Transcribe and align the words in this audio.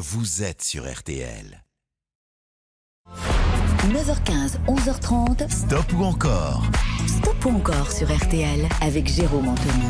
vous 0.00 0.44
êtes 0.44 0.62
sur 0.62 0.88
RTL. 0.88 1.64
9h15, 3.88 4.58
11h30. 4.68 5.50
Stop 5.50 5.92
ou 5.92 6.04
encore? 6.04 6.62
Stop 7.08 7.44
ou 7.46 7.48
encore 7.56 7.90
sur 7.90 8.06
RTL 8.06 8.68
avec 8.80 9.08
Jérôme 9.08 9.48
Anthony. 9.48 9.86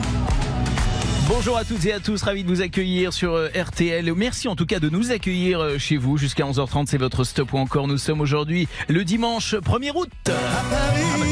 Bonjour 1.29 1.59
à 1.59 1.65
toutes 1.65 1.85
et 1.85 1.93
à 1.93 2.01
tous, 2.01 2.23
ravi 2.23 2.43
de 2.43 2.49
vous 2.49 2.63
accueillir 2.63 3.13
sur 3.13 3.35
euh, 3.35 3.51
RTL. 3.55 4.11
Merci 4.15 4.49
en 4.49 4.57
tout 4.57 4.65
cas 4.65 4.81
de 4.81 4.89
nous 4.89 5.11
accueillir 5.11 5.61
euh, 5.61 5.77
chez 5.77 5.99
vous 5.99 6.17
jusqu'à 6.17 6.45
11h30, 6.45 6.87
c'est 6.87 6.97
votre 6.97 7.23
stop 7.25 7.53
ou 7.53 7.59
encore. 7.59 7.87
Nous 7.87 7.99
sommes 7.99 8.23
aujourd'hui 8.23 8.67
le 8.89 9.05
dimanche 9.05 9.57
1er 9.57 9.95
août. 9.95 10.09
Ah 10.29 10.31
bah, 10.71 10.77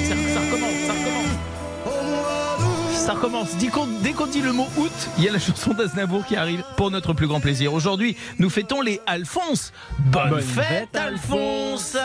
ça, 0.05 0.15
ça 0.35 0.41
recommence, 0.41 0.87
ça 0.87 0.93
recommence. 0.93 1.26
Ça 3.07 3.13
recommence. 3.15 3.57
Dès 3.59 3.69
qu'on, 3.69 3.87
dès 4.03 4.11
qu'on 4.11 4.27
dit 4.27 4.43
le 4.43 4.53
mot 4.53 4.67
août, 4.77 4.91
il 5.17 5.23
y 5.23 5.29
a 5.29 5.33
la 5.33 5.39
chanson 5.39 5.73
d'Aznavour 5.73 6.27
qui 6.27 6.35
arrive 6.35 6.65
pour 6.77 6.91
notre 6.91 7.13
plus 7.13 7.29
grand 7.29 7.39
plaisir. 7.39 7.73
Aujourd'hui, 7.73 8.17
nous 8.41 8.51
fêtons 8.51 8.81
les 8.81 9.01
Alphonse. 9.07 9.73
Bonne, 10.01 10.31
Bonne 10.31 10.41
fête, 10.41 10.89
fête, 10.93 10.97
Alphonse. 10.97 11.97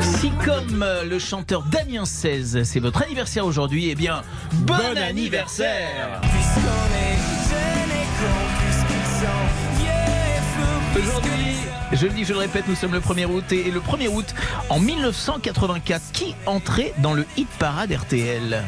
Si 0.00 0.30
comme 0.42 0.82
euh, 0.82 1.04
le 1.04 1.18
chanteur 1.18 1.64
Damien 1.64 2.06
16, 2.06 2.62
c'est 2.62 2.80
votre 2.80 3.02
anniversaire 3.02 3.44
aujourd'hui, 3.44 3.90
eh 3.90 3.94
bien, 3.94 4.22
bon, 4.50 4.76
Bon 4.76 4.96
anniversaire 4.96 6.22
Aujourd'hui, 10.96 11.45
je 11.96 12.06
le 12.06 12.12
dis, 12.12 12.24
je 12.24 12.32
le 12.32 12.38
répète, 12.38 12.68
nous 12.68 12.74
sommes 12.74 12.92
le 12.92 13.00
1er 13.00 13.26
août 13.26 13.44
et 13.52 13.70
le 13.70 13.80
1er 13.80 14.08
août 14.08 14.34
en 14.68 14.78
1984, 14.78 16.12
qui 16.12 16.34
entrait 16.44 16.92
dans 16.98 17.14
le 17.14 17.24
hit 17.36 17.48
parade 17.58 17.92
RTL 17.92 18.62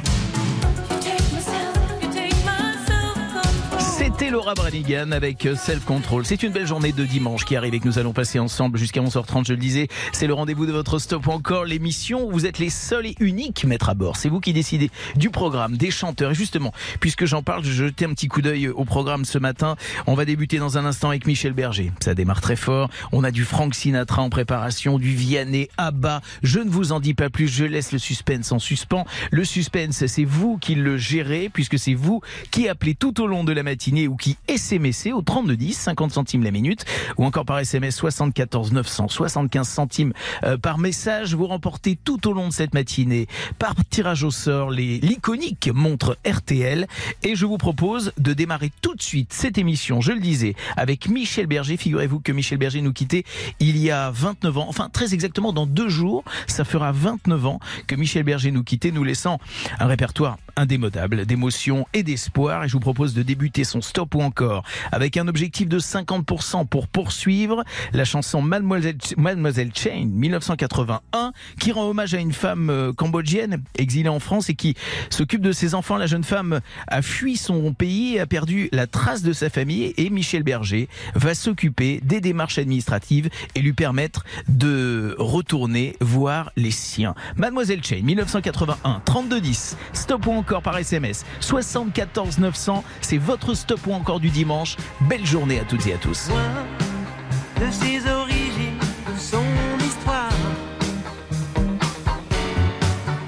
C'était 4.18 4.32
Laura 4.32 4.54
Branigan 4.54 5.12
avec 5.12 5.46
Self 5.54 5.84
Control. 5.84 6.26
C'est 6.26 6.42
une 6.42 6.50
belle 6.50 6.66
journée 6.66 6.90
de 6.90 7.04
dimanche 7.04 7.44
qui 7.44 7.54
arrive 7.54 7.74
et 7.74 7.78
que 7.78 7.86
nous 7.86 8.00
allons 8.00 8.12
passer 8.12 8.40
ensemble 8.40 8.76
jusqu'à 8.76 9.00
11h30, 9.00 9.46
je 9.46 9.52
le 9.52 9.60
disais. 9.60 9.86
C'est 10.10 10.26
le 10.26 10.34
rendez-vous 10.34 10.66
de 10.66 10.72
votre 10.72 10.98
stop 10.98 11.28
encore 11.28 11.64
l'émission 11.64 12.26
où 12.26 12.32
vous 12.32 12.44
êtes 12.44 12.58
les 12.58 12.68
seuls 12.68 13.06
et 13.06 13.14
uniques 13.20 13.64
maîtres 13.64 13.90
à 13.90 13.94
bord. 13.94 14.16
C'est 14.16 14.28
vous 14.28 14.40
qui 14.40 14.52
décidez 14.52 14.90
du 15.14 15.30
programme, 15.30 15.76
des 15.76 15.92
chanteurs. 15.92 16.32
Et 16.32 16.34
justement, 16.34 16.72
puisque 16.98 17.26
j'en 17.26 17.44
parle, 17.44 17.62
je 17.62 17.70
jetais 17.70 18.06
un 18.06 18.08
petit 18.08 18.26
coup 18.26 18.42
d'œil 18.42 18.66
au 18.66 18.84
programme 18.84 19.24
ce 19.24 19.38
matin. 19.38 19.76
On 20.08 20.14
va 20.14 20.24
débuter 20.24 20.58
dans 20.58 20.78
un 20.78 20.84
instant 20.84 21.10
avec 21.10 21.24
Michel 21.24 21.52
Berger. 21.52 21.92
Ça 22.00 22.16
démarre 22.16 22.40
très 22.40 22.56
fort. 22.56 22.90
On 23.12 23.22
a 23.22 23.30
du 23.30 23.44
Frank 23.44 23.72
Sinatra 23.72 24.22
en 24.22 24.30
préparation, 24.30 24.98
du 24.98 25.14
Vianney, 25.14 25.68
Abba. 25.76 26.22
Je 26.42 26.58
ne 26.58 26.70
vous 26.70 26.90
en 26.90 26.98
dis 26.98 27.14
pas 27.14 27.30
plus, 27.30 27.46
je 27.46 27.64
laisse 27.64 27.92
le 27.92 28.00
suspense 28.00 28.50
en 28.50 28.58
suspens. 28.58 29.06
Le 29.30 29.44
suspense, 29.44 30.06
c'est 30.06 30.24
vous 30.24 30.58
qui 30.58 30.74
le 30.74 30.96
gérez 30.96 31.50
puisque 31.52 31.78
c'est 31.78 31.94
vous 31.94 32.20
qui 32.50 32.68
appelez 32.68 32.96
tout 32.96 33.22
au 33.22 33.28
long 33.28 33.44
de 33.44 33.52
la 33.52 33.62
matinée 33.62 34.07
ou 34.08 34.16
qui 34.16 34.36
SMSez 34.48 35.12
au 35.12 35.22
3210, 35.22 35.74
50 35.74 36.12
centimes 36.12 36.42
la 36.42 36.50
minute, 36.50 36.84
ou 37.16 37.24
encore 37.24 37.44
par 37.44 37.58
SMS 37.58 37.94
74 37.96 38.72
900, 38.72 39.08
75 39.08 39.68
centimes 39.68 40.12
euh, 40.44 40.56
par 40.56 40.78
message. 40.78 41.34
Vous 41.34 41.46
remportez 41.46 41.96
tout 42.02 42.28
au 42.28 42.32
long 42.32 42.48
de 42.48 42.52
cette 42.52 42.74
matinée, 42.74 43.26
par 43.58 43.74
tirage 43.90 44.24
au 44.24 44.30
sort, 44.30 44.70
les 44.70 44.98
l'iconique 45.00 45.70
montre 45.72 46.18
RTL. 46.26 46.86
Et 47.22 47.34
je 47.34 47.46
vous 47.46 47.58
propose 47.58 48.12
de 48.18 48.32
démarrer 48.32 48.72
tout 48.82 48.94
de 48.94 49.02
suite 49.02 49.32
cette 49.32 49.58
émission, 49.58 50.00
je 50.00 50.12
le 50.12 50.20
disais, 50.20 50.54
avec 50.76 51.08
Michel 51.08 51.46
Berger. 51.46 51.76
Figurez-vous 51.76 52.20
que 52.20 52.32
Michel 52.32 52.58
Berger 52.58 52.82
nous 52.82 52.92
quittait 52.92 53.24
il 53.60 53.76
y 53.76 53.90
a 53.90 54.10
29 54.10 54.58
ans, 54.58 54.66
enfin 54.68 54.88
très 54.88 55.14
exactement 55.14 55.52
dans 55.52 55.66
deux 55.66 55.88
jours, 55.88 56.24
ça 56.46 56.64
fera 56.64 56.92
29 56.92 57.46
ans 57.46 57.60
que 57.86 57.94
Michel 57.94 58.22
Berger 58.22 58.50
nous 58.50 58.64
quittait, 58.64 58.90
nous 58.90 59.04
laissant 59.04 59.38
un 59.78 59.86
répertoire 59.86 60.38
indémodable 60.58 61.24
d'émotions 61.24 61.86
et 61.94 62.02
d'espoir. 62.02 62.64
Et 62.64 62.68
je 62.68 62.72
vous 62.72 62.80
propose 62.80 63.14
de 63.14 63.22
débuter 63.22 63.64
son 63.64 63.80
stop 63.80 64.14
ou 64.14 64.20
encore 64.20 64.64
avec 64.92 65.16
un 65.16 65.28
objectif 65.28 65.68
de 65.68 65.78
50% 65.78 66.66
pour 66.66 66.88
poursuivre 66.88 67.64
la 67.92 68.04
chanson 68.04 68.42
Mademoiselle, 68.42 68.98
Mademoiselle 69.16 69.70
Chain 69.74 70.06
1981 70.06 71.32
qui 71.60 71.72
rend 71.72 71.84
hommage 71.84 72.14
à 72.14 72.18
une 72.18 72.32
femme 72.32 72.70
euh, 72.70 72.92
cambodgienne 72.92 73.62
exilée 73.76 74.08
en 74.08 74.18
France 74.18 74.50
et 74.50 74.54
qui 74.54 74.74
s'occupe 75.10 75.42
de 75.42 75.52
ses 75.52 75.74
enfants. 75.74 75.96
La 75.96 76.06
jeune 76.06 76.24
femme 76.24 76.60
a 76.88 77.02
fui 77.02 77.36
son 77.36 77.72
pays 77.72 78.16
et 78.16 78.20
a 78.20 78.26
perdu 78.26 78.68
la 78.72 78.86
trace 78.86 79.22
de 79.22 79.32
sa 79.32 79.50
famille 79.50 79.94
et 79.96 80.10
Michel 80.10 80.42
Berger 80.42 80.88
va 81.14 81.34
s'occuper 81.34 82.00
des 82.02 82.20
démarches 82.20 82.58
administratives 82.58 83.30
et 83.54 83.60
lui 83.60 83.72
permettre 83.72 84.24
de 84.48 85.14
retourner 85.18 85.96
voir 86.00 86.50
les 86.56 86.72
siens. 86.72 87.14
Mademoiselle 87.36 87.84
Chain 87.84 88.00
1981 88.02 89.02
3210 89.04 89.76
stop 89.92 90.26
ou 90.26 90.32
encore 90.32 90.47
par 90.56 90.78
SMS 90.78 91.24
74 91.40 92.38
900 92.38 92.84
c'est 93.00 93.18
votre 93.18 93.54
stop 93.54 93.80
ou 93.86 93.92
encore 93.92 94.20
du 94.20 94.30
dimanche. 94.30 94.76
Belle 95.02 95.24
journée 95.26 95.60
à 95.60 95.64
toutes 95.64 95.86
et 95.86 95.94
à 95.94 95.98
tous. 95.98 96.30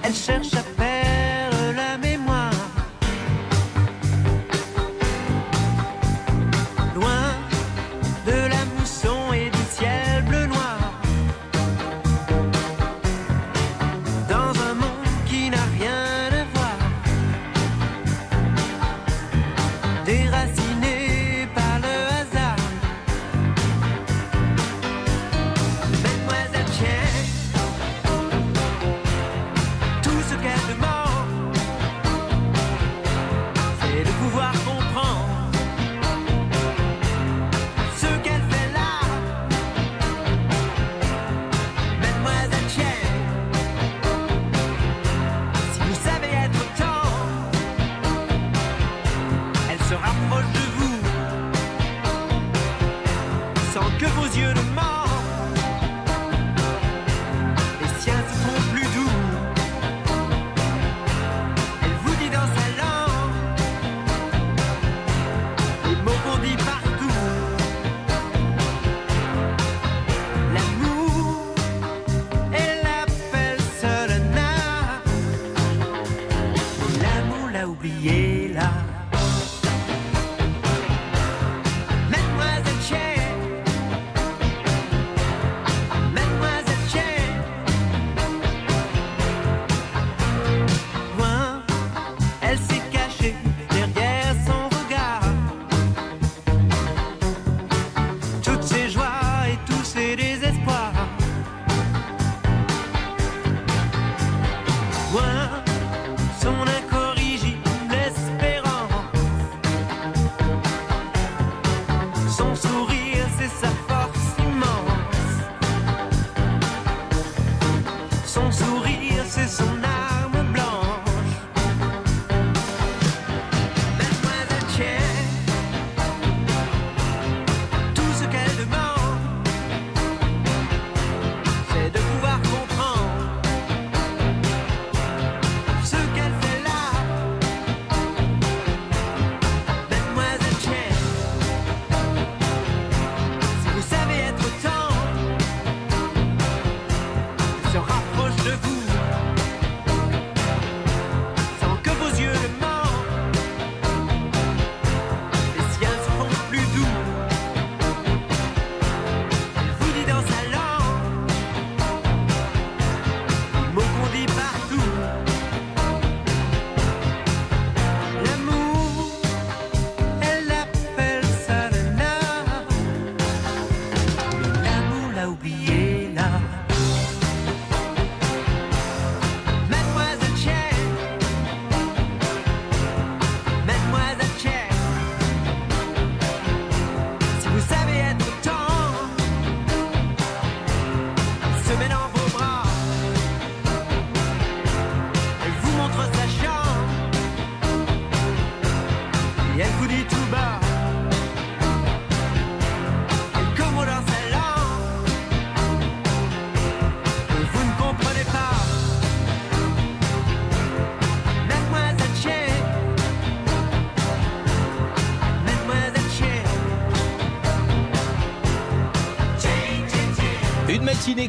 Elle 0.02 0.14
cherche 0.14 0.54
à 0.54 0.62
perdre 0.76 0.89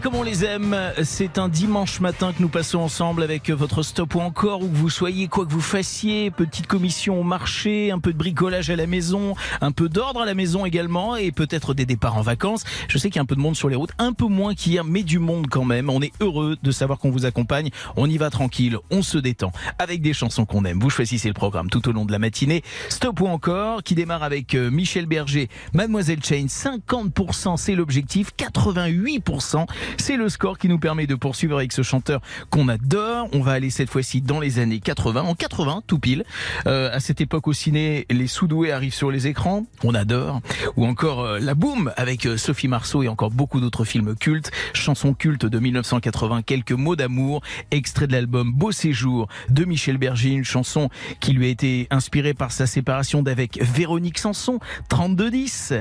Rico 0.02 0.11
on 0.22 0.24
les 0.24 0.46
aime, 0.46 0.78
c'est 1.04 1.40
un 1.40 1.50
dimanche 1.50 2.00
matin 2.00 2.32
que 2.32 2.44
nous 2.44 2.48
passons 2.48 2.78
ensemble 2.78 3.24
avec 3.24 3.50
votre 3.50 3.82
stop 3.82 4.14
ou 4.14 4.20
encore 4.20 4.62
où 4.62 4.68
que 4.68 4.76
vous 4.76 4.92
soyez, 4.92 5.28
quoi 5.28 5.48
que 5.48 5.52
vous 5.52 5.62
fassiez, 5.62 6.30
petite 6.30 6.68
commission 6.68 7.20
au 7.20 7.24
marché, 7.24 7.90
un 7.90 7.98
peu 7.98 8.14
de 8.14 8.18
bricolage 8.20 8.70
à 8.70 8.76
la 8.76 8.86
maison, 8.86 9.34
un 9.62 9.72
peu 9.72 9.90
d'ordre 9.90 10.22
à 10.22 10.26
la 10.26 10.36
maison 10.36 10.64
également 10.64 11.16
et 11.16 11.32
peut-être 11.32 11.74
des 11.74 11.88
départs 11.88 12.18
en 12.18 12.22
vacances. 12.22 12.66
Je 12.88 13.00
sais 13.00 13.10
qu'il 13.10 13.16
y 13.16 13.20
a 13.20 13.24
un 13.24 13.26
peu 13.26 13.34
de 13.34 13.40
monde 13.40 13.56
sur 13.56 13.68
les 13.68 13.76
routes, 13.76 13.94
un 13.98 14.14
peu 14.14 14.28
moins 14.28 14.54
qu'hier, 14.54 14.84
mais 14.84 15.02
du 15.02 15.18
monde 15.18 15.48
quand 15.50 15.66
même. 15.66 15.90
On 15.90 16.04
est 16.04 16.14
heureux 16.22 16.56
de 16.62 16.72
savoir 16.72 17.00
qu'on 17.00 17.10
vous 17.10 17.26
accompagne. 17.26 17.72
On 17.96 18.08
y 18.08 18.20
va 18.20 18.30
tranquille, 18.30 18.78
on 18.92 19.02
se 19.02 19.18
détend 19.18 19.52
avec 19.80 20.04
des 20.04 20.14
chansons 20.14 20.46
qu'on 20.46 20.66
aime. 20.66 20.80
Vous 20.80 20.92
choisissez 20.92 21.30
le 21.30 21.34
programme 21.34 21.72
tout 21.72 21.90
au 21.90 21.94
long 21.94 22.06
de 22.06 22.12
la 22.12 22.20
matinée. 22.20 22.62
Stop 22.90 23.22
ou 23.22 23.28
encore 23.28 23.82
qui 23.82 23.96
démarre 23.96 24.22
avec 24.22 24.54
euh, 24.54 24.70
Michel 24.70 25.08
Berger, 25.08 25.50
Mademoiselle 25.74 26.24
Chain, 26.24 26.46
50% 26.46 27.58
c'est 27.58 27.74
l'objectif, 27.74 28.30
88% 28.38 29.66
c'est 29.98 30.11
le 30.18 30.30
score 30.30 30.58
qui 30.58 30.68
nous 30.68 30.80
permet 30.80 31.08
de 31.08 31.16
poursuivre 31.16 31.58
avec 31.58 31.72
ce 31.72 31.82
chanteur 31.82 32.22
qu'on 32.50 32.68
adore. 32.68 33.30
On 33.34 33.42
va 33.42 33.54
aller 33.54 33.70
cette 33.70 33.90
fois-ci 33.90 34.22
dans 34.22 34.40
les 34.40 34.60
années 34.60 34.80
80, 34.80 35.22
en 35.22 35.36
80 35.36 35.84
tout 35.88 36.00
pile. 36.00 36.24
Euh, 36.68 36.90
à 36.92 37.00
cette 37.00 37.22
époque 37.22 37.48
au 37.48 37.54
ciné, 37.54 38.06
les 38.10 38.28
Soudoués 38.28 38.72
arrivent 38.72 38.94
sur 38.94 39.12
les 39.12 39.28
écrans, 39.28 39.66
on 39.84 39.94
adore. 39.94 40.42
Ou 40.76 40.86
encore 40.86 41.22
euh, 41.22 41.40
La 41.40 41.56
Boum 41.56 41.92
avec 41.98 42.26
euh, 42.26 42.38
Sophie 42.38 42.68
Marceau 42.68 43.04
et 43.04 43.08
encore 43.08 43.32
beaucoup 43.32 43.60
d'autres 43.60 43.86
films 43.86 44.16
cultes. 44.16 44.52
Chanson 44.74 45.14
culte 45.14 45.46
de 45.46 45.60
1980, 45.60 46.42
quelques 46.44 46.72
mots 46.72 46.96
d'amour, 46.96 47.42
extrait 47.72 48.08
de 48.08 48.14
l'album 48.14 48.52
Beau 48.52 48.72
Séjour 48.72 49.28
de 49.50 49.66
Michel 49.66 49.98
Berger, 49.98 50.30
une 50.32 50.44
chanson 50.44 50.90
qui 51.20 51.34
lui 51.34 51.46
a 51.46 51.50
été 51.50 51.88
inspirée 51.90 52.34
par 52.34 52.52
sa 52.52 52.68
séparation 52.68 53.24
d'avec 53.24 53.60
Véronique 53.62 54.18
Sanson, 54.18 54.60
3210. 54.90 55.74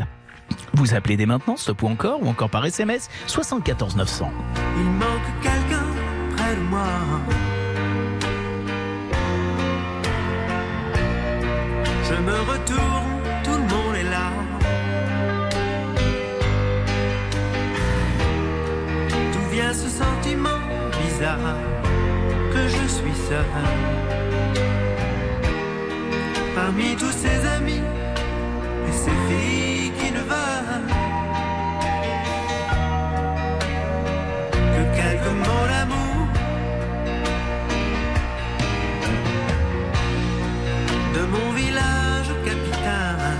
Vous 0.74 0.94
appelez 0.94 1.16
dès 1.16 1.26
maintenant, 1.26 1.56
stop 1.56 1.82
ou 1.82 1.88
encore, 1.88 2.22
ou 2.22 2.28
encore 2.28 2.48
par 2.48 2.64
SMS, 2.64 3.08
74 3.26 3.96
900. 3.96 4.32
Il 4.78 4.84
manque 4.84 5.08
quelqu'un 5.42 5.86
près 6.36 6.54
de 6.54 6.60
moi. 6.62 6.86
Je 12.08 12.14
me 12.14 12.38
retourne, 12.50 13.20
tout 13.44 13.50
le 13.52 13.58
monde 13.58 13.94
est 13.96 14.10
là. 14.10 14.32
D'où 19.32 19.54
vient 19.54 19.72
ce 19.72 19.88
sentiment 19.88 20.60
bizarre 21.02 21.56
que 22.52 22.62
je 22.68 22.88
suis 22.88 23.14
seul? 23.28 23.44
Parmi 26.54 26.96
tous 26.96 27.12
ces 27.12 27.46
amis 27.46 27.82
et 28.88 28.92
ces 28.92 29.10
filles 29.28 29.69
que 34.74 34.82
quelques 34.96 35.34
mots 35.46 35.66
d'amour 35.70 36.26
de 41.14 41.22
mon 41.26 41.52
village 41.52 42.32
capitaine. 42.44 43.38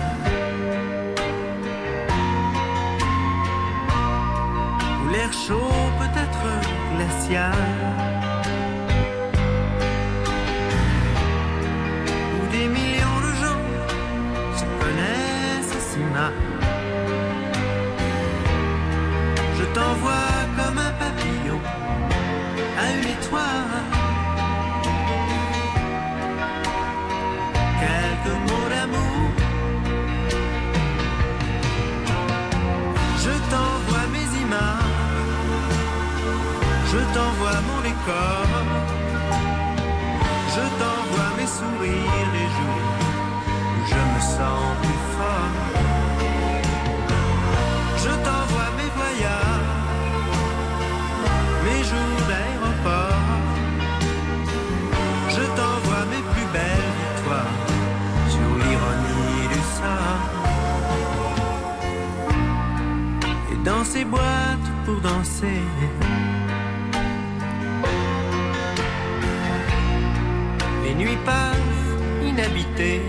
Où 5.02 5.08
l'air 5.12 5.32
chaud 5.32 5.82
peut 5.98 6.14
être 6.24 6.46
glacial. 6.96 7.52
Où 12.36 12.42
des 12.52 12.68
millions 12.68 13.20
de 13.26 13.32
gens 13.42 13.64
se 14.56 14.64
connaissent 14.80 15.78
si 15.90 16.00
mal. 16.14 16.49
Je 19.90 19.94
t'envoie 19.96 20.46
comme 20.56 20.78
un 20.78 20.92
papillon 21.02 21.60
à 22.78 22.92
une 22.92 23.08
étoile. 23.08 23.82
Quelques 27.80 28.36
mots 28.46 28.68
d'amour. 28.70 29.30
Je 33.24 33.34
t'envoie 33.50 34.06
mes 34.12 34.28
images. 34.44 34.94
Je 36.92 37.00
t'envoie 37.14 37.60
mon 37.66 37.80
décor. 37.82 38.49
Danser. 65.00 65.62
Les 70.84 70.94
nuits 70.94 71.18
passent 71.24 72.26
inhabitées. 72.26 73.02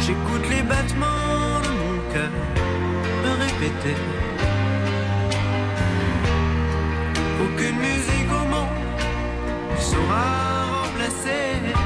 J'écoute 0.00 0.44
les 0.50 0.62
battements 0.62 1.60
de 1.64 1.70
mon 1.80 2.12
cœur 2.12 2.32
me 3.22 3.30
répéter. 3.44 3.96
Aucune 7.44 7.78
musique 7.78 8.30
au 8.30 8.44
monde 8.52 8.68
ne 9.70 9.80
saura 9.80 10.82
remplacer. 10.82 11.81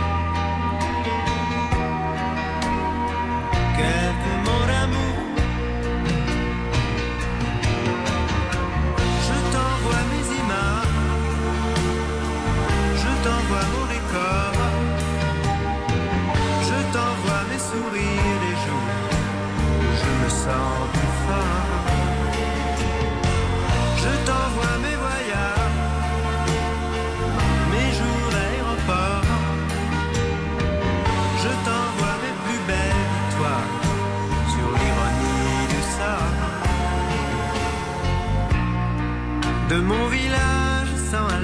Je 24.02 24.12
t'envoie 24.26 24.76
mes 24.84 24.96
voyages, 25.04 25.80
mes 27.72 27.90
jours 27.98 28.28
d'aéroport. 28.34 29.26
Je 31.42 31.52
t'envoie 31.66 32.16
mes 32.22 32.34
plus 32.44 32.60
belles 32.68 33.06
victoires 33.14 33.74
sur 34.52 34.68
l'ironie 34.78 35.64
du 35.72 35.80
sort. 35.96 36.38
De 39.70 39.78
mon 39.80 40.04
village 40.06 40.92
sans 41.10 41.26
à 41.26 41.38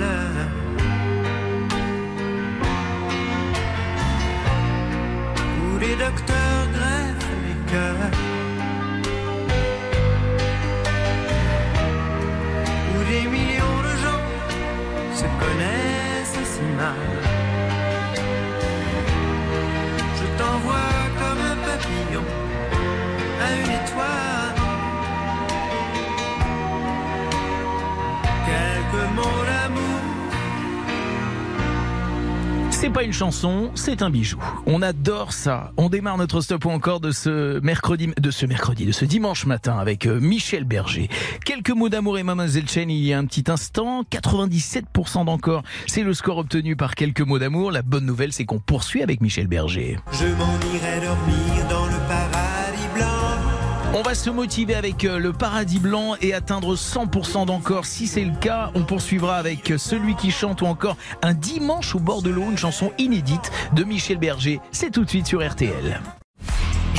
où 5.61 5.79
les 5.81 5.97
docteurs 5.97 6.67
greffent 6.73 7.33
les 7.45 7.59
cœurs. 7.73 8.32
Je 20.19 20.27
t'envoie 20.39 21.03
comme 21.19 21.41
un 21.53 21.57
papillon 21.67 22.25
à 23.41 23.53
une 23.57 23.71
étoile. 23.71 24.42
C'est 32.83 32.91
pas 32.91 33.05
une 33.05 33.13
chanson, 33.13 33.71
c'est 33.77 34.03
un 34.03 34.11
bijou. 34.11 34.43
On 34.67 34.83
adore 34.83 35.33
ça. 35.33 35.71
On 35.77 35.89
démarre 35.89 36.19
notre 36.19 36.41
stop 36.41 36.65
ou 36.65 36.71
encore 36.71 36.99
de 36.99 37.13
ce 37.13 37.61
mercredi, 37.61 38.09
de 38.21 38.31
ce 38.33 38.45
mercredi, 38.45 38.87
de 38.87 38.91
ce 38.91 39.05
dimanche 39.05 39.47
matin 39.47 39.79
avec 39.79 40.05
euh, 40.05 40.19
Michel 40.19 40.65
Berger. 40.65 41.09
Quelques 41.45 41.71
mots 41.71 41.89
d'amour 41.89 42.19
et 42.19 42.25
Mademoiselle 42.25 42.69
Chen 42.69 42.91
il 42.91 43.05
y 43.05 43.13
a 43.13 43.19
un 43.21 43.27
petit 43.27 43.45
instant. 43.47 44.03
97% 44.11 45.27
d'encore. 45.27 45.63
C'est 45.87 46.03
le 46.03 46.13
score 46.13 46.39
obtenu 46.39 46.75
par 46.75 46.97
quelques 46.97 47.21
mots 47.21 47.39
d'amour. 47.39 47.71
La 47.71 47.83
bonne 47.83 48.05
nouvelle, 48.05 48.33
c'est 48.33 48.47
qu'on 48.47 48.59
poursuit 48.59 49.05
avec 49.05 49.21
Michel 49.21 49.47
Berger. 49.47 49.99
On 53.95 54.01
va 54.01 54.15
se 54.15 54.31
motiver 54.31 54.75
avec 54.75 55.05
euh, 55.05 55.19
le 55.19 55.35
paradis 55.35 55.79
blanc 55.79 56.15
et 56.23 56.33
atteindre 56.33 56.77
100% 56.77 57.45
d'encore. 57.45 57.85
Si 57.85 58.07
c'est 58.07 58.25
le 58.25 58.35
cas, 58.35 58.71
on 58.75 58.85
poursuivra 58.85 59.37
avec 59.37 59.71
euh, 59.71 59.77
celui 59.77 60.17
qui 60.17 60.31
chante 60.31 60.63
ou 60.63 60.67
encore 60.67 60.97
un 61.21 61.35
dimanche 61.35 61.95
au 61.95 61.99
bord 61.99 62.23
de 62.23 62.31
l'eau, 62.31 62.45
une 62.51 62.57
chanson 62.57 62.91
inédite 62.97 63.53
de 63.75 63.85
Michel 63.85 64.17
Berger. 64.17 64.61
C'est 64.71 64.91
tout 64.91 65.05
de 65.05 65.11
suite 65.11 65.27
sur 65.27 65.47
RTL. 65.47 66.01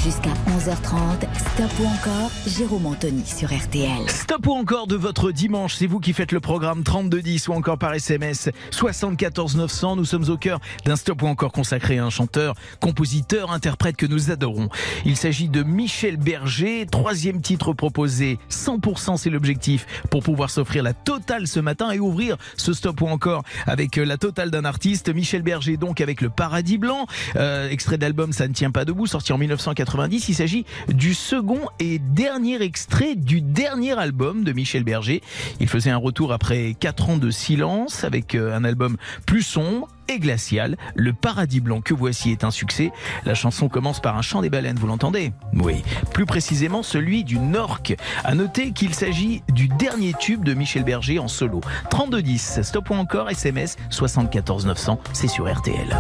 Jusqu'à 0.02 0.34
11h30, 0.58 1.28
Stop 1.54 1.72
ou 1.80 1.86
encore, 1.86 2.32
Jérôme 2.46 2.88
Anthony 2.88 3.26
sur 3.26 3.54
RTL. 3.54 4.10
Stop 4.10 4.48
ou 4.48 4.52
encore 4.52 4.88
de 4.88 4.96
votre 4.96 5.32
dimanche, 5.32 5.76
c'est 5.76 5.88
vous 5.88 6.00
qui 6.00 6.12
faites 6.12 6.34
le 6.34 6.42
programme 6.42 6.84
3210 6.84 7.48
ou 7.48 7.54
encore 7.54 7.78
par 7.78 7.94
SMS 7.94 8.50
74 8.72 9.56
900. 9.56 9.96
Nous 9.96 10.04
sommes 10.04 10.30
au 10.30 10.36
cœur 10.36 10.60
d'un 10.84 10.98
Stop 10.98 11.22
ou 11.22 11.28
encore 11.28 11.54
consacré 11.54 12.00
à 12.00 12.06
un 12.06 12.10
chanteur, 12.10 12.56
compositeur, 12.82 13.52
interprète 13.52 13.96
que 13.96 14.06
nous 14.06 14.30
adorons. 14.30 14.68
Il 15.06 15.16
s'agit 15.16 15.48
de 15.48 15.64
Michel 15.64 16.18
Berger, 16.18 16.86
troisième 16.86 17.42
titre 17.42 17.72
proposé. 17.72 18.40
100% 18.50 19.16
c'est 19.18 19.30
l'objectif 19.30 19.86
pour 20.10 20.22
pouvoir 20.24 20.50
s'offrir 20.50 20.84
la 20.84 20.94
totale 20.94 21.48
ce 21.48 21.62
matin 21.62 21.92
et 21.92 22.00
ouvrir 22.00 22.36
ce 22.58 22.74
Stop 22.74 23.02
ou 23.02 23.08
encore 23.08 23.44
avec 23.68 23.96
la 23.96 24.18
totale 24.18 24.52
d'un 24.52 24.66
artiste. 24.66 25.14
Michel 25.14 25.44
Berger 25.44 25.78
donc 25.78 26.02
avec 26.02 26.20
le 26.20 26.30
Paradis 26.30 26.78
Blanc, 26.78 27.08
euh, 27.38 27.70
extrait 27.70 27.98
d'album 27.98 28.34
Ça 28.34 28.50
ne 28.50 28.54
tient 28.54 28.72
pas 28.72 28.84
debout, 28.84 29.08
sorti 29.08 29.32
en 29.32 29.38
1990. 29.84 30.30
Il 30.30 30.36
s'agit 30.36 30.66
du 30.90 31.14
second 31.14 31.62
et 31.80 32.00
dernier 32.00 32.62
extrait 32.62 33.16
du 33.16 33.42
dernier 33.42 33.98
album 33.98 34.44
de 34.44 34.54
Michel 34.54 34.84
Berger. 34.84 35.22
Il 35.60 35.68
faisait 35.68 35.92
un 35.92 35.98
retour 35.98 36.32
après 36.32 36.76
4 36.80 37.10
ans 37.10 37.18
de 37.18 37.30
silence 37.32 38.04
avec 38.04 38.36
euh, 38.36 38.56
un 38.56 38.64
album 38.64 38.98
plus 39.26 39.44
sombre 39.44 39.88
et 40.10 40.20
glacial. 40.20 40.78
Le 40.96 41.14
Paradis 41.14 41.62
Blanc 41.62 41.82
que 41.82 41.94
voici 41.94 42.32
est 42.32 42.44
un 42.44 42.52
succès. 42.52 42.92
La 43.26 43.36
chanson 43.36 43.70
commence 43.70 44.02
par 44.02 44.18
un 44.18 44.22
chant 44.22 44.42
des 44.42 44.50
baleines, 44.50 44.78
vous 44.78 44.88
l'entendez? 44.88 45.32
Oui. 45.54 45.84
Plus 46.14 46.26
précisément 46.26 46.84
celui 46.84 47.24
du 47.24 47.40
Norque. 47.40 47.96
À 48.24 48.36
noter 48.36 48.72
qu'il 48.72 48.94
s'agit 48.94 49.44
du 49.50 49.68
dernier 49.68 50.14
tube 50.20 50.44
de 50.44 50.54
Michel 50.54 50.84
Berger 50.84 51.20
en 51.20 51.28
solo. 51.28 51.62
3210, 51.90 52.62
stop 52.64 52.90
ou 52.90 52.94
encore 52.94 53.30
SMS 53.30 53.78
74 53.90 54.66
900, 54.66 55.00
c'est 55.14 55.28
sur 55.28 55.52
RTL. 55.52 55.98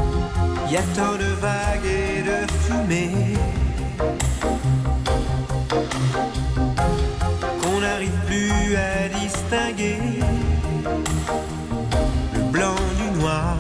Tant 0.96 1.18
de 1.18 1.24
vagues 1.40 1.86
et 1.86 2.24
de 2.24 3.63
qu'on 7.62 7.80
n'arrive 7.80 8.18
plus 8.26 8.76
à 8.76 9.10
distinguer 9.10 9.98
le 12.34 12.42
blanc 12.52 12.76
du 12.98 13.20
noir 13.20 13.58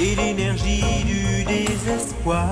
et 0.00 0.14
l'énergie 0.14 1.04
du 1.04 1.44
désespoir. 1.44 2.50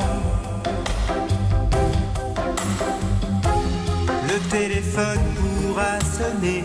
Le 4.28 4.38
téléphone 4.50 5.20
pourra 5.37 6.00
sonner. 6.00 6.64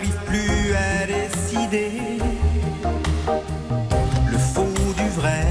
N'arrive 0.00 0.16
plus 0.26 0.74
à 0.74 1.06
décider 1.06 1.90
le 4.30 4.38
faux 4.38 4.94
du 4.96 5.08
vrai 5.10 5.44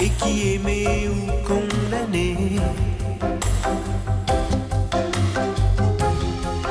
et 0.00 0.08
qui 0.08 0.54
aimé 0.54 1.08
ou 1.08 1.48
condamné. 1.48 2.36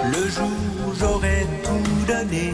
Le 0.06 0.30
jour 0.30 0.48
où 0.88 0.94
j'aurais 1.00 1.48
tout 1.63 2.06
donné, 2.08 2.51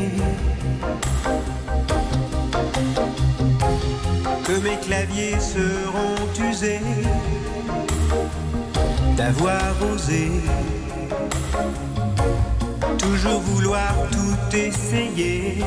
que 4.45 4.53
mes 4.63 4.77
claviers 4.79 5.39
seront 5.39 6.49
usés 6.51 6.79
d'avoir 9.17 9.73
osé 9.93 10.31
toujours 13.05 13.39
vouloir 13.41 13.93
tout 14.11 14.55
essayer 14.55 15.59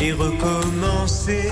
et 0.00 0.12
recommencer 0.12 1.50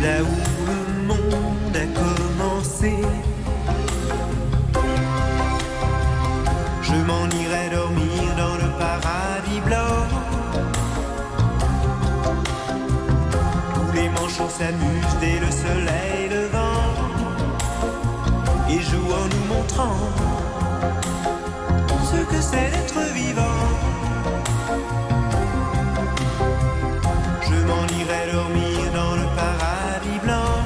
là 0.00 0.16
où 0.22 0.36
le 0.70 0.80
monde 1.08 1.76
a 1.84 1.86
commencé. 2.02 2.92
Je 6.82 6.96
m'en 7.08 7.26
irai 7.42 7.64
dormir 7.78 8.22
dans 8.42 8.56
le 8.62 8.68
paradis 8.78 9.60
blanc 9.66 10.00
où 13.78 13.92
les 13.96 14.08
manchots 14.10 14.54
s'amusent 14.58 15.18
dès 15.20 15.38
le 15.44 15.50
soleil 15.50 16.28
levant 16.36 16.86
et 18.68 18.80
jouent 18.80 19.14
en 19.22 19.26
nous 19.32 19.46
montrant 19.54 20.29
c'est 22.40 22.70
d'être 22.70 23.00
vivant. 23.12 23.68
Je 27.42 27.56
m'en 27.68 27.86
irai 28.00 28.32
dormir 28.32 28.92
dans 28.94 29.14
le 29.20 29.26
paradis 29.40 30.18
blanc, 30.24 30.56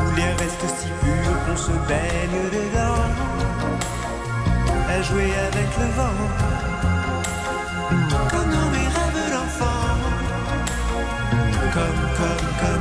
où 0.00 0.16
l'air 0.16 0.36
reste 0.38 0.66
si 0.78 0.88
pur 1.00 1.32
qu'on 1.46 1.56
se 1.56 1.72
baigne 1.88 2.40
dedans, 2.58 3.08
à 4.88 5.02
jouer 5.02 5.32
avec 5.48 5.68
le 5.80 5.88
vent, 5.98 6.20
comme 8.30 8.50
dans 8.56 8.70
mes 8.74 8.88
rêves 8.96 9.24
d'enfant, 9.32 9.86
comme, 11.72 12.02
comme, 12.18 12.48
comme 12.60 12.73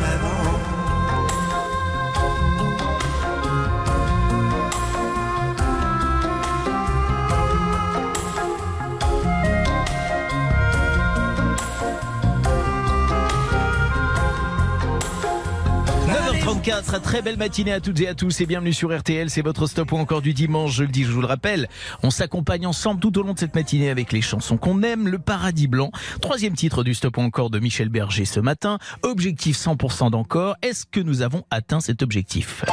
8h34, 16.53 17.01
très 17.01 17.21
belle 17.23 17.37
matinée 17.37 17.73
à 17.73 17.79
toutes 17.79 17.99
et 18.01 18.07
à 18.07 18.13
tous 18.13 18.39
et 18.41 18.45
bienvenue 18.45 18.73
sur 18.73 18.95
RTL, 18.95 19.29
c'est 19.31 19.41
votre 19.41 19.65
stop 19.65 19.91
ou 19.91 19.97
encore 19.97 20.21
du 20.21 20.33
dimanche, 20.33 20.75
je 20.75 20.83
le 20.83 20.89
dis, 20.89 21.03
je 21.03 21.11
vous 21.11 21.21
le 21.21 21.27
rappelle. 21.27 21.67
On 22.03 22.11
s'accompagne 22.11 22.67
ensemble 22.67 22.99
tout 22.99 23.17
au 23.17 23.23
long 23.23 23.33
de 23.33 23.39
cette 23.39 23.55
matinée 23.55 23.89
avec 23.89 24.11
les 24.11 24.21
chansons 24.21 24.57
qu'on 24.57 24.83
aime, 24.83 25.07
le 25.07 25.17
paradis 25.17 25.67
blanc, 25.67 25.89
troisième 26.21 26.53
titre 26.53 26.83
du 26.83 26.93
stop 26.93 27.17
ou 27.17 27.21
encore 27.21 27.49
de 27.49 27.57
Michel 27.59 27.89
Berger 27.89 28.25
ce 28.25 28.39
matin, 28.39 28.77
objectif 29.01 29.57
100% 29.57 30.11
d'encore, 30.11 30.55
est-ce 30.61 30.85
que 30.85 30.99
nous 30.99 31.23
avons 31.23 31.43
atteint 31.49 31.79
cet 31.79 32.03
objectif? 32.03 32.63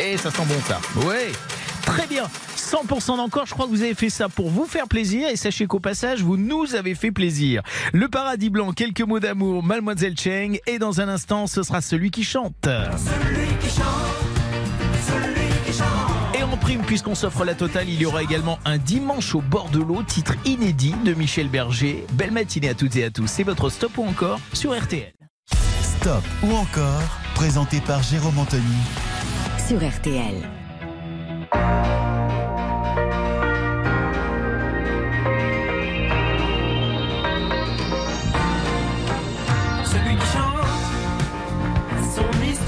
Et 0.00 0.16
ça 0.16 0.30
sent 0.30 0.44
bon 0.46 0.60
ça, 0.66 0.80
ouais. 1.06 1.32
Très 1.82 2.06
bien, 2.06 2.24
100% 2.66 3.16
d'encore, 3.16 3.46
je 3.46 3.52
crois 3.52 3.66
que 3.66 3.70
vous 3.70 3.82
avez 3.82 3.94
fait 3.94 4.10
ça 4.10 4.28
pour 4.28 4.50
vous 4.50 4.66
faire 4.66 4.88
plaisir 4.88 5.28
et 5.28 5.36
sachez 5.36 5.66
qu'au 5.66 5.78
passage, 5.78 6.22
vous 6.22 6.36
nous 6.36 6.74
avez 6.74 6.96
fait 6.96 7.12
plaisir. 7.12 7.62
Le 7.92 8.08
paradis 8.08 8.50
blanc, 8.50 8.72
quelques 8.72 9.02
mots 9.02 9.20
d'amour, 9.20 9.62
Mademoiselle 9.62 10.18
Cheng 10.18 10.58
et 10.66 10.80
dans 10.80 11.00
un 11.00 11.08
instant, 11.08 11.46
ce 11.46 11.62
sera 11.62 11.80
celui 11.80 12.10
qui 12.10 12.24
chante. 12.24 12.54
Celui 12.64 13.46
qui 13.60 13.68
chante, 13.68 13.84
celui 15.06 15.46
qui 15.64 15.78
chante. 15.78 16.36
Et 16.36 16.42
en 16.42 16.56
prime, 16.56 16.82
puisqu'on 16.82 17.14
s'offre 17.14 17.44
la 17.44 17.54
totale, 17.54 17.88
il 17.88 18.00
y 18.00 18.04
aura 18.04 18.24
également 18.24 18.58
un 18.64 18.78
dimanche 18.78 19.36
au 19.36 19.42
bord 19.42 19.68
de 19.68 19.78
l'eau, 19.78 20.02
titre 20.02 20.34
inédit 20.44 20.96
de 21.04 21.14
Michel 21.14 21.48
Berger. 21.48 22.04
Belle 22.14 22.32
matinée 22.32 22.70
à 22.70 22.74
toutes 22.74 22.96
et 22.96 23.04
à 23.04 23.10
tous. 23.10 23.28
C'est 23.28 23.44
votre 23.44 23.70
stop 23.70 23.96
ou 23.96 24.02
encore 24.02 24.40
sur 24.52 24.76
RTL. 24.76 25.12
Stop 26.00 26.24
ou 26.42 26.52
encore, 26.52 27.02
présenté 27.36 27.80
par 27.80 28.02
Jérôme 28.02 28.40
Anthony. 28.40 28.64
Sur 29.68 29.78
RTL. 29.78 30.34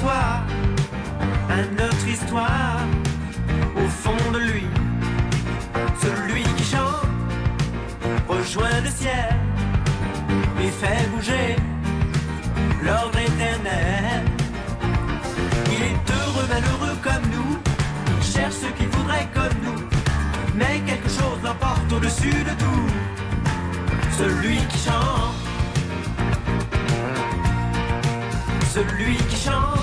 À 0.06 0.44
notre 1.76 2.08
histoire, 2.08 2.80
au 3.76 3.88
fond 3.88 4.30
de 4.32 4.38
lui. 4.38 4.66
Celui 6.00 6.42
qui 6.42 6.64
chante 6.64 7.06
rejoint 8.28 8.80
le 8.82 8.90
ciel 8.90 9.34
et 10.60 10.68
fait 10.68 11.08
bouger 11.10 11.56
l'ordre 12.84 13.18
éternel. 13.18 14.24
Il 15.72 15.82
est 15.82 16.12
heureux, 16.12 16.46
malheureux 16.48 16.96
comme 17.02 17.30
nous, 17.32 17.58
il 18.18 18.24
cherche 18.24 18.54
ce 18.54 18.66
qu'il 18.76 18.88
voudrait 18.88 19.28
comme 19.34 19.58
nous, 19.64 19.82
mais 20.54 20.80
quelque 20.86 21.08
chose 21.08 21.40
l'emporte 21.42 21.92
au-dessus 21.92 22.44
de 22.44 22.54
tout. 22.62 22.88
Celui 24.16 24.56
qui 24.68 24.78
chante. 24.78 25.34
Celui 28.72 29.16
qui 29.16 29.36
chante 29.36 29.77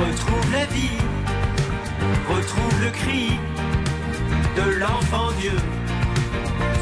retrouve 0.00 0.52
la 0.52 0.64
vie, 0.66 0.98
retrouve 2.28 2.84
le 2.84 2.90
cri 2.90 3.38
de 4.56 4.78
l'enfant 4.78 5.30
Dieu. 5.40 5.56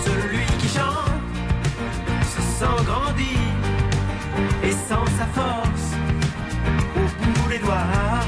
Celui 0.04 0.44
qui 0.61 0.68
chante 0.68 1.20
se 2.33 2.40
sent 2.59 2.78
grandir 2.85 3.40
et 4.62 4.70
sent 4.70 5.09
sa 5.18 5.26
force 5.38 5.88
au 6.96 7.07
bout 7.22 7.48
des 7.48 7.59
doigts. 7.59 8.22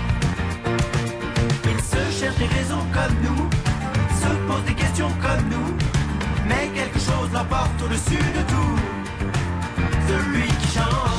Il 1.64 1.81
se 1.92 2.18
cherche 2.18 2.37
des 2.37 2.50
raisons 2.59 2.85
comme 2.96 3.16
nous, 3.26 3.42
se 4.20 4.31
pose 4.48 4.64
des 4.66 4.74
questions 4.74 5.12
comme 5.24 5.44
nous, 5.50 5.70
mais 6.48 6.68
quelque 6.74 6.98
chose 6.98 7.29
l'emporte 7.33 7.81
au-dessus 7.85 8.24
de 8.38 8.42
tout. 8.53 8.76
Celui 10.09 10.46
qui 10.46 10.68
chante. 10.74 11.10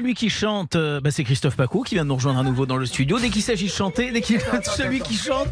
Celui 0.00 0.14
qui 0.14 0.30
chante, 0.30 0.76
euh, 0.76 0.98
bah, 0.98 1.10
c'est 1.10 1.24
Christophe 1.24 1.56
Paco 1.56 1.82
qui 1.82 1.94
vient 1.94 2.04
de 2.04 2.08
nous 2.08 2.14
rejoindre 2.14 2.40
à 2.40 2.42
nouveau 2.42 2.64
dans 2.64 2.78
le 2.78 2.86
studio. 2.86 3.18
Dès 3.18 3.28
qu'il 3.28 3.42
s'agit 3.42 3.66
de 3.66 3.70
chanter, 3.70 4.12
dès 4.12 4.22
qu'il 4.22 4.40
celui 4.64 5.00
qui 5.00 5.14
chante, 5.14 5.48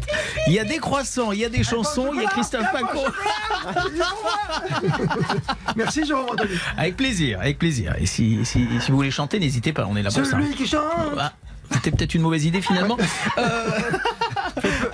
il 0.47 0.53
y 0.53 0.59
a 0.59 0.63
des 0.63 0.79
croissants, 0.79 1.31
il 1.31 1.37
y 1.37 1.45
a 1.45 1.49
des 1.49 1.63
chansons, 1.63 2.09
il 2.15 2.23
y 2.23 2.25
a 2.25 2.29
Christophe 2.29 2.65
Paco. 2.71 2.97
Merci 5.75 6.01
Anthony. 6.11 6.55
Avec 6.77 6.97
plaisir, 6.97 7.39
avec 7.39 7.59
plaisir. 7.59 7.93
Et 7.99 8.07
si, 8.07 8.43
si, 8.43 8.65
si 8.81 8.89
vous 8.89 8.97
voulez 8.97 9.11
chanter, 9.11 9.39
n'hésitez 9.39 9.71
pas, 9.71 9.85
on 9.87 9.95
est 9.95 10.01
là 10.01 10.09
pour 10.09 10.25
ça. 10.25 10.31
Celui 10.31 10.55
qui 10.55 10.65
chante. 10.65 10.81
Ah, 11.19 11.31
C'était 11.71 11.91
peut-être 11.91 12.15
une 12.15 12.23
mauvaise 12.23 12.45
idée 12.45 12.61
finalement. 12.61 12.97
Euh, 13.37 13.69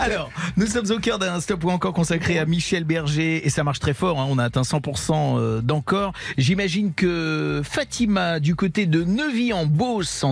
Alors, 0.05 0.29
nous 0.55 0.67
sommes 0.67 0.91
au 0.91 0.99
cœur 0.99 1.17
d'un 1.17 1.39
stop 1.39 1.63
ou 1.63 1.69
encore 1.71 1.93
consacré 1.93 2.37
à 2.37 2.45
Michel 2.45 2.83
Berger 2.83 3.45
et 3.45 3.49
ça 3.49 3.63
marche 3.63 3.79
très 3.79 3.93
fort. 3.95 4.19
hein, 4.19 4.27
on 4.29 4.37
a 4.37 4.43
atteint 4.43 4.61
100% 4.61 5.39
euh, 5.39 5.61
d'encore. 5.61 6.13
J'imagine 6.37 6.93
que 6.93 7.61
Fatima, 7.63 8.39
du 8.39 8.55
côté 8.55 8.85
de 8.85 9.03
Neuvy 9.03 9.51
en 9.51 9.65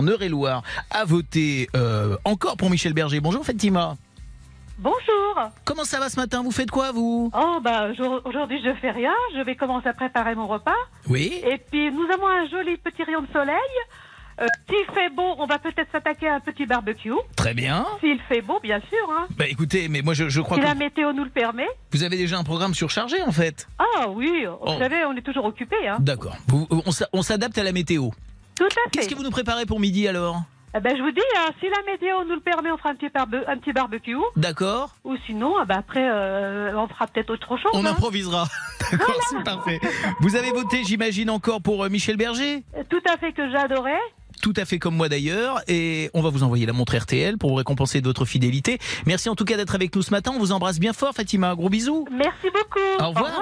Eure-et-Loire, 0.06 0.62
a 0.90 1.04
voté 1.04 1.68
euh, 1.74 2.16
encore 2.24 2.56
pour 2.56 2.70
Michel 2.70 2.92
Berger. 2.92 3.18
Bonjour 3.20 3.44
Fatima. 3.44 3.96
Bonjour. 4.78 5.50
Comment 5.64 5.84
ça 5.84 5.98
va 6.00 6.08
ce 6.08 6.16
matin? 6.18 6.42
Vous 6.42 6.50
faites 6.50 6.70
quoi 6.70 6.90
vous? 6.92 7.30
Oh 7.32 7.58
bah 7.62 7.92
jour- 7.94 8.20
aujourd'hui 8.24 8.60
je 8.64 8.72
fais 8.80 8.90
rien, 8.90 9.12
je 9.36 9.40
vais 9.42 9.54
commencer 9.54 9.88
à 9.88 9.92
préparer 9.92 10.34
mon 10.34 10.46
repas. 10.48 10.72
Oui. 11.08 11.40
Et 11.44 11.58
puis 11.70 11.90
nous 11.92 12.06
avons 12.12 12.26
un 12.28 12.46
joli 12.48 12.76
petit 12.76 13.02
rayon 13.04 13.22
de 13.22 13.28
soleil. 13.32 13.54
Euh, 14.40 14.46
S'il 14.68 14.84
fait 14.94 15.10
beau, 15.14 15.34
on 15.38 15.46
va 15.46 15.58
peut-être 15.58 15.90
s'attaquer 15.92 16.28
à 16.28 16.34
un 16.36 16.40
petit 16.40 16.66
barbecue. 16.66 17.12
Très 17.36 17.54
bien. 17.54 17.86
S'il 18.00 18.18
fait 18.28 18.40
beau, 18.42 18.58
bien 18.60 18.80
sûr. 18.80 19.08
Hein. 19.16 19.26
Bah 19.36 19.46
écoutez, 19.48 19.88
mais 19.88 20.02
moi 20.02 20.14
je, 20.14 20.28
je 20.28 20.40
crois 20.40 20.56
Si 20.56 20.62
que 20.62 20.66
la 20.66 20.74
météo 20.74 21.12
nous 21.12 21.24
le 21.24 21.30
permet. 21.30 21.66
vous 21.92 22.02
avez 22.02 22.16
déjà 22.16 22.36
un 22.38 22.44
programme 22.44 22.74
surchargé 22.74 23.22
en 23.22 23.32
fait. 23.32 23.68
Ah 23.78 24.08
oui, 24.08 24.44
vous 24.46 24.56
Oh. 24.62 24.78
savez, 24.78 25.04
on 25.04 25.12
est 25.16 25.22
toujours 25.22 25.44
occupé. 25.44 25.76
Hein. 25.88 25.96
D'accord. 26.00 26.36
On 26.52 26.90
s'a- 26.90 27.08
on 27.12 27.22
s'adapte 27.22 27.56
à 27.58 27.62
la 27.62 27.72
météo. 27.72 28.08
Tout 28.56 28.64
à 28.64 28.90
Qu'est-ce 28.90 29.08
fait. 29.08 29.14
que 29.14 29.18
vous 29.18 29.24
nous 29.24 29.30
préparez 29.30 29.66
pour 29.66 29.78
midi 29.80 30.06
alors? 30.08 30.42
Eh 30.76 30.80
ben, 30.80 30.96
je 30.96 31.02
vous 31.02 31.10
dis, 31.12 31.20
hein, 31.38 31.50
si 31.60 31.66
la 31.68 31.92
météo 31.92 32.24
nous 32.24 32.34
le 32.34 32.40
permet, 32.40 32.72
on 32.72 32.76
fera 32.76 32.88
un 32.90 32.94
petit, 32.96 33.08
barbe- 33.08 33.44
un 33.46 33.56
petit 33.58 33.72
barbecue. 33.72 34.16
D'accord 34.34 34.96
Ou 35.04 35.14
sinon, 35.24 35.54
ah 35.60 35.64
ben, 35.64 35.76
après, 35.78 36.04
euh, 36.10 36.76
on 36.76 36.88
fera 36.88 37.06
peut-être 37.06 37.30
autre 37.30 37.56
chose. 37.56 37.70
On 37.74 37.84
hein. 37.86 37.90
improvisera. 37.90 38.46
D'accord, 38.90 39.14
c'est 39.30 39.44
parfait. 39.44 39.78
Vous 40.18 40.34
avez 40.34 40.50
voté, 40.50 40.82
j'imagine, 40.82 41.30
encore 41.30 41.62
pour 41.62 41.84
euh, 41.84 41.88
Michel 41.88 42.16
Berger? 42.16 42.64
Tout 42.90 43.02
à 43.08 43.16
fait 43.18 43.32
que 43.32 43.48
j'adorais. 43.52 44.00
Tout 44.40 44.52
à 44.56 44.64
fait 44.64 44.78
comme 44.78 44.96
moi 44.96 45.08
d'ailleurs. 45.08 45.62
Et 45.68 46.10
on 46.14 46.22
va 46.22 46.30
vous 46.30 46.42
envoyer 46.42 46.66
la 46.66 46.72
montre 46.72 46.96
RTL 46.96 47.38
pour 47.38 47.50
vous 47.50 47.56
récompenser 47.56 48.00
de 48.00 48.06
votre 48.06 48.24
fidélité. 48.24 48.78
Merci 49.06 49.28
en 49.28 49.34
tout 49.34 49.44
cas 49.44 49.56
d'être 49.56 49.74
avec 49.74 49.94
nous 49.94 50.02
ce 50.02 50.10
matin. 50.10 50.32
On 50.34 50.38
vous 50.38 50.52
embrasse 50.52 50.78
bien 50.78 50.92
fort, 50.92 51.14
Fatima. 51.14 51.50
Un 51.50 51.54
gros 51.54 51.68
bisou. 51.68 52.06
Merci 52.10 52.48
beaucoup. 52.52 53.04
Au 53.04 53.08
revoir. 53.08 53.40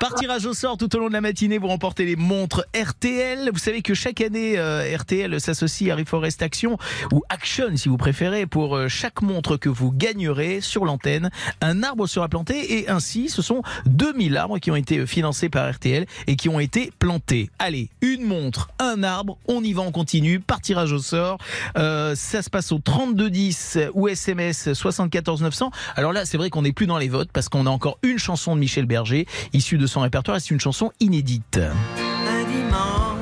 Par 0.00 0.14
tirage 0.14 0.46
au 0.46 0.54
sort 0.54 0.76
tout 0.76 0.94
au 0.96 0.98
long 0.98 1.08
de 1.08 1.12
la 1.12 1.20
matinée, 1.20 1.58
vous 1.58 1.68
remportez 1.68 2.04
les 2.04 2.16
montres 2.16 2.64
RTL. 2.76 3.50
Vous 3.52 3.58
savez 3.58 3.82
que 3.82 3.94
chaque 3.94 4.20
année, 4.20 4.58
euh, 4.58 4.96
RTL 4.96 5.40
s'associe 5.40 5.90
à 5.90 5.96
Reforest 5.96 6.42
Action 6.42 6.78
ou 7.12 7.22
Action 7.28 7.76
si 7.76 7.88
vous 7.88 7.96
préférez 7.96 8.46
pour 8.46 8.76
euh, 8.76 8.88
chaque 8.88 9.22
montre 9.22 9.56
que 9.56 9.68
vous 9.68 9.92
gagnerez 9.92 10.60
sur 10.60 10.84
l'antenne. 10.84 11.30
Un 11.60 11.82
arbre 11.82 12.06
sera 12.06 12.28
planté 12.28 12.78
et 12.78 12.88
ainsi, 12.88 13.28
ce 13.28 13.42
sont 13.42 13.62
2000 13.86 14.36
arbres 14.36 14.58
qui 14.58 14.70
ont 14.70 14.76
été 14.76 14.98
euh, 14.98 15.06
financés 15.06 15.48
par 15.48 15.70
RTL 15.70 16.06
et 16.26 16.36
qui 16.36 16.48
ont 16.48 16.60
été 16.60 16.92
plantés. 16.98 17.50
Allez, 17.58 17.90
une 18.00 18.22
montre, 18.22 18.70
un 18.78 19.02
arbre, 19.02 19.38
on 19.48 19.62
y 19.62 19.72
va, 19.72 19.82
on 19.82 19.92
continue. 19.92 20.21
Par 20.46 20.60
tirage 20.60 20.92
au 20.92 20.98
sort, 20.98 21.38
Euh, 21.76 22.14
ça 22.14 22.42
se 22.42 22.50
passe 22.50 22.72
au 22.72 22.78
3210 22.78 23.78
ou 23.94 24.08
SMS 24.08 24.72
74 24.72 25.42
900. 25.42 25.70
Alors 25.96 26.12
là, 26.12 26.24
c'est 26.24 26.36
vrai 26.36 26.50
qu'on 26.50 26.62
n'est 26.62 26.72
plus 26.72 26.86
dans 26.86 26.98
les 26.98 27.08
votes 27.08 27.30
parce 27.32 27.48
qu'on 27.48 27.66
a 27.66 27.70
encore 27.70 27.98
une 28.02 28.18
chanson 28.18 28.54
de 28.54 28.60
Michel 28.60 28.86
Berger 28.86 29.26
issue 29.52 29.78
de 29.78 29.86
son 29.86 30.00
répertoire 30.00 30.36
et 30.36 30.40
c'est 30.40 30.50
une 30.50 30.60
chanson 30.60 30.92
inédite. 31.00 31.58
Un 31.58 32.44
dimanche 32.44 33.16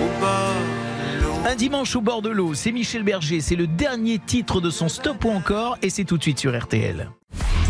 au 0.00 0.20
bord 0.20 0.54
de 1.00 1.22
l'eau. 1.22 1.48
Un 1.50 1.54
dimanche 1.56 1.96
au 1.96 2.00
bord 2.00 2.22
de 2.22 2.28
l'eau, 2.30 2.54
c'est 2.54 2.72
Michel 2.72 3.02
Berger, 3.02 3.40
c'est 3.40 3.56
le 3.56 3.66
dernier 3.66 4.18
titre 4.18 4.60
de 4.60 4.70
son 4.70 4.88
Stop 4.88 5.24
ou 5.24 5.30
encore 5.30 5.76
et 5.82 5.90
c'est 5.90 6.04
tout 6.04 6.18
de 6.18 6.22
suite 6.22 6.38
sur 6.38 6.58
RTL. 6.58 7.10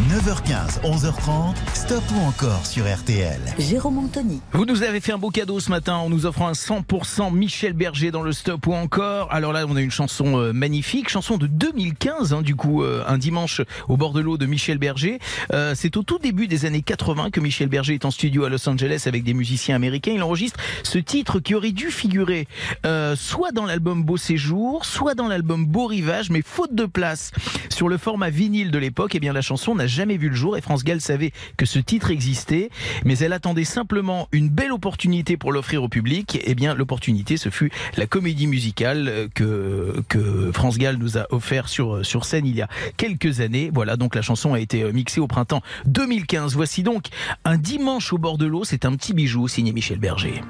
9h15, 0.08 0.80
11h30, 0.84 1.54
stop 1.74 2.02
ou 2.14 2.20
encore 2.20 2.64
sur 2.64 2.84
RTL. 2.84 3.40
Jérôme 3.58 3.98
Anthony. 3.98 4.40
Vous 4.52 4.64
nous 4.64 4.82
avez 4.82 5.00
fait 5.00 5.12
un 5.12 5.18
beau 5.18 5.28
cadeau 5.28 5.60
ce 5.60 5.68
matin 5.70 5.96
en 5.96 6.08
nous 6.08 6.24
offrant 6.24 6.48
un 6.48 6.52
100% 6.52 7.34
Michel 7.34 7.72
Berger 7.74 8.10
dans 8.10 8.22
le 8.22 8.32
stop 8.32 8.66
ou 8.68 8.74
encore. 8.74 9.30
Alors 9.32 9.52
là, 9.52 9.66
on 9.68 9.76
a 9.76 9.82
une 9.82 9.90
chanson 9.90 10.38
euh, 10.38 10.52
magnifique, 10.52 11.10
chanson 11.10 11.36
de 11.36 11.46
2015, 11.46 12.32
hein, 12.32 12.42
du 12.42 12.56
coup, 12.56 12.82
euh, 12.82 13.04
un 13.06 13.18
dimanche 13.18 13.60
au 13.88 13.96
bord 13.96 14.12
de 14.12 14.20
l'eau 14.20 14.38
de 14.38 14.46
Michel 14.46 14.78
Berger. 14.78 15.18
Euh, 15.52 15.74
c'est 15.74 15.96
au 15.96 16.04
tout 16.04 16.18
début 16.18 16.46
des 16.46 16.64
années 16.64 16.82
80 16.82 17.30
que 17.30 17.40
Michel 17.40 17.68
Berger 17.68 17.94
est 17.94 18.04
en 18.04 18.10
studio 18.10 18.44
à 18.44 18.48
Los 18.48 18.66
Angeles 18.68 19.02
avec 19.06 19.24
des 19.24 19.34
musiciens 19.34 19.76
américains. 19.76 20.12
Il 20.14 20.22
enregistre 20.22 20.58
ce 20.84 20.98
titre 20.98 21.40
qui 21.40 21.54
aurait 21.54 21.72
dû 21.72 21.90
figurer 21.90 22.46
euh, 22.86 23.14
soit 23.14 23.52
dans 23.52 23.66
l'album 23.66 24.04
Beau 24.04 24.16
Séjour, 24.16 24.84
soit 24.84 25.14
dans 25.14 25.28
l'album 25.28 25.66
Beau 25.66 25.86
Rivage, 25.86 26.30
mais 26.30 26.42
faute 26.42 26.74
de 26.74 26.86
place 26.86 27.32
sur 27.68 27.88
le 27.88 27.98
format 27.98 28.30
vinyle 28.30 28.70
de 28.70 28.78
l'époque, 28.78 29.14
eh 29.14 29.20
bien 29.20 29.32
la 29.32 29.42
chanson 29.48 29.74
n'a 29.74 29.86
jamais 29.86 30.18
vu 30.18 30.28
le 30.28 30.34
jour 30.34 30.58
et 30.58 30.60
France 30.60 30.84
Gall 30.84 31.00
savait 31.00 31.32
que 31.56 31.64
ce 31.64 31.78
titre 31.78 32.10
existait, 32.10 32.68
mais 33.04 33.16
elle 33.18 33.32
attendait 33.32 33.64
simplement 33.64 34.28
une 34.30 34.50
belle 34.50 34.72
opportunité 34.72 35.38
pour 35.38 35.52
l'offrir 35.52 35.82
au 35.82 35.88
public. 35.88 36.38
Eh 36.44 36.54
bien, 36.54 36.74
l'opportunité, 36.74 37.38
ce 37.38 37.48
fut 37.48 37.70
la 37.96 38.06
comédie 38.06 38.46
musicale 38.46 39.28
euh, 39.40 40.02
que, 40.08 40.50
France 40.52 40.76
Gall 40.76 40.96
nous 40.96 41.16
a 41.16 41.26
offert 41.30 41.68
sur, 41.68 42.04
sur 42.04 42.26
scène 42.26 42.46
il 42.46 42.56
y 42.56 42.62
a 42.62 42.68
quelques 42.96 43.40
années. 43.40 43.70
Voilà, 43.72 43.96
donc 43.96 44.14
la 44.14 44.22
chanson 44.22 44.52
a 44.52 44.60
été 44.60 44.82
euh, 44.82 44.92
mixée 44.92 45.20
au 45.20 45.26
printemps 45.26 45.62
2015. 45.86 46.54
Voici 46.54 46.82
donc 46.82 47.06
un 47.44 47.56
dimanche 47.56 48.12
au 48.12 48.18
bord 48.18 48.36
de 48.36 48.46
l'eau. 48.46 48.64
C'est 48.64 48.84
un 48.84 48.94
petit 48.96 49.14
bijou 49.14 49.48
signé 49.48 49.72
Michel 49.72 49.98
Berger. 49.98 50.42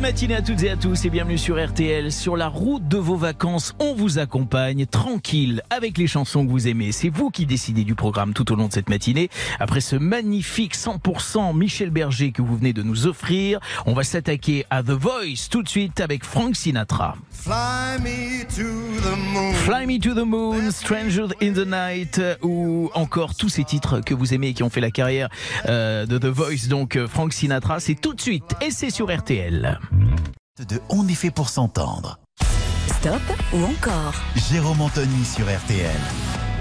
Belle 0.00 0.12
matinée 0.12 0.34
à 0.34 0.42
toutes 0.42 0.62
et 0.62 0.70
à 0.70 0.76
tous 0.76 1.04
et 1.04 1.10
bienvenue 1.10 1.36
sur 1.36 1.62
RTL. 1.62 2.10
Sur 2.12 2.36
la 2.36 2.48
route 2.48 2.86
de 2.88 2.96
vos 2.96 3.16
vacances, 3.16 3.74
on 3.78 3.94
vous 3.94 4.18
accompagne 4.18 4.86
tranquille 4.86 5.62
avec 5.68 5.98
les 5.98 6.06
chansons 6.06 6.46
que 6.46 6.50
vous 6.50 6.68
aimez. 6.68 6.92
C'est 6.92 7.08
vous 7.08 7.30
qui 7.30 7.44
décidez 7.44 7.84
du 7.84 7.94
programme 7.94 8.32
tout 8.32 8.50
au 8.52 8.56
long 8.56 8.68
de 8.68 8.72
cette 8.72 8.88
matinée. 8.88 9.28
Après 9.58 9.80
ce 9.80 9.96
magnifique 9.96 10.76
100% 10.76 11.56
Michel 11.56 11.90
Berger 11.90 12.32
que 12.32 12.40
vous 12.40 12.56
venez 12.56 12.72
de 12.72 12.82
nous 12.82 13.06
offrir, 13.06 13.60
on 13.84 13.92
va 13.92 14.02
s'attaquer 14.02 14.64
à 14.70 14.82
The 14.82 14.90
Voice 14.90 15.48
tout 15.50 15.62
de 15.62 15.68
suite 15.68 16.00
avec 16.00 16.24
Frank 16.24 16.56
Sinatra. 16.56 17.16
Fly 17.32 18.00
me 18.02 18.44
to 18.44 19.00
the 19.02 19.16
moon. 19.32 19.52
Fly 19.52 19.86
Me 19.86 19.98
to 19.98 20.14
the 20.14 20.26
Moon, 20.26 20.70
Stranger 20.70 21.26
in 21.42 21.52
the 21.52 21.66
Night, 21.66 22.20
ou 22.42 22.90
encore 22.94 23.34
tous 23.34 23.48
ces 23.48 23.64
titres 23.64 24.00
que 24.00 24.14
vous 24.14 24.34
aimez 24.34 24.48
et 24.48 24.54
qui 24.54 24.62
ont 24.62 24.70
fait 24.70 24.80
la 24.80 24.90
carrière 24.90 25.28
euh, 25.66 26.06
de 26.06 26.18
The 26.18 26.26
Voice, 26.26 26.68
donc 26.68 26.96
euh, 26.96 27.06
Frank 27.06 27.32
Sinatra, 27.32 27.80
c'est 27.80 27.94
tout 27.94 28.14
de 28.14 28.20
suite 28.20 28.54
et 28.60 28.70
c'est 28.70 28.90
sur 28.90 29.14
RTL. 29.14 29.78
De 30.68 30.80
On 30.90 31.08
est 31.08 31.14
fait 31.14 31.30
pour 31.30 31.48
s'entendre. 31.48 32.18
Stop 32.86 33.22
ou 33.54 33.64
encore 33.64 34.14
Jérôme 34.50 34.82
Anthony 34.82 35.24
sur 35.24 35.44
RTL. 35.44 35.96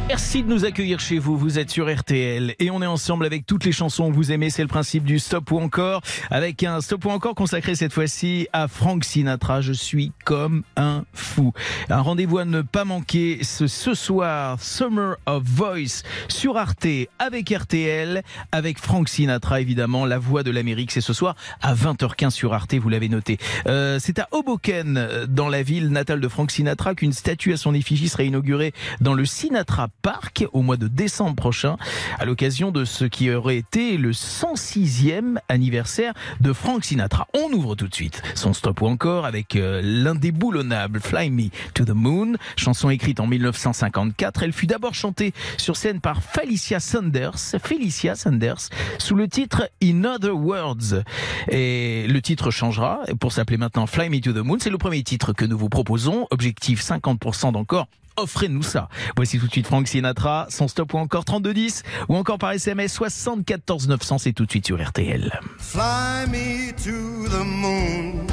Merci 0.09 0.41
de 0.41 0.49
nous 0.49 0.65
accueillir 0.65 0.99
chez 0.99 1.19
vous. 1.19 1.37
Vous 1.37 1.59
êtes 1.59 1.69
sur 1.69 1.87
RTL 1.87 2.55
et 2.57 2.71
on 2.71 2.81
est 2.81 2.87
ensemble 2.87 3.27
avec 3.27 3.45
toutes 3.45 3.63
les 3.63 3.71
chansons 3.71 4.09
que 4.09 4.15
vous 4.15 4.31
aimez. 4.31 4.49
C'est 4.49 4.63
le 4.63 4.67
principe 4.67 5.03
du 5.03 5.19
stop 5.19 5.51
ou 5.51 5.59
encore 5.59 6.01
avec 6.31 6.63
un 6.63 6.81
stop 6.81 7.05
ou 7.05 7.09
encore 7.11 7.35
consacré 7.35 7.75
cette 7.75 7.93
fois-ci 7.93 8.47
à 8.51 8.67
Frank 8.67 9.03
Sinatra. 9.05 9.61
Je 9.61 9.71
suis 9.71 10.11
comme 10.25 10.63
un 10.75 11.03
fou. 11.13 11.53
Un 11.91 12.01
rendez-vous 12.01 12.39
à 12.39 12.45
ne 12.45 12.63
pas 12.63 12.85
manquer 12.85 13.43
ce, 13.43 13.67
ce 13.67 13.93
soir, 13.93 14.59
Summer 14.59 15.15
of 15.27 15.43
Voice 15.43 16.01
sur 16.27 16.57
Arte 16.57 16.87
avec 17.19 17.51
RTL, 17.51 18.23
avec 18.51 18.79
Frank 18.79 19.07
Sinatra 19.07 19.61
évidemment. 19.61 20.07
La 20.07 20.17
voix 20.17 20.41
de 20.41 20.49
l'Amérique, 20.49 20.89
c'est 20.89 21.01
ce 21.01 21.13
soir 21.13 21.35
à 21.61 21.75
20h15 21.75 22.31
sur 22.31 22.55
Arte. 22.55 22.73
Vous 22.73 22.89
l'avez 22.89 23.09
noté. 23.09 23.37
Euh, 23.67 23.99
c'est 24.01 24.17
à 24.17 24.27
Hoboken, 24.31 25.27
dans 25.27 25.49
la 25.49 25.61
ville 25.61 25.89
natale 25.89 26.19
de 26.19 26.27
Frank 26.27 26.49
Sinatra, 26.49 26.95
qu'une 26.95 27.13
statue 27.13 27.53
à 27.53 27.57
son 27.57 27.75
effigie 27.75 28.09
sera 28.09 28.23
inaugurée 28.23 28.73
dans 29.01 29.13
le 29.13 29.25
Sinatra 29.25 29.87
Park 30.01 30.45
au 30.53 30.61
mois 30.61 30.77
de 30.77 30.87
décembre 30.87 31.35
prochain, 31.35 31.77
à 32.19 32.25
l'occasion 32.25 32.71
de 32.71 32.85
ce 32.85 33.05
qui 33.05 33.31
aurait 33.31 33.57
été 33.57 33.97
le 33.97 34.11
106e 34.11 35.37
anniversaire 35.49 36.13
de 36.39 36.53
Frank 36.53 36.83
Sinatra. 36.83 37.27
On 37.33 37.51
ouvre 37.51 37.75
tout 37.75 37.87
de 37.87 37.95
suite 37.95 38.21
son 38.35 38.53
stop 38.53 38.81
ou 38.81 38.87
encore 38.87 39.25
avec 39.25 39.55
euh, 39.55 39.81
l'indéboulonnable 39.83 40.99
Fly 40.99 41.29
Me 41.29 41.49
to 41.73 41.85
the 41.85 41.89
Moon, 41.89 42.33
chanson 42.55 42.89
écrite 42.89 43.19
en 43.19 43.27
1954. 43.27 44.43
Elle 44.43 44.53
fut 44.53 44.67
d'abord 44.67 44.93
chantée 44.93 45.33
sur 45.57 45.75
scène 45.75 45.99
par 45.99 46.21
Felicia 46.23 46.79
Sanders, 46.79 47.37
Felicia 47.61 48.15
Sanders, 48.15 48.69
sous 48.97 49.15
le 49.15 49.27
titre 49.27 49.69
In 49.83 50.03
Other 50.03 50.35
Words. 50.35 51.03
Et 51.49 52.05
le 52.07 52.21
titre 52.21 52.51
changera 52.51 53.01
pour 53.19 53.31
s'appeler 53.31 53.57
maintenant 53.57 53.87
Fly 53.87 54.09
Me 54.09 54.19
to 54.19 54.33
the 54.33 54.37
Moon. 54.37 54.57
C'est 54.59 54.69
le 54.69 54.77
premier 54.77 55.03
titre 55.03 55.33
que 55.33 55.45
nous 55.45 55.57
vous 55.57 55.69
proposons. 55.69 56.27
Objectif 56.31 56.81
50% 56.81 57.51
d'encore 57.51 57.87
offrez-nous 58.21 58.63
ça. 58.63 58.89
Voici 59.15 59.39
tout 59.39 59.47
de 59.47 59.51
suite 59.51 59.67
Frank 59.67 59.87
Sinatra, 59.87 60.47
son 60.49 60.67
stop 60.67 60.93
ou 60.93 60.97
encore 60.97 61.25
3210 61.25 61.83
ou 62.07 62.15
encore 62.15 62.37
par 62.37 62.51
SMS 62.51 62.93
74 62.93 63.87
900, 63.87 64.17
c'est 64.17 64.33
tout 64.33 64.45
de 64.45 64.51
suite 64.51 64.65
sur 64.65 64.81
RTL. 64.81 65.39
Fly 65.59 66.27
me 66.29 66.71
to 66.73 67.27
the 67.29 67.43
moon. 67.45 68.27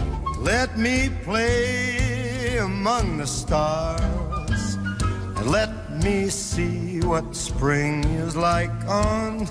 Let 0.45 0.77
me 0.77 1.11
play 1.25 2.59
among 2.59 3.19
the 3.19 3.27
stars. 3.27 4.79
And 5.37 5.51
let 5.51 5.71
me 6.03 6.29
see 6.29 7.01
what 7.01 7.35
spring 7.35 8.05
is 8.27 8.37
like 8.37 8.71
on 8.89 9.47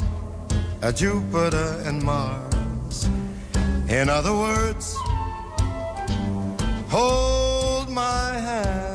a 0.81 0.91
Jupiter 0.91 1.81
and 1.85 2.01
Mars. 2.03 3.09
In 3.89 4.09
other 4.09 4.33
words, 4.33 4.95
hold 6.89 7.89
my 7.89 8.33
hand. 8.33 8.94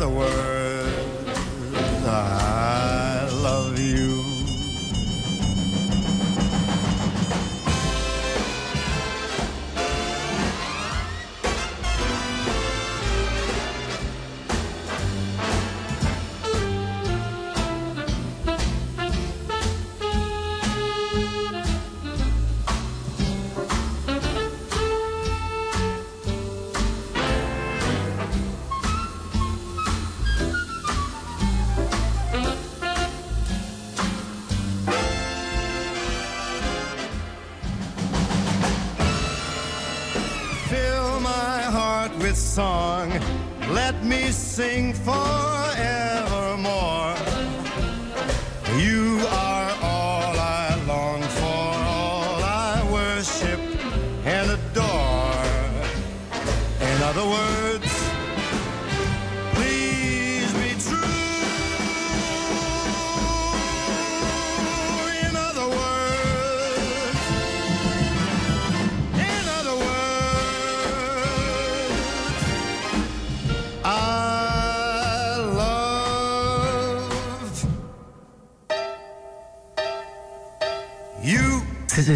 Other 0.00 0.08
words, 0.08 0.57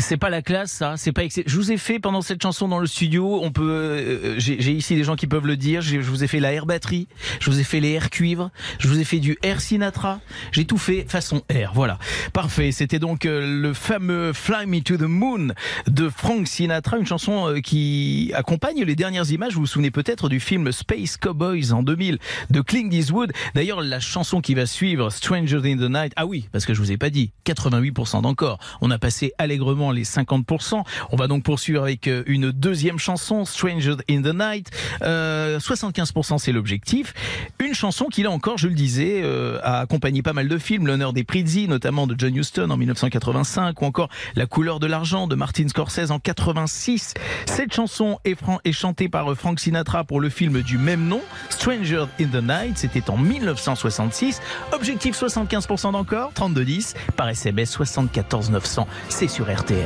C'est- 0.03 0.17
pas 0.17 0.31
la 0.31 0.43
classe, 0.43 0.71
ça. 0.73 0.95
C'est 0.97 1.11
pas. 1.13 1.23
Je 1.47 1.57
vous 1.57 1.73
ai 1.73 1.77
fait 1.77 1.99
pendant 1.99 2.23
cette 2.23 2.41
chanson 2.43 2.69
dans 2.69 2.79
le 2.79 2.87
studio. 2.87 3.41
On 3.43 3.51
peut. 3.51 3.63
euh, 3.71 4.35
J'ai 4.39 4.61
j'ai 4.61 4.73
ici 4.73 4.95
des 4.95 5.03
gens 5.05 5.17
qui 5.17 5.27
peuvent 5.27 5.47
le 5.47 5.57
dire. 5.57 5.81
Je 5.83 5.99
vous 5.99 6.23
ai 6.23 6.27
fait 6.29 6.39
la 6.41 6.53
air 6.53 6.65
batterie. 6.67 7.09
Je 7.41 7.51
vous 7.51 7.59
ai 7.59 7.65
fait 7.65 7.81
les 7.81 7.91
air 7.93 8.09
cuivre. 8.11 8.51
Je 8.79 8.87
vous 8.89 8.99
ai 9.01 9.05
fait 9.05 9.19
du 9.19 9.37
air 9.43 9.61
Sinatra. 9.61 10.21
J'ai 10.53 10.65
tout 10.65 10.79
fait 10.79 11.05
façon 11.09 11.43
air. 11.49 11.73
Voilà. 11.75 11.99
Parfait. 12.33 12.71
C'était 12.73 12.99
donc 13.01 13.27
euh, 13.27 13.61
le 13.63 13.75
fameux 13.75 14.33
Fly 14.33 14.67
Me 14.67 14.81
to 14.81 14.97
the 14.97 15.03
Moon 15.03 15.49
de 15.89 16.09
Frank 16.09 16.47
Sinatra, 16.47 16.99
une 16.99 17.07
chanson 17.07 17.49
euh, 17.49 17.61
qui 17.61 18.31
accompagne 18.35 18.85
les 18.85 18.95
dernières 18.95 19.31
images. 19.31 19.55
Vous 19.55 19.61
vous 19.63 19.67
souvenez 19.67 19.91
peut-être 19.91 20.29
du 20.29 20.39
film 20.41 20.71
Space 20.73 21.17
Cowboys 21.17 21.73
en 21.73 21.83
2000 21.83 22.19
de 22.51 22.61
Clint 22.61 22.91
Eastwood. 22.91 23.33
D'ailleurs, 23.55 23.81
la 23.81 23.99
chanson 24.01 24.41
qui 24.41 24.55
va 24.55 24.67
suivre, 24.67 25.11
Stranger 25.11 25.61
in 25.65 25.77
the 25.77 25.91
Night. 25.91 26.13
Ah 26.17 26.27
oui, 26.27 26.49
parce 26.53 26.65
que 26.67 26.75
je 26.75 26.81
vous 26.81 26.93
ai 26.93 26.97
pas 26.97 27.11
dit. 27.11 27.33
88% 27.47 28.23
d'encore. 28.23 28.59
On 28.81 28.91
a 28.91 28.99
passé 28.99 29.33
allègrement 29.39 29.73
avant 29.73 29.91
les 30.03 30.05
50%. 30.05 30.83
On 31.11 31.17
va 31.17 31.29
donc 31.29 31.45
poursuivre 31.45 31.83
avec 31.83 32.09
euh, 32.09 32.23
une 32.27 32.51
deuxième 32.51 32.99
chanson, 32.99 33.45
Stranger 33.45 33.97
in 34.11 34.23
the 34.23 34.35
Night. 34.35 34.71
Euh, 35.03 35.59
75% 35.59 36.39
c'est 36.39 36.53
l'objectif. 36.53 37.15
Une 37.61 37.75
chanson 37.75 38.07
qui 38.07 38.23
là 38.23 38.31
encore, 38.31 38.59
je 38.59 38.69
le 38.69 38.75
disais, 38.75 39.21
euh, 39.23 39.59
a 39.63 39.81
accompagné 39.81 40.23
pas 40.23 40.33
mal 40.33 40.49
de 40.49 40.59
films, 40.59 40.87
l'honneur 40.87 41.13
des 41.13 41.25
Prizzi, 41.25 41.69
notamment 41.69 42.07
de 42.07 42.15
John 42.19 42.35
Huston 42.35 42.71
en 42.71 42.77
1985, 42.77 43.81
ou 43.81 43.85
encore 43.85 44.09
La 44.35 44.47
couleur 44.47 44.81
de 44.81 44.87
l'argent 44.87 45.27
de 45.27 45.35
Martin 45.35 45.69
Scorsese 45.69 46.11
en 46.11 46.19
86. 46.19 47.15
Cette 47.47 47.73
chanson 47.73 48.19
est, 48.25 48.73
chantée 48.73 49.09
par 49.09 49.31
euh, 49.31 49.35
Frank 49.35 49.61
Sinatra 49.61 50.05
pour 50.05 50.21
le 50.21 50.29
film 50.29 50.63
du 50.63 50.79
même 50.79 51.07
nom, 51.07 51.21
Stranger 51.51 52.07
in 52.21 52.27
the 52.27 52.43
Night. 52.43 52.79
C'était 52.79 53.09
en 53.11 53.17
1966. 53.17 54.41
Objectif 54.73 55.17
75% 55.17 55.93
d'encore, 55.93 56.33
3210 56.35 56.95
par 57.17 57.29
SMS 57.29 57.71
74 57.71 58.51
900. 58.51 58.87
C'est 59.09 59.29
sur 59.29 59.53
RTL. 59.53 59.82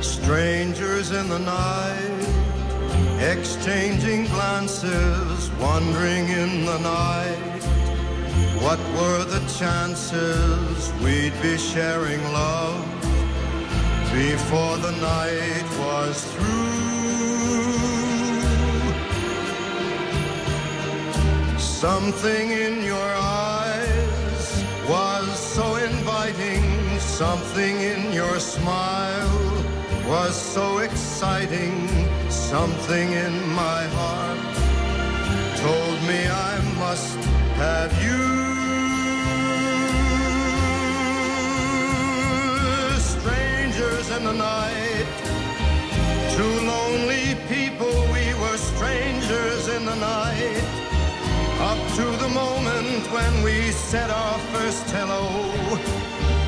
Strangers 0.00 1.10
in 1.10 1.28
the 1.28 1.38
night, 1.38 2.26
exchanging 3.20 4.24
glances, 4.24 5.50
wandering 5.60 6.28
in 6.28 6.64
the 6.64 6.78
night. 6.78 7.62
What 8.62 8.78
were 8.96 9.24
the 9.24 9.40
chances 9.58 10.92
we'd 11.02 11.36
be 11.42 11.58
sharing 11.58 12.22
love 12.32 12.82
before 14.14 14.78
the 14.78 14.92
night 15.12 15.66
was 15.78 16.24
through? 16.32 16.64
Something 21.58 22.50
in 22.50 22.82
your 22.82 23.10
eyes 23.14 23.43
something 27.14 27.80
in 27.80 28.12
your 28.12 28.40
smile 28.40 29.64
was 30.08 30.34
so 30.34 30.78
exciting, 30.78 31.88
something 32.28 33.12
in 33.12 33.34
my 33.50 33.84
heart 33.98 34.54
told 35.62 35.98
me 36.08 36.20
I 36.26 36.54
must 36.76 37.16
have 37.62 37.92
you. 38.02 38.22
Strangers 43.14 44.10
in 44.16 44.24
the 44.24 44.36
night, 44.52 45.06
two 46.34 46.54
lonely 46.72 47.36
people, 47.46 47.94
we 48.16 48.26
were 48.42 48.58
strangers 48.72 49.68
in 49.68 49.84
the 49.84 49.98
night. 50.14 50.64
Up 51.70 51.80
to 51.94 52.06
the 52.24 52.30
moment 52.30 53.02
when 53.12 53.44
we 53.44 53.70
said 53.70 54.10
our 54.10 54.38
first 54.52 54.84
hello, 54.90 55.24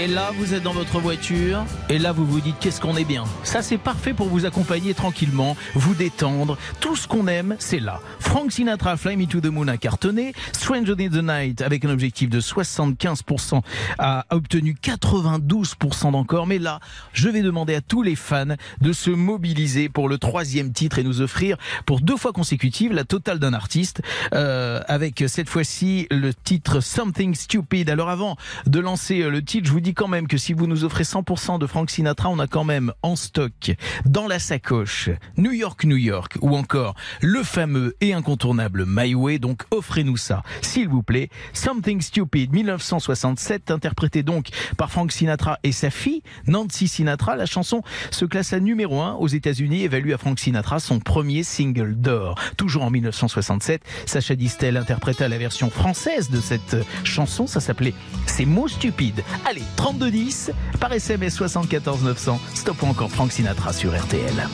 Et 0.00 0.06
là, 0.06 0.30
vous 0.34 0.54
êtes 0.54 0.62
dans 0.62 0.72
votre 0.72 0.98
voiture, 0.98 1.66
et 1.90 1.98
là, 1.98 2.12
vous 2.12 2.24
vous 2.24 2.40
dites 2.40 2.56
qu'est-ce 2.58 2.80
qu'on 2.80 2.96
est 2.96 3.04
bien. 3.04 3.24
Ça, 3.42 3.60
c'est 3.60 3.76
parfait 3.76 4.14
pour 4.14 4.28
vous 4.28 4.46
accompagner 4.46 4.94
tranquillement, 4.94 5.58
vous 5.74 5.94
détendre. 5.94 6.56
Tout 6.80 6.96
ce 6.96 7.06
qu'on 7.06 7.26
aime, 7.26 7.54
c'est 7.58 7.80
là. 7.80 8.00
Frank 8.18 8.50
Sinatra, 8.50 8.96
Fly 8.96 9.18
Me 9.18 9.26
to 9.26 9.42
the 9.42 9.52
Moon 9.52 9.68
a 9.68 9.76
cartonné. 9.76 10.32
Stranger 10.52 10.94
in 10.98 11.10
the 11.10 11.22
Night, 11.22 11.60
avec 11.60 11.84
un 11.84 11.90
objectif 11.90 12.30
de 12.30 12.40
75%, 12.40 13.60
a 13.98 14.24
obtenu 14.30 14.74
92% 14.82 16.12
d'encore. 16.12 16.46
Mais 16.46 16.58
là, 16.58 16.80
je 17.12 17.28
vais 17.28 17.42
demander 17.42 17.74
à 17.74 17.82
tous 17.82 18.02
les 18.02 18.16
fans 18.16 18.56
de 18.80 18.92
se 18.94 19.10
mobiliser 19.10 19.90
pour 19.90 20.08
le 20.08 20.16
troisième 20.16 20.72
titre 20.72 20.98
et 20.98 21.02
nous 21.02 21.20
offrir 21.20 21.58
pour 21.84 22.00
deux 22.00 22.16
fois 22.16 22.32
consécutives 22.32 22.94
la 22.94 23.04
totale 23.04 23.38
d'un 23.38 23.52
artiste, 23.52 24.00
euh, 24.32 24.80
avec 24.86 25.24
cette 25.26 25.50
fois-ci 25.50 26.06
le 26.10 26.32
titre 26.32 26.80
Something 26.80 27.34
Stupid. 27.34 27.90
Alors 27.90 28.08
avant 28.08 28.36
de 28.64 28.80
lancer 28.80 29.20
euh, 29.20 29.28
le 29.28 29.44
titre, 29.44 29.66
je 29.66 29.72
vous 29.72 29.80
dis 29.80 29.89
quand 29.92 30.08
même 30.08 30.26
que 30.26 30.36
si 30.36 30.52
vous 30.52 30.66
nous 30.66 30.84
offrez 30.84 31.04
100% 31.04 31.58
de 31.58 31.66
Frank 31.66 31.90
Sinatra, 31.90 32.28
on 32.28 32.38
a 32.38 32.46
quand 32.46 32.64
même 32.64 32.92
en 33.02 33.16
stock 33.16 33.72
dans 34.04 34.26
la 34.26 34.38
sacoche 34.38 35.10
New 35.36 35.52
York, 35.52 35.84
New 35.84 35.96
York 35.96 36.38
ou 36.40 36.56
encore 36.56 36.94
le 37.20 37.42
fameux 37.42 37.96
et 38.00 38.12
incontournable 38.12 38.84
My 38.86 39.14
Way. 39.14 39.38
Donc 39.38 39.62
offrez-nous 39.70 40.16
ça, 40.16 40.42
s'il 40.62 40.88
vous 40.88 41.02
plaît. 41.02 41.30
Something 41.52 42.00
Stupid 42.00 42.52
1967, 42.52 43.70
interprété 43.70 44.22
donc 44.22 44.48
par 44.76 44.90
Frank 44.90 45.12
Sinatra 45.12 45.58
et 45.62 45.72
sa 45.72 45.90
fille 45.90 46.22
Nancy 46.46 46.88
Sinatra. 46.88 47.36
La 47.36 47.46
chanson 47.46 47.82
se 48.10 48.24
classe 48.24 48.52
à 48.52 48.60
numéro 48.60 49.00
1 49.00 49.14
aux 49.14 49.28
États-Unis, 49.28 49.82
évalue 49.82 50.12
à 50.12 50.18
Frank 50.18 50.38
Sinatra 50.38 50.80
son 50.80 51.00
premier 51.00 51.42
single 51.42 51.96
d'or. 51.96 52.36
Toujours 52.56 52.84
en 52.84 52.90
1967, 52.90 53.82
Sacha 54.06 54.34
Distel 54.34 54.76
interpréta 54.76 55.28
la 55.28 55.38
version 55.38 55.70
française 55.70 56.30
de 56.30 56.40
cette 56.40 56.76
chanson. 57.04 57.46
Ça 57.46 57.60
s'appelait 57.60 57.94
C'est 58.26 58.44
mots 58.44 58.68
stupides. 58.68 59.22
Allez, 59.44 59.62
3210 59.80 60.50
par 60.78 60.92
SMS 60.92 61.34
74 61.34 62.02
900. 62.02 62.38
Stop 62.54 62.82
ou 62.82 62.86
encore 62.86 63.10
Frank 63.10 63.32
Sinatra 63.32 63.72
sur 63.72 63.92
RTL. 63.92 64.46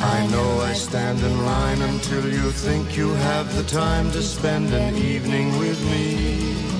I 0.00 0.26
know 0.28 0.60
I 0.60 0.74
stand 0.74 1.18
in 1.20 1.44
line 1.44 1.80
until 1.82 2.28
you 2.28 2.50
think 2.50 2.96
you 2.96 3.14
have 3.14 3.46
the 3.56 3.62
time 3.62 4.10
to 4.10 4.20
spend 4.20 4.72
an 4.74 4.96
evening 4.96 5.56
with 5.58 5.80
me. 5.90 6.74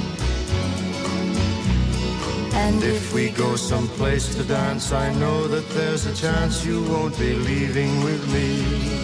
And 2.56 2.82
if 2.82 3.12
we 3.14 3.30
go 3.30 3.56
someplace 3.56 4.34
to 4.36 4.42
dance, 4.44 4.92
I 4.92 5.12
know 5.14 5.48
that 5.48 5.68
there's 5.70 6.06
a 6.06 6.14
chance 6.14 6.64
you 6.66 6.82
won't 6.90 7.18
be 7.18 7.34
leaving 7.34 8.02
with 8.04 8.22
me. 8.32 9.03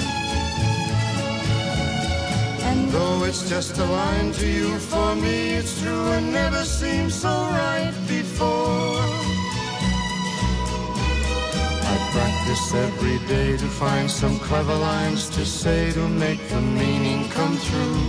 Though 2.91 3.23
it's 3.23 3.47
just 3.47 3.77
a 3.77 3.85
line 3.85 4.33
to 4.33 4.45
you, 4.45 4.77
for 4.77 5.15
me 5.15 5.51
it's 5.51 5.81
true 5.81 6.07
and 6.11 6.33
never 6.33 6.65
seemed 6.65 7.13
so 7.13 7.29
right 7.29 7.93
before. 8.05 8.99
I 11.93 11.95
practice 12.11 12.73
every 12.73 13.19
day 13.29 13.55
to 13.55 13.65
find 13.65 14.11
some 14.11 14.37
clever 14.39 14.75
lines 14.75 15.29
to 15.29 15.45
say 15.45 15.93
to 15.93 16.05
make 16.09 16.45
the 16.49 16.59
meaning 16.59 17.29
come 17.29 17.57
true. 17.59 18.01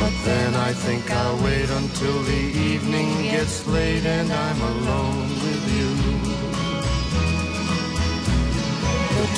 But 0.00 0.14
then 0.24 0.54
I 0.54 0.72
think 0.72 1.10
I'll 1.10 1.44
wait 1.44 1.68
until 1.68 2.22
the 2.22 2.42
evening 2.72 3.08
gets 3.24 3.66
late 3.66 4.06
and 4.06 4.32
I'm 4.32 4.60
alone 4.62 5.28
with 5.44 5.64
you. 5.76 6.15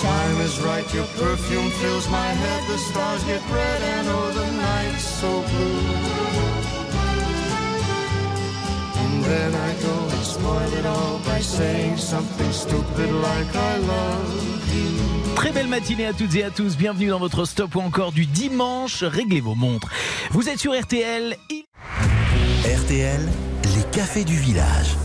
Time 0.03 0.41
is 0.43 0.61
right, 0.61 0.87
your 0.95 1.07
perfume 1.19 1.71
fills 1.81 2.09
my 2.09 2.27
head. 2.43 2.63
The 2.69 2.79
stars 2.79 3.23
get 3.25 3.41
red 3.51 3.83
and 3.83 4.09
oh, 4.09 4.31
the 4.33 4.47
night's 4.53 5.05
so 5.05 5.43
blue. 5.51 5.81
And 9.03 9.25
then 9.25 9.55
I 9.55 9.73
go 9.83 9.95
and 10.17 10.25
spoil 10.25 10.73
it 10.79 10.87
all 10.87 11.19
by 11.27 11.41
saying 11.41 11.97
something 11.97 12.53
stupid 12.53 13.11
like 13.13 13.55
I 13.55 13.77
love 13.79 14.75
you. 14.75 15.35
Très 15.37 15.53
belle 15.53 15.69
matinée 15.69 16.07
à 16.07 16.13
toutes 16.13 16.35
et 16.35 16.45
à 16.45 16.51
tous. 16.51 16.77
Bienvenue 16.77 17.09
dans 17.09 17.19
votre 17.21 17.45
stop 17.45 17.75
ou 17.77 17.81
encore 17.81 18.13
du 18.13 18.27
dimanche. 18.27 19.03
Réglez 19.05 19.41
vos 19.41 19.55
montres. 19.55 19.89
Vous 20.33 20.49
êtes 20.49 20.59
sur 20.59 20.73
RTL. 20.79 21.37
Il- 21.51 21.65
RTL, 22.65 23.21
les 23.77 23.83
cafés 23.93 24.25
du 24.25 24.37
village. 24.37 24.97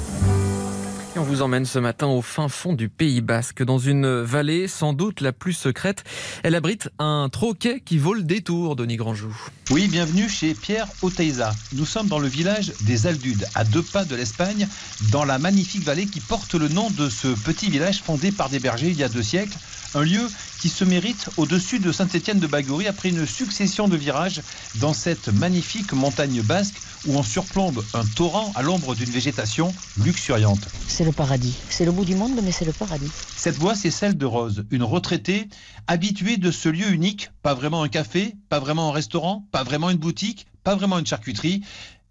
On 1.23 1.25
vous 1.25 1.41
emmène 1.41 1.65
ce 1.65 1.79
matin 1.79 2.07
au 2.07 2.21
fin 2.21 2.49
fond 2.49 2.73
du 2.73 2.89
Pays 2.89 3.21
Basque, 3.21 3.63
dans 3.63 3.77
une 3.77 4.23
vallée 4.23 4.67
sans 4.67 4.91
doute 4.91 5.21
la 5.21 5.31
plus 5.31 5.53
secrète. 5.53 6.03
Elle 6.43 6.53
abrite 6.53 6.89
un 6.99 7.29
troquet 7.31 7.79
qui 7.79 7.97
vaut 7.97 8.13
le 8.13 8.23
détour, 8.23 8.75
Denis 8.75 8.97
Grandjou. 8.97 9.33
Oui, 9.69 9.87
bienvenue 9.87 10.27
chez 10.27 10.53
Pierre 10.53 10.85
Oteiza. 11.01 11.53
Nous 11.71 11.85
sommes 11.85 12.09
dans 12.09 12.19
le 12.19 12.27
village 12.27 12.73
des 12.81 13.07
Aldudes, 13.07 13.47
à 13.55 13.63
deux 13.63 13.81
pas 13.81 14.03
de 14.03 14.17
l'Espagne, 14.17 14.67
dans 15.13 15.23
la 15.23 15.39
magnifique 15.39 15.85
vallée 15.85 16.07
qui 16.07 16.19
porte 16.19 16.55
le 16.55 16.67
nom 16.67 16.89
de 16.89 17.07
ce 17.07 17.29
petit 17.45 17.69
village 17.69 18.01
fondé 18.01 18.33
par 18.33 18.49
des 18.49 18.59
bergers 18.59 18.89
il 18.89 18.97
y 18.97 19.03
a 19.03 19.07
deux 19.07 19.23
siècles. 19.23 19.57
Un 19.95 20.03
lieu 20.03 20.27
qui 20.59 20.67
se 20.67 20.83
mérite 20.83 21.29
au-dessus 21.37 21.79
de 21.79 21.93
Saint-Étienne 21.93 22.39
de 22.39 22.47
Bagory 22.47 22.87
après 22.87 23.09
une 23.09 23.25
succession 23.25 23.87
de 23.87 23.95
virages 23.95 24.41
dans 24.75 24.93
cette 24.93 25.29
magnifique 25.29 25.93
montagne 25.93 26.41
basque 26.41 26.75
où 27.07 27.15
on 27.15 27.23
surplombe 27.23 27.83
un 27.93 28.03
torrent 28.15 28.51
à 28.55 28.61
l'ombre 28.61 28.95
d'une 28.95 29.09
végétation 29.09 29.73
luxuriante. 30.03 30.67
C'est 30.87 31.03
le 31.03 31.11
paradis. 31.11 31.55
C'est 31.69 31.85
le 31.85 31.91
bout 31.91 32.05
du 32.05 32.15
monde, 32.15 32.39
mais 32.43 32.51
c'est 32.51 32.65
le 32.65 32.71
paradis. 32.71 33.11
Cette 33.35 33.57
voix, 33.57 33.75
c'est 33.75 33.91
celle 33.91 34.17
de 34.17 34.25
Rose, 34.25 34.65
une 34.71 34.83
retraitée 34.83 35.47
habituée 35.87 36.37
de 36.37 36.51
ce 36.51 36.69
lieu 36.69 36.91
unique. 36.91 37.31
Pas 37.41 37.53
vraiment 37.53 37.83
un 37.83 37.89
café, 37.89 38.35
pas 38.49 38.59
vraiment 38.59 38.89
un 38.89 38.93
restaurant, 38.93 39.45
pas 39.51 39.63
vraiment 39.63 39.89
une 39.89 39.97
boutique, 39.97 40.47
pas 40.63 40.75
vraiment 40.75 40.99
une 40.99 41.05
charcuterie, 41.05 41.61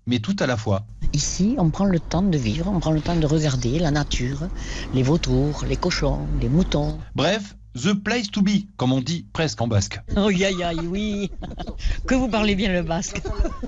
mais 0.06 0.18
tout 0.18 0.36
à 0.38 0.46
la 0.46 0.56
fois. 0.56 0.84
Ici, 1.12 1.54
on 1.58 1.70
prend 1.70 1.84
le 1.84 2.00
temps 2.00 2.22
de 2.22 2.38
vivre, 2.38 2.70
on 2.70 2.80
prend 2.80 2.90
le 2.90 3.00
temps 3.00 3.16
de 3.16 3.26
regarder 3.26 3.78
la 3.78 3.90
nature, 3.90 4.48
les 4.94 5.02
vautours, 5.02 5.64
les 5.68 5.76
cochons, 5.76 6.26
les 6.40 6.48
moutons. 6.48 6.98
Bref, 7.14 7.56
the 7.74 7.94
place 7.94 8.30
to 8.30 8.42
be, 8.42 8.66
comme 8.76 8.92
on 8.92 9.00
dit 9.00 9.26
presque 9.32 9.60
en 9.60 9.66
basque. 9.66 10.00
Oh, 10.16 10.28
aïe, 10.28 10.44
aïe, 10.44 10.62
aïe, 10.62 10.86
oui. 10.86 11.30
que 12.06 12.14
vous 12.14 12.28
parlez 12.28 12.54
bien 12.54 12.72
le 12.72 12.82
basque. 12.82 13.22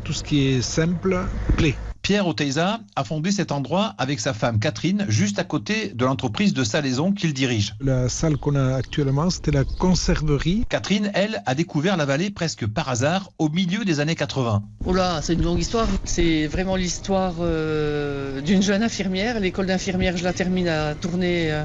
Tout 0.05 0.13
ce 0.13 0.23
qui 0.23 0.47
est 0.47 0.63
simple 0.63 1.27
plaît. 1.57 1.75
Pierre 2.05 2.29
Oteiza 2.29 2.81
a 2.97 3.03
fondé 3.03 3.31
cet 3.33 3.51
endroit 3.51 3.95
avec 3.97 4.21
sa 4.21 4.35
femme 4.35 4.59
Catherine, 4.59 5.07
juste 5.09 5.39
à 5.39 5.45
côté 5.45 5.89
de 5.89 6.05
l'entreprise 6.05 6.53
de 6.53 6.63
salaison 6.63 7.13
qu'il 7.13 7.33
dirige. 7.33 7.77
La 7.81 8.11
salle 8.11 8.37
qu'on 8.37 8.57
a 8.57 8.75
actuellement, 8.75 9.31
c'était 9.31 9.53
la 9.53 9.65
conserverie. 9.65 10.67
Catherine, 10.69 11.11
elle, 11.15 11.43
a 11.47 11.55
découvert 11.55 11.97
la 11.97 12.05
vallée 12.05 12.29
presque 12.29 12.67
par 12.67 12.91
hasard 12.91 13.31
au 13.39 13.49
milieu 13.49 13.87
des 13.87 14.01
années 14.01 14.17
80. 14.17 14.63
Oh 14.85 14.93
là, 14.93 15.21
c'est 15.23 15.33
une 15.33 15.45
longue 15.45 15.61
histoire. 15.61 15.89
C'est 16.05 16.47
vraiment 16.47 16.77
l'histoire 16.77 17.37
euh, 17.41 18.43
d'une 18.43 18.61
jeune 18.61 18.83
infirmière. 18.83 19.41
L'école 19.41 19.65
d'infirmière, 19.65 20.15
je 20.19 20.25
la 20.25 20.35
termine 20.35 20.69
à 20.69 20.95
tourner 20.95 21.53
euh, 21.53 21.65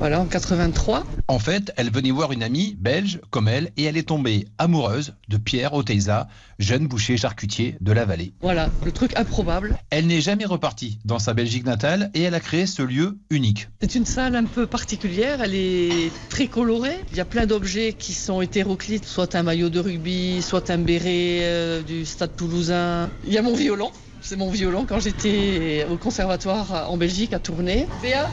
voilà, 0.00 0.18
en 0.20 0.26
83. 0.26 1.06
En 1.28 1.38
fait, 1.38 1.72
elle 1.76 1.92
venait 1.92 2.10
voir 2.10 2.32
une 2.32 2.42
amie 2.42 2.76
belge 2.80 3.20
comme 3.30 3.46
elle 3.46 3.70
et 3.76 3.84
elle 3.84 3.96
est 3.96 4.08
tombée 4.08 4.48
amoureuse 4.58 5.14
de 5.28 5.36
Pierre 5.36 5.74
Oteiza, 5.74 6.26
jeune 6.58 6.88
boucher 6.88 7.16
charcutier 7.16 7.76
de 7.80 7.92
la 7.92 8.04
vallée. 8.04 8.32
Voilà, 8.42 8.68
le 8.84 8.90
truc 8.90 9.16
improbable. 9.16 9.59
Elle 9.90 10.06
n'est 10.06 10.20
jamais 10.20 10.44
repartie 10.44 10.98
dans 11.04 11.18
sa 11.18 11.34
Belgique 11.34 11.64
natale 11.64 12.10
et 12.14 12.22
elle 12.22 12.34
a 12.34 12.40
créé 12.40 12.66
ce 12.66 12.82
lieu 12.82 13.18
unique. 13.30 13.68
C'est 13.80 13.94
une 13.94 14.06
salle 14.06 14.36
un 14.36 14.44
peu 14.44 14.66
particulière, 14.66 15.40
elle 15.42 15.54
est 15.54 16.10
très 16.28 16.46
colorée. 16.46 16.96
Il 17.10 17.16
y 17.16 17.20
a 17.20 17.24
plein 17.24 17.46
d'objets 17.46 17.92
qui 17.92 18.12
sont 18.12 18.40
hétéroclites, 18.40 19.04
soit 19.04 19.34
un 19.34 19.42
maillot 19.42 19.68
de 19.68 19.80
rugby, 19.80 20.42
soit 20.42 20.70
un 20.70 20.78
béret 20.78 21.40
euh, 21.42 21.82
du 21.82 22.04
stade 22.04 22.36
toulousain. 22.36 23.10
Il 23.26 23.32
y 23.32 23.38
a 23.38 23.42
mon 23.42 23.54
violon. 23.54 23.90
C'est 24.22 24.36
mon 24.36 24.50
violon 24.50 24.84
quand 24.86 25.00
j'étais 25.00 25.86
au 25.90 25.96
conservatoire 25.96 26.90
en 26.90 26.96
Belgique 26.98 27.32
à 27.32 27.38
tourner. 27.38 27.86
Béa, 28.02 28.28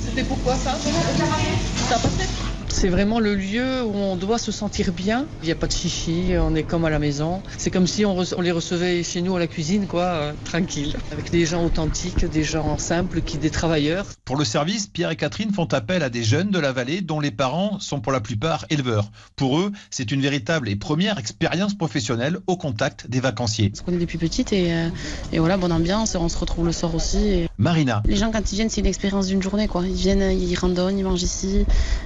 c'était 0.00 0.22
pourquoi 0.22 0.54
ça? 0.56 0.78
Ça 0.78 1.98
passait 1.98 2.53
c'est 2.74 2.88
vraiment 2.88 3.20
le 3.20 3.36
lieu 3.36 3.84
où 3.84 3.94
on 3.94 4.16
doit 4.16 4.38
se 4.38 4.50
sentir 4.50 4.92
bien. 4.92 5.26
Il 5.42 5.46
n'y 5.46 5.52
a 5.52 5.54
pas 5.54 5.68
de 5.68 5.72
chichi, 5.72 6.32
on 6.36 6.56
est 6.56 6.64
comme 6.64 6.84
à 6.84 6.90
la 6.90 6.98
maison. 6.98 7.40
C'est 7.56 7.70
comme 7.70 7.86
si 7.86 8.04
on, 8.04 8.16
on, 8.36 8.40
les 8.40 8.50
recevait 8.50 9.04
chez 9.04 9.22
nous 9.22 9.36
à 9.36 9.38
la 9.38 9.46
cuisine, 9.46 9.86
quoi, 9.86 10.02
euh, 10.02 10.32
tranquille. 10.44 10.96
Avec 11.12 11.30
des 11.30 11.46
gens 11.46 11.64
authentiques, 11.64 12.24
des 12.24 12.42
gens 12.42 12.76
simples, 12.76 13.20
qui 13.20 13.38
des 13.38 13.50
travailleurs. 13.50 14.06
Pour 14.24 14.36
le 14.36 14.44
service, 14.44 14.88
Pierre 14.88 15.12
et 15.12 15.16
Catherine 15.16 15.52
font 15.52 15.72
appel 15.72 16.02
à 16.02 16.10
des 16.10 16.24
jeunes 16.24 16.50
de 16.50 16.58
la 16.58 16.72
vallée 16.72 17.00
dont 17.00 17.20
les 17.20 17.30
parents 17.30 17.78
sont 17.78 18.00
pour 18.00 18.10
la 18.10 18.20
plupart 18.20 18.66
éleveurs. 18.70 19.08
Pour 19.36 19.60
eux, 19.60 19.70
c'est 19.90 20.10
une 20.10 20.20
véritable 20.20 20.68
et 20.68 20.74
première 20.74 21.18
expérience 21.18 21.74
professionnelle 21.74 22.38
au 22.48 22.56
contact 22.56 23.08
des 23.08 23.20
vacanciers. 23.20 23.70
On 23.72 23.76
se 23.78 23.82
connaît 23.82 23.98
depuis 23.98 24.18
petite 24.18 24.52
et, 24.52 24.72
euh, 24.72 24.88
et, 25.32 25.38
voilà, 25.38 25.56
bonne 25.56 25.72
ambiance, 25.72 26.16
on 26.16 26.28
se 26.28 26.36
retrouve 26.36 26.66
le 26.66 26.72
soir 26.72 26.92
aussi. 26.94 27.18
Et... 27.18 27.48
Marina. 27.56 28.02
Les 28.04 28.16
gens, 28.16 28.32
quand 28.32 28.50
ils 28.50 28.56
viennent, 28.56 28.70
c'est 28.70 28.80
une 28.80 28.86
expérience 28.86 29.28
d'une 29.28 29.42
journée, 29.42 29.68
quoi. 29.68 29.86
Ils 29.86 29.94
viennent, 29.94 30.36
ils 30.36 30.56
randonnent, 30.56 30.98
ils 30.98 31.04
mangent 31.04 31.22
ici, 31.22 31.64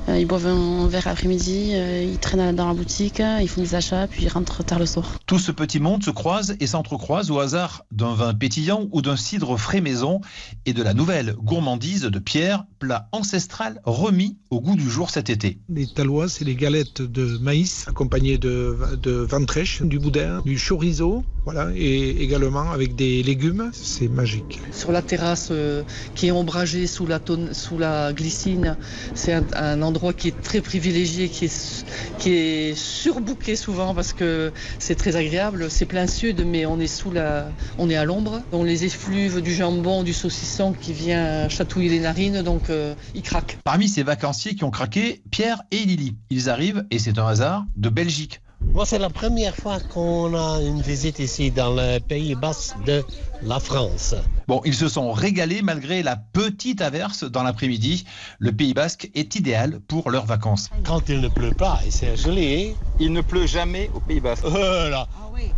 euh, 0.09 0.19
ils 0.19 0.27
boivent 0.27 0.47
un 0.47 0.58
verre 0.89 1.09
après-midi, 1.09 1.73
euh, 1.75 2.03
ils 2.03 2.19
traînent 2.19 2.55
dans 2.55 2.69
la 2.69 2.75
boutique, 2.75 3.23
ils 3.41 3.49
font 3.49 3.61
des 3.61 3.75
achats, 3.75 4.07
puis 4.07 4.25
ils 4.25 4.29
rentrent 4.29 4.65
tard 4.65 4.79
le 4.79 4.87
soir. 4.87 5.19
Tout 5.27 5.39
ce 5.39 5.53
petit 5.53 5.81
monde 5.81 6.03
se 6.03 6.11
croise 6.11 6.57
et 6.61 6.67
s'entrecroise 6.67 7.31
au 7.31 7.39
hasard 7.39 7.85
d'un 7.93 8.15
vin 8.15 8.35
pétillant 8.35 8.89
ou 8.93 9.03
d'un 9.03 9.17
cidre 9.17 9.57
frais 9.57 9.81
maison 9.81 10.21
et 10.67 10.73
de 10.73 10.83
la 10.83 10.95
nouvelle 10.95 11.35
gourmandise 11.35 12.03
de 12.03 12.19
Pierre, 12.19 12.65
plat 12.79 13.09
ancestral 13.13 13.81
remis 13.85 14.37
au 14.51 14.61
goût 14.61 14.77
du 14.77 14.89
jour 14.89 15.11
cet 15.11 15.31
été. 15.31 15.59
Les 15.69 15.87
talois, 15.87 16.29
c'est 16.29 16.45
les 16.45 16.55
galettes 16.55 17.03
de 17.03 17.39
maïs 17.39 17.87
accompagnées 17.89 18.39
de, 18.39 18.77
de 19.03 19.13
ventrèche, 19.13 19.83
du 19.83 19.99
boudin, 19.99 20.43
du 20.45 20.59
chorizo, 20.59 21.25
voilà, 21.45 21.71
et 21.75 22.23
également 22.23 22.71
avec 22.71 22.95
des 22.95 23.23
légumes. 23.23 23.71
C'est 23.73 24.09
magique. 24.09 24.61
Sur 24.73 24.93
la 24.93 25.03
terrasse 25.03 25.49
euh, 25.51 25.83
qui 26.15 26.27
est 26.27 26.31
ombragée 26.31 26.87
sous 26.87 27.07
la, 27.07 27.19
tonne, 27.19 27.55
sous 27.55 27.79
la 27.79 28.13
glycine, 28.13 28.77
c'est 29.15 29.33
un, 29.33 29.45
un, 29.55 29.83
endroit 29.83 30.13
qui 30.13 30.29
est 30.29 30.38
très 30.43 30.61
privilégié, 30.61 31.29
qui 31.29 31.47
est, 31.47 31.85
qui 32.19 32.33
est 32.33 32.75
surbooké 32.77 33.57
souvent 33.57 33.95
parce 33.95 34.13
que 34.13 34.53
c'est 34.79 34.95
très 34.95 35.17
agréable. 35.17 35.71
C'est 35.71 35.87
plein 35.87 36.07
sud, 36.07 36.45
mais 36.45 36.67
on 36.67 36.81
est 36.81 36.87
sous 36.87 37.11
la, 37.11 37.51
on 37.79 37.91
est 37.91 37.97
à 37.97 38.05
l'ombre. 38.05 38.43
On 38.53 38.65
les 38.65 38.85
effluves 38.85 39.41
du 39.41 39.55
jambon, 39.55 40.03
du 40.03 40.13
saucisson 40.13 40.73
qui 40.73 40.93
vient 40.93 41.49
chatouiller 41.49 41.89
les 41.91 42.01
narines, 42.01 42.43
donc 42.43 42.71
euh, 42.71 42.95
ils 43.15 43.23
craquent. 43.23 43.59
Parmi 43.65 43.89
ces 43.89 44.03
vacanciers 44.03 44.55
qui 44.55 44.65
ont 44.65 44.71
craqué, 44.71 45.23
Pierre 45.31 45.63
et 45.71 45.79
Lily. 45.79 46.17
Ils 46.31 46.49
arrivent, 46.51 46.85
et 46.91 46.99
c'est 46.99 47.19
un 47.19 47.27
hasard, 47.27 47.65
de 47.77 47.89
Belgique. 47.89 48.41
Moi, 48.61 48.85
c'est 48.87 48.99
la 48.99 49.11
première 49.11 49.57
fois 49.57 49.79
qu'on 49.81 50.35
a 50.35 50.61
une 50.63 50.81
visite 50.81 51.19
ici 51.19 51.51
dans 51.51 51.75
le 51.75 51.99
Pays 52.01 52.35
Basque 52.35 52.77
de 52.85 53.05
la 53.43 53.61
France. 53.61 54.15
Bon, 54.47 54.61
ils 54.65 54.75
se 54.75 54.89
sont 54.89 55.13
régalés 55.13 55.63
malgré 55.63 56.03
la 56.03 56.17
petite 56.17 56.81
averse 56.83 57.25
dans 57.25 57.43
l'après-midi. 57.43 58.05
Le 58.39 58.53
Pays 58.53 58.75
Basque 58.75 59.11
est 59.15 59.35
idéal 59.37 59.81
pour 59.89 60.11
leurs 60.11 60.27
vacances. 60.27 60.71
Quand 60.85 61.09
il 61.09 61.21
ne 61.21 61.29
pleut 61.29 61.55
pas, 61.55 61.81
et 61.87 61.91
c'est 61.91 62.17
gelé. 62.17 62.77
Il 63.01 63.13
ne 63.13 63.21
pleut 63.21 63.47
jamais 63.47 63.91
au 63.95 64.01
Pays 64.01 64.21
Basque. 64.21 64.45
Là. 64.45 65.09
Ah 65.13 65.29
oui. 65.33 65.51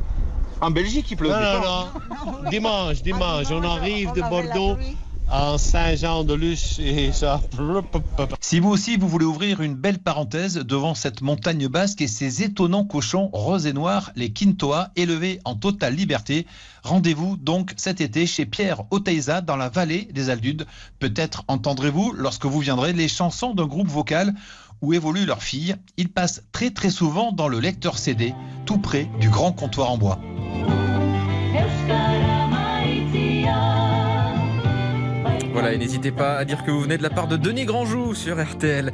En 0.61 0.71
Belgique, 0.71 1.11
il 1.11 1.17
pleut. 1.17 1.31
Non, 1.31 1.37
non, 1.37 1.61
non. 2.45 2.51
dimanche, 2.51 3.03
dimanche, 3.03 3.47
on 3.51 3.63
arrive 3.63 4.13
de 4.13 4.21
Bordeaux 4.21 4.77
en 5.31 5.59
Saint-Jean-de-Luz 5.59 6.81
et 6.81 7.13
ça. 7.13 7.41
Si 8.41 8.61
vous 8.61 8.71
aussi 8.71 8.97
vous 8.97 9.09
voulez 9.09 9.25
ouvrir 9.25 9.61
une 9.61 9.75
belle 9.75 9.99
parenthèse 9.99 10.57
devant 10.57 10.95
cette 10.95 11.21
montagne 11.23 11.69
basque 11.69 12.01
et 12.01 12.09
ces 12.09 12.43
étonnants 12.43 12.85
cochons 12.85 13.31
roses 13.33 13.67
et 13.67 13.73
noirs, 13.73 14.11
les 14.17 14.33
Quintoa, 14.33 14.91
élevés 14.97 15.41
en 15.45 15.55
totale 15.55 15.95
liberté, 15.95 16.47
rendez-vous 16.83 17.37
donc 17.37 17.73
cet 17.77 18.01
été 18.01 18.27
chez 18.27 18.47
Pierre 18.47 18.83
Oteiza 18.91 19.41
dans 19.41 19.57
la 19.57 19.69
vallée 19.69 20.09
des 20.13 20.31
Aldudes. 20.31 20.67
Peut-être 20.99 21.45
entendrez-vous, 21.49 22.13
lorsque 22.17 22.47
vous 22.47 22.61
viendrez, 22.61 22.93
les 22.93 23.09
chansons 23.09 23.55
d'un 23.55 23.67
groupe 23.67 23.89
vocal 23.89 24.35
où 24.83 24.95
évolue 24.95 25.27
leur 25.27 25.43
fille. 25.43 25.77
Ils 25.97 26.09
passent 26.09 26.43
très 26.53 26.71
très 26.71 26.91
souvent 26.91 27.33
dans 27.33 27.49
le 27.49 27.61
lecteur 27.61 27.99
CD, 27.99 28.35
tout 28.67 28.79
près 28.79 29.11
du 29.21 29.29
grand 29.29 29.53
comptoir 29.53 29.91
en 29.91 29.99
bois. 29.99 30.19
N'hésitez 35.79 36.11
pas 36.11 36.37
à 36.37 36.45
dire 36.45 36.65
que 36.65 36.71
vous 36.71 36.81
venez 36.81 36.99
de 36.99 37.03
la 37.03 37.11
part 37.11 37.29
de 37.29 37.37
Denis 37.37 37.65
Grandjou 37.65 38.15
sur 38.15 38.43
RTL. 38.43 38.93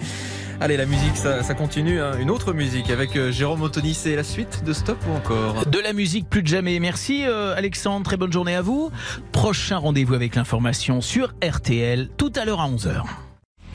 Allez, 0.61 0.77
la 0.77 0.87
musique, 0.87 1.17
ça, 1.17 1.43
ça 1.43 1.55
continue. 1.55 2.01
Hein. 2.01 2.13
Une 2.19 2.31
autre 2.31 2.53
musique 2.53 2.91
avec 2.91 3.15
euh, 3.17 3.31
Jérôme 3.31 3.63
Anthony. 3.63 3.95
C'est 3.95 4.17
la 4.17 4.25
suite 4.25 4.65
de 4.65 4.73
Stop 4.73 4.99
ou 5.09 5.15
encore? 5.15 5.67
De 5.67 5.79
la 5.79 5.93
musique 5.93 6.29
plus 6.31 6.43
de 6.43 6.49
jamais. 6.49 6.81
Merci 6.81 7.25
euh, 7.27 7.55
Alexandre, 7.55 8.05
très 8.05 8.17
bonne 8.17 8.33
journée 8.33 8.55
à 8.55 8.63
vous. 8.63 8.91
Prochain 9.33 9.77
rendez-vous 9.77 10.15
avec 10.15 10.35
l'information 10.35 11.01
sur 11.01 11.35
RTL 11.45 12.09
tout 12.17 12.33
à 12.37 12.45
l'heure 12.45 12.61
à 12.61 12.69
11h. 12.69 13.26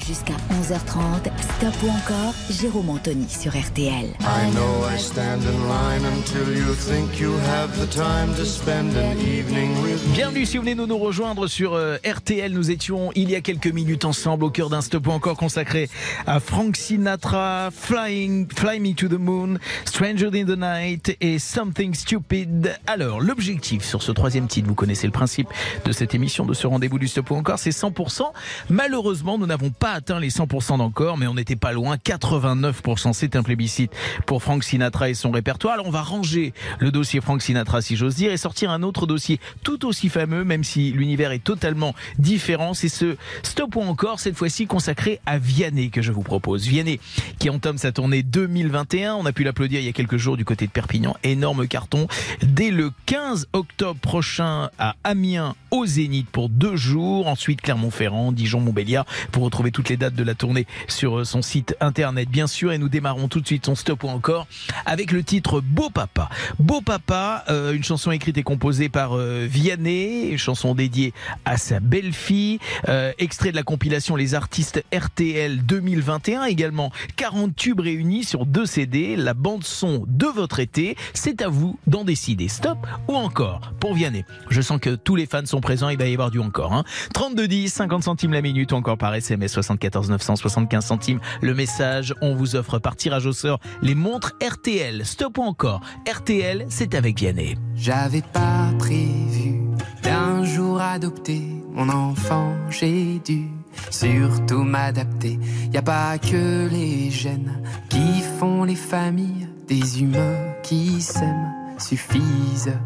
Jusqu'à 0.07 0.33
11h30, 0.61 1.29
Stop 1.57 1.73
ou 1.83 1.89
encore, 1.89 2.33
Jérôme 2.49 2.89
Anthony 2.89 3.27
sur 3.29 3.51
RTL. 3.51 4.05
I 4.19 4.51
know 4.51 4.87
I 4.91 4.97
stand 4.97 5.41
in 5.43 5.67
line 5.67 6.03
until 6.17 6.57
you 6.57 6.73
think 6.73 7.19
you 7.19 7.31
have 7.47 7.69
the 7.79 7.87
time 7.87 8.33
to 8.35 8.43
spend 8.43 8.95
an 8.95 9.17
evening 9.19 9.71
with 9.83 10.03
me. 10.07 10.13
Bienvenue 10.15 10.45
si 10.45 10.57
vous 10.57 10.63
venez 10.63 10.75
de 10.75 10.85
nous 10.85 10.97
rejoindre 10.97 11.47
sur 11.47 11.75
euh, 11.75 11.97
RTL. 12.03 12.51
Nous 12.51 12.71
étions 12.71 13.11
il 13.15 13.29
y 13.29 13.35
a 13.35 13.41
quelques 13.41 13.67
minutes 13.67 14.05
ensemble 14.05 14.45
au 14.45 14.49
cœur 14.49 14.69
d'un 14.69 14.81
stop 14.81 15.05
ou 15.07 15.11
encore 15.11 15.37
consacré 15.37 15.89
à 16.25 16.39
Frank 16.39 16.77
Sinatra, 16.77 17.69
Flying, 17.71 18.47
Fly 18.53 18.79
Me 18.79 18.95
to 18.95 19.07
the 19.07 19.19
Moon, 19.19 19.57
Stranger 19.85 20.29
in 20.33 20.45
the 20.45 20.57
Night 20.57 21.15
et 21.21 21.37
Something 21.37 21.93
Stupid. 21.93 22.75
Alors, 22.87 23.21
l'objectif 23.21 23.83
sur 23.83 24.01
ce 24.01 24.11
troisième 24.11 24.47
titre, 24.47 24.67
vous 24.67 24.75
connaissez 24.75 25.05
le 25.05 25.13
principe 25.13 25.49
de 25.85 25.91
cette 25.91 26.15
émission, 26.15 26.45
de 26.45 26.53
ce 26.53 26.65
rendez-vous 26.65 26.97
du 26.97 27.07
stop 27.07 27.29
ou 27.31 27.35
encore, 27.35 27.59
c'est 27.59 27.69
100%. 27.69 28.23
Malheureusement, 28.69 29.37
nous 29.37 29.45
n'avons 29.45 29.69
pas 29.69 29.90
atteint 29.93 30.19
les 30.19 30.29
100% 30.29 30.77
d'encore, 30.77 31.17
mais 31.17 31.27
on 31.27 31.33
n'était 31.33 31.55
pas 31.55 31.71
loin. 31.71 31.97
89%, 31.97 33.13
c'est 33.13 33.35
un 33.35 33.43
plébiscite 33.43 33.91
pour 34.25 34.43
Frank 34.43 34.63
Sinatra 34.63 35.09
et 35.09 35.13
son 35.13 35.31
répertoire. 35.31 35.73
Alors, 35.73 35.87
on 35.87 35.91
va 35.91 36.01
ranger 36.01 36.53
le 36.79 36.91
dossier 36.91 37.21
Frank 37.21 37.41
Sinatra, 37.41 37.81
si 37.81 37.95
j'ose 37.95 38.15
dire, 38.15 38.31
et 38.31 38.37
sortir 38.37 38.71
un 38.71 38.83
autre 38.83 39.05
dossier 39.07 39.39
tout 39.63 39.85
aussi 39.85 40.09
fameux, 40.09 40.43
même 40.43 40.63
si 40.63 40.91
l'univers 40.91 41.31
est 41.31 41.43
totalement 41.43 41.93
différent. 42.17 42.73
C'est 42.73 42.89
ce 42.89 43.17
stop 43.43 43.75
ou 43.75 43.81
encore, 43.81 44.19
cette 44.19 44.35
fois-ci 44.35 44.67
consacré 44.67 45.19
à 45.25 45.37
Vianney 45.37 45.89
que 45.89 46.01
je 46.01 46.11
vous 46.11 46.23
propose. 46.23 46.67
Vianney 46.67 46.99
qui 47.39 47.49
entame 47.49 47.77
sa 47.77 47.91
tournée 47.91 48.23
2021. 48.23 49.15
On 49.15 49.25
a 49.25 49.31
pu 49.31 49.43
l'applaudir 49.43 49.79
il 49.79 49.85
y 49.85 49.89
a 49.89 49.93
quelques 49.93 50.17
jours 50.17 50.37
du 50.37 50.45
côté 50.45 50.67
de 50.67 50.71
Perpignan. 50.71 51.15
Énorme 51.23 51.67
carton. 51.67 52.07
Dès 52.41 52.71
le 52.71 52.91
15 53.05 53.47
octobre 53.53 53.99
prochain 53.99 54.69
à 54.77 54.95
Amiens 55.03 55.55
au 55.71 55.85
Zénith 55.85 56.29
pour 56.29 56.49
deux 56.49 56.75
jours. 56.75 57.27
Ensuite 57.27 57.61
Clermont-Ferrand, 57.61 58.31
Dijon, 58.31 58.59
Montbéliard. 58.59 59.05
Pour 59.31 59.43
retrouver 59.43 59.71
toutes 59.82 59.89
les 59.89 59.97
dates 59.97 60.13
de 60.13 60.23
la 60.23 60.36
tournée 60.36 60.67
sur 60.88 61.21
euh, 61.21 61.25
son 61.25 61.41
site 61.41 61.75
internet, 61.79 62.29
bien 62.29 62.45
sûr. 62.45 62.71
Et 62.71 62.77
nous 62.77 62.88
démarrons 62.88 63.27
tout 63.27 63.41
de 63.41 63.47
suite 63.47 63.65
son 63.65 63.73
stop 63.73 64.03
ou 64.03 64.09
encore 64.09 64.45
avec 64.86 65.11
le 65.11 65.23
titre 65.23 65.59
Beau 65.59 65.89
Papa. 65.89 66.29
Beau 66.59 66.82
Papa, 66.82 67.43
euh, 67.49 67.73
une 67.73 67.84
chanson 67.84 68.11
écrite 68.11 68.38
et 68.38 68.43
composée 68.43 68.89
par 68.89 69.17
euh, 69.17 69.47
Vianney, 69.49 70.29
une 70.29 70.38
chanson 70.38 70.75
dédiée 70.75 71.15
à 71.45 71.57
sa 71.57 71.79
belle-fille, 71.79 72.59
euh, 72.89 73.11
extrait 73.17 73.49
de 73.49 73.55
la 73.55 73.63
compilation 73.63 74.15
Les 74.15 74.36
artistes 74.36 74.84
RTL 74.93 75.65
2021, 75.65 76.43
également 76.43 76.91
40 77.15 77.55
tubes 77.55 77.79
réunis 77.79 78.23
sur 78.23 78.45
deux 78.45 78.67
CD, 78.67 79.15
la 79.15 79.34
bande 79.34 79.63
son 79.63 80.05
de 80.07 80.27
votre 80.27 80.59
été, 80.59 80.95
c'est 81.15 81.41
à 81.41 81.47
vous 81.47 81.79
d'en 81.88 82.03
décider. 82.03 82.49
Stop 82.49 82.86
ou 83.07 83.15
encore 83.15 83.73
pour 83.79 83.95
Vianney. 83.95 84.25
Je 84.51 84.61
sens 84.61 84.79
que 84.79 84.93
tous 84.93 85.15
les 85.15 85.25
fans 85.25 85.47
sont 85.47 85.59
présents, 85.59 85.89
il 85.89 85.97
va 85.97 86.05
y 86.05 86.13
avoir 86.13 86.29
du 86.29 86.38
encore. 86.38 86.73
Hein. 86.73 86.84
32 87.15 87.47
10, 87.47 87.73
50 87.73 88.03
centimes 88.03 88.34
la 88.34 88.43
minute 88.43 88.71
ou 88.73 88.75
encore 88.75 88.99
par 88.99 89.15
SMS 89.15 89.57
74 89.72 90.09
975 90.09 90.86
centimes 90.86 91.19
le 91.41 91.53
message. 91.53 92.13
On 92.22 92.36
vous 92.36 92.55
offre 92.55 92.80
par 92.80 92.95
tirage 92.95 93.26
au 93.26 93.34
sort 93.34 93.59
les 93.82 93.95
montres 93.95 94.34
RTL. 94.41 95.05
Stop 95.05 95.38
ou 95.38 95.43
encore 95.43 95.82
RTL, 96.11 96.65
c'est 96.69 96.95
avec 96.95 97.19
Vianney. 97.19 97.57
J'avais 97.76 98.22
pas 98.22 98.69
prévu 98.78 99.61
d'un 100.03 100.43
jour 100.43 100.82
adopter 100.82 101.41
mon 101.74 101.88
enfant, 101.88 102.53
j'ai 102.69 103.19
dû 103.19 103.47
surtout 103.89 104.63
m'adapter. 104.63 105.39
Y 105.72 105.78
a 105.78 105.82
pas 105.82 106.17
que 106.17 106.67
les 106.69 107.09
gènes 107.09 107.61
qui 107.89 108.22
font 108.39 108.65
les 108.65 108.76
familles, 108.76 109.47
des 109.67 110.01
humains 110.01 110.53
qui 110.63 111.01
s'aiment 111.01 111.53
suffisent. 111.78 112.78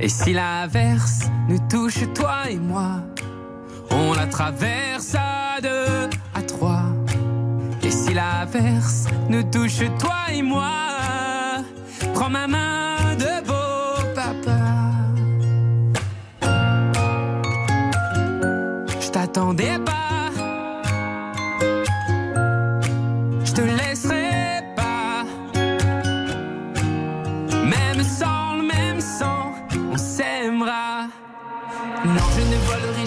Et 0.00 0.08
si 0.08 0.32
l'inverse 0.32 1.30
nous 1.48 1.60
touche, 1.70 2.00
toi 2.14 2.50
et 2.50 2.56
moi, 2.56 3.04
on 3.94 4.12
la 4.12 4.26
traverse 4.26 5.14
à 5.14 5.60
deux, 5.60 6.10
à 6.34 6.42
trois. 6.42 6.84
Et 7.82 7.90
si 7.90 8.14
l'inverse 8.14 9.06
nous 9.28 9.42
touche, 9.44 9.80
toi 9.98 10.32
et 10.32 10.42
moi, 10.42 10.72
prends 12.14 12.30
ma 12.30 12.46
main 12.46 13.14
de 13.16 13.46
beau 13.46 14.14
papa. 14.14 14.60
Je 19.00 19.08
t'attendais 19.10 19.78
pas. 19.84 19.93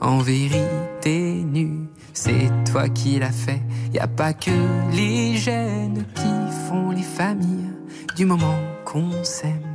en 0.00 0.18
vérité 0.18 1.44
nu. 1.44 1.88
C'est 2.12 2.50
toi 2.70 2.88
qui 2.88 3.18
l'as 3.18 3.32
fait. 3.32 3.60
Y 3.92 3.98
a 3.98 4.06
pas 4.06 4.32
que 4.32 4.50
les 4.92 5.36
gènes 5.36 6.04
qui 6.14 6.68
font 6.68 6.90
les 6.90 7.02
familles 7.02 7.72
du 8.16 8.24
moment 8.24 8.58
qu'on 8.84 9.10
s'aime. 9.22 9.70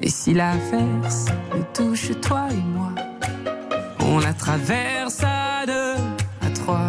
Et 0.00 0.08
si 0.08 0.34
l'inverse 0.34 1.26
nous 1.54 1.64
touche 1.72 2.10
toi 2.20 2.48
et 2.50 2.64
moi, 2.76 2.92
on 4.00 4.18
la 4.18 4.34
traverse 4.34 5.22
à 5.22 5.66
deux, 5.66 5.96
à 6.42 6.50
trois. 6.50 6.88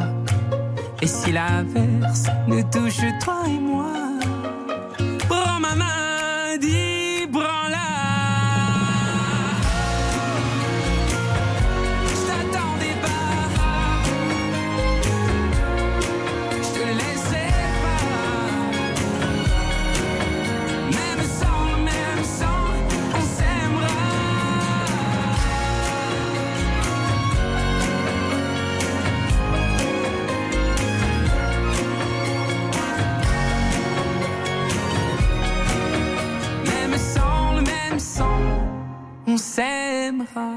Et 1.01 1.07
si 1.07 1.31
l'inverse 1.31 2.25
nous 2.47 2.63
touche 2.63 3.01
toi 3.23 3.43
et 3.47 3.59
moi, 3.59 4.04
on 39.35 39.37
s'aimera. 39.37 40.53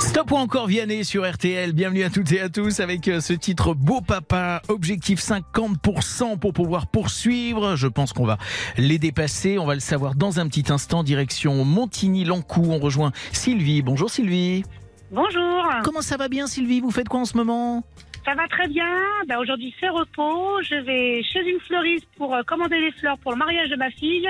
Stop 0.00 0.32
ou 0.32 0.34
encore 0.34 0.66
Vianney 0.66 1.04
sur 1.04 1.30
RTL. 1.30 1.72
Bienvenue 1.74 2.02
à 2.02 2.10
toutes 2.10 2.32
et 2.32 2.40
à 2.40 2.48
tous 2.48 2.80
avec 2.80 3.06
euh, 3.06 3.20
ce 3.20 3.32
titre 3.32 3.72
Beau 3.72 4.00
Papa. 4.00 4.62
Objectif 4.68 5.20
50% 5.20 6.40
pour 6.40 6.52
pouvoir 6.54 6.88
poursuivre. 6.88 7.76
Je 7.76 7.86
pense 7.86 8.12
qu'on 8.12 8.26
va 8.26 8.36
les 8.76 8.98
dépasser. 8.98 9.58
On 9.58 9.66
va 9.66 9.74
le 9.74 9.80
savoir 9.80 10.16
dans 10.16 10.40
un 10.40 10.48
petit 10.48 10.72
instant. 10.72 11.04
Direction 11.04 11.64
Montigny-Lancoux. 11.64 12.66
On 12.68 12.78
rejoint 12.78 13.12
Sylvie. 13.30 13.82
Bonjour 13.82 14.10
Sylvie. 14.10 14.64
Bonjour. 15.12 15.66
Comment 15.84 16.02
ça 16.02 16.16
va 16.16 16.28
bien 16.28 16.48
Sylvie? 16.48 16.80
Vous 16.80 16.90
faites 16.90 17.08
quoi 17.08 17.20
en 17.20 17.26
ce 17.26 17.36
moment? 17.36 17.84
Ça 18.24 18.34
va 18.34 18.48
très 18.48 18.66
bien. 18.66 18.88
Ben, 19.28 19.38
Aujourd'hui, 19.38 19.72
c'est 19.78 19.88
repos. 19.88 20.60
Je 20.62 20.74
vais 20.74 21.22
chez 21.22 21.48
une 21.48 21.60
fleuriste 21.60 22.08
pour 22.16 22.34
euh, 22.34 22.42
commander 22.42 22.80
les 22.80 22.90
fleurs 22.90 23.18
pour 23.18 23.30
le 23.30 23.38
mariage 23.38 23.70
de 23.70 23.76
ma 23.76 23.90
fille 23.92 24.28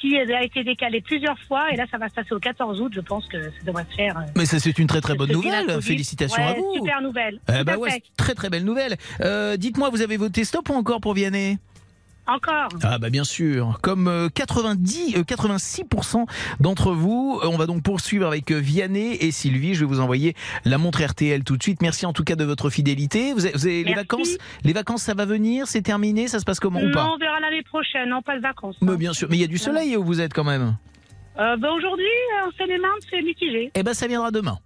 qui 0.00 0.16
a 0.18 0.42
été 0.42 0.64
décalé 0.64 1.00
plusieurs 1.00 1.38
fois. 1.40 1.70
Et 1.72 1.76
là, 1.76 1.84
ça 1.90 1.98
va 1.98 2.08
se 2.08 2.14
passer 2.14 2.32
au 2.32 2.38
14 2.38 2.80
août. 2.80 2.92
Je 2.94 3.00
pense 3.00 3.26
que 3.26 3.42
ça 3.42 3.50
devrait 3.64 3.86
se 3.90 3.96
faire. 3.96 4.16
euh, 4.18 4.22
Mais 4.36 4.46
ça, 4.46 4.58
c'est 4.58 4.78
une 4.78 4.86
très 4.86 5.00
très 5.00 5.14
bonne 5.14 5.32
nouvelle. 5.32 5.80
Félicitations 5.82 6.42
Ouais, 6.42 6.48
à 6.50 6.54
vous. 6.54 6.74
Super 6.74 7.00
nouvelle. 7.02 7.40
Eh 7.48 7.58
Tout 7.58 7.64
bah 7.64 7.76
ouais, 7.78 8.02
très 8.16 8.34
très 8.34 8.50
belle 8.50 8.64
nouvelle. 8.64 8.96
Euh, 9.20 9.56
Dites-moi, 9.56 9.90
vous 9.90 10.02
avez 10.02 10.16
voté 10.16 10.44
stop 10.44 10.68
ou 10.70 10.74
encore 10.74 11.00
pour 11.00 11.14
Vianney? 11.14 11.58
Encore. 12.28 12.68
Ah 12.82 12.98
bah 12.98 13.08
bien 13.10 13.24
sûr, 13.24 13.78
comme 13.82 14.06
euh, 14.06 14.28
90, 14.28 15.16
euh, 15.16 15.22
86% 15.22 16.26
d'entre 16.60 16.92
vous, 16.92 17.40
Euh, 17.42 17.48
on 17.48 17.56
va 17.56 17.66
donc 17.66 17.82
poursuivre 17.82 18.26
avec 18.26 18.50
euh, 18.52 18.56
Vianney 18.58 19.14
et 19.20 19.30
Sylvie. 19.30 19.74
Je 19.74 19.80
vais 19.80 19.86
vous 19.86 20.00
envoyer 20.00 20.34
la 20.64 20.76
montre 20.78 21.02
RTL 21.02 21.42
tout 21.44 21.56
de 21.56 21.62
suite. 21.62 21.80
Merci 21.82 22.04
en 22.06 22.12
tout 22.12 22.24
cas 22.24 22.36
de 22.36 22.44
votre 22.44 22.68
fidélité. 22.70 23.32
Vous 23.32 23.46
avez, 23.46 23.54
vous 23.56 23.66
avez 23.66 23.84
les 23.84 23.94
vacances, 23.94 24.36
les 24.64 24.72
vacances, 24.72 25.02
ça 25.02 25.14
va 25.14 25.24
venir, 25.24 25.66
c'est 25.66 25.82
terminé, 25.82 26.28
ça 26.28 26.38
se 26.38 26.44
passe 26.44 26.60
comment 26.60 26.80
ou 26.80 26.92
pas? 26.92 27.06
On 27.06 27.16
verra 27.16 27.40
l'année 27.40 27.62
prochaine. 27.62 28.10
Non, 28.10 28.20
pas 28.22 28.36
de 28.36 28.42
vacances. 28.42 28.76
Mais 28.82 28.96
bien 28.96 29.12
sûr, 29.12 29.28
mais 29.30 29.36
il 29.36 29.40
y 29.40 29.44
a 29.44 29.48
du 29.48 29.58
soleil 29.58 29.96
où 29.96 30.04
vous 30.04 30.20
êtes 30.20 30.34
quand 30.34 30.44
même. 30.44 30.76
Euh, 31.38 31.56
bah, 31.56 31.72
Aujourd'hui, 31.72 32.04
en 32.46 32.50
Seine-et-Marne, 32.58 32.98
c'est 33.10 33.22
mitigé. 33.22 33.70
Eh 33.74 33.82
ben 33.82 33.94
ça 33.94 34.06
viendra 34.06 34.30
demain. 34.30 34.58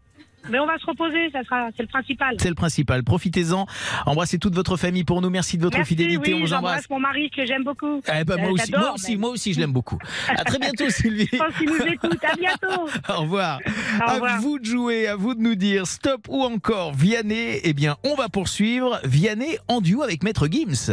Mais 0.51 0.59
on 0.59 0.67
va 0.67 0.79
se 0.79 0.87
reposer, 0.87 1.31
ça 1.33 1.43
sera, 1.45 1.69
c'est 1.77 1.83
le 1.83 1.89
principal. 1.89 2.35
C'est 2.39 2.49
le 2.49 2.55
principal. 2.55 3.03
Profitez-en. 3.05 3.67
Embrassez 4.07 4.39
toute 4.39 4.55
votre 4.55 4.77
famille 4.77 5.05
pour 5.05 5.21
nous. 5.23 5.31
Merci 5.31 5.57
de 5.59 5.63
votre 5.63 5.77
Merci, 5.79 5.91
fidélité. 5.91 6.35
oui, 6.35 6.41
on 6.43 6.45
vous 6.47 6.53
embrasse. 6.53 6.83
j'embrasse 6.85 6.91
mon 6.91 7.01
mari 7.01 7.31
que 7.31 7.47
j'aime 7.47 7.65
beaucoup. 7.65 8.01
Eh 8.09 8.25
ben, 8.25 8.37
moi 8.39 8.49
Euh, 8.49 8.53
aussi, 8.53 8.73
moi 8.73 8.93
aussi, 8.95 9.17
moi 9.17 9.31
aussi, 9.31 9.53
je 9.55 9.61
l'aime 9.61 9.73
beaucoup. 9.73 9.99
À 10.29 10.45
très 10.45 10.59
bientôt, 10.59 10.85
Sylvie. 10.91 11.29
Je 11.33 11.39
pense 11.39 11.55
qu'il 11.57 11.69
nous 11.69 11.87
écoute. 11.87 12.19
À 12.25 12.35
bientôt. 12.37 12.89
Au 13.09 13.21
revoir. 13.23 13.61
Au 14.01 14.25
À 14.25 14.39
vous 14.39 14.59
de 14.59 14.65
jouer, 14.65 15.07
à 15.09 15.17
vous 15.17 15.35
de 15.35 15.41
nous 15.41 15.55
dire 15.55 15.87
stop 15.87 16.27
ou 16.29 16.43
encore 16.43 16.93
Vianney. 16.95 17.61
Eh 17.65 17.73
bien, 17.73 17.97
on 18.05 18.15
va 18.15 18.29
poursuivre 18.29 19.01
Vianney 19.05 19.59
en 19.69 19.81
duo 19.81 20.03
avec 20.03 20.23
Maître 20.23 20.49
Gims. 20.51 20.91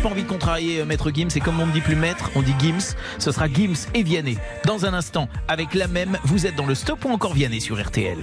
Pas 0.00 0.08
envie 0.08 0.22
de 0.22 0.28
contrarier 0.28 0.80
euh, 0.80 0.84
Maître 0.84 1.10
Gims, 1.10 1.28
et 1.34 1.40
comme 1.40 1.60
on 1.60 1.66
ne 1.66 1.72
dit 1.72 1.80
plus 1.80 1.96
Maître, 1.96 2.30
on 2.34 2.42
dit 2.42 2.54
Gims. 2.58 2.94
Ce 3.18 3.32
sera 3.32 3.48
Gims 3.48 3.88
et 3.94 4.02
Vianney. 4.02 4.38
Dans 4.64 4.86
un 4.86 4.94
instant, 4.94 5.28
avec 5.48 5.74
la 5.74 5.88
même, 5.88 6.18
vous 6.24 6.46
êtes 6.46 6.56
dans 6.56 6.66
le 6.66 6.74
stop 6.74 7.04
ou 7.04 7.08
encore 7.08 7.34
Vianney 7.34 7.60
sur 7.60 7.82
RTL. 7.82 8.18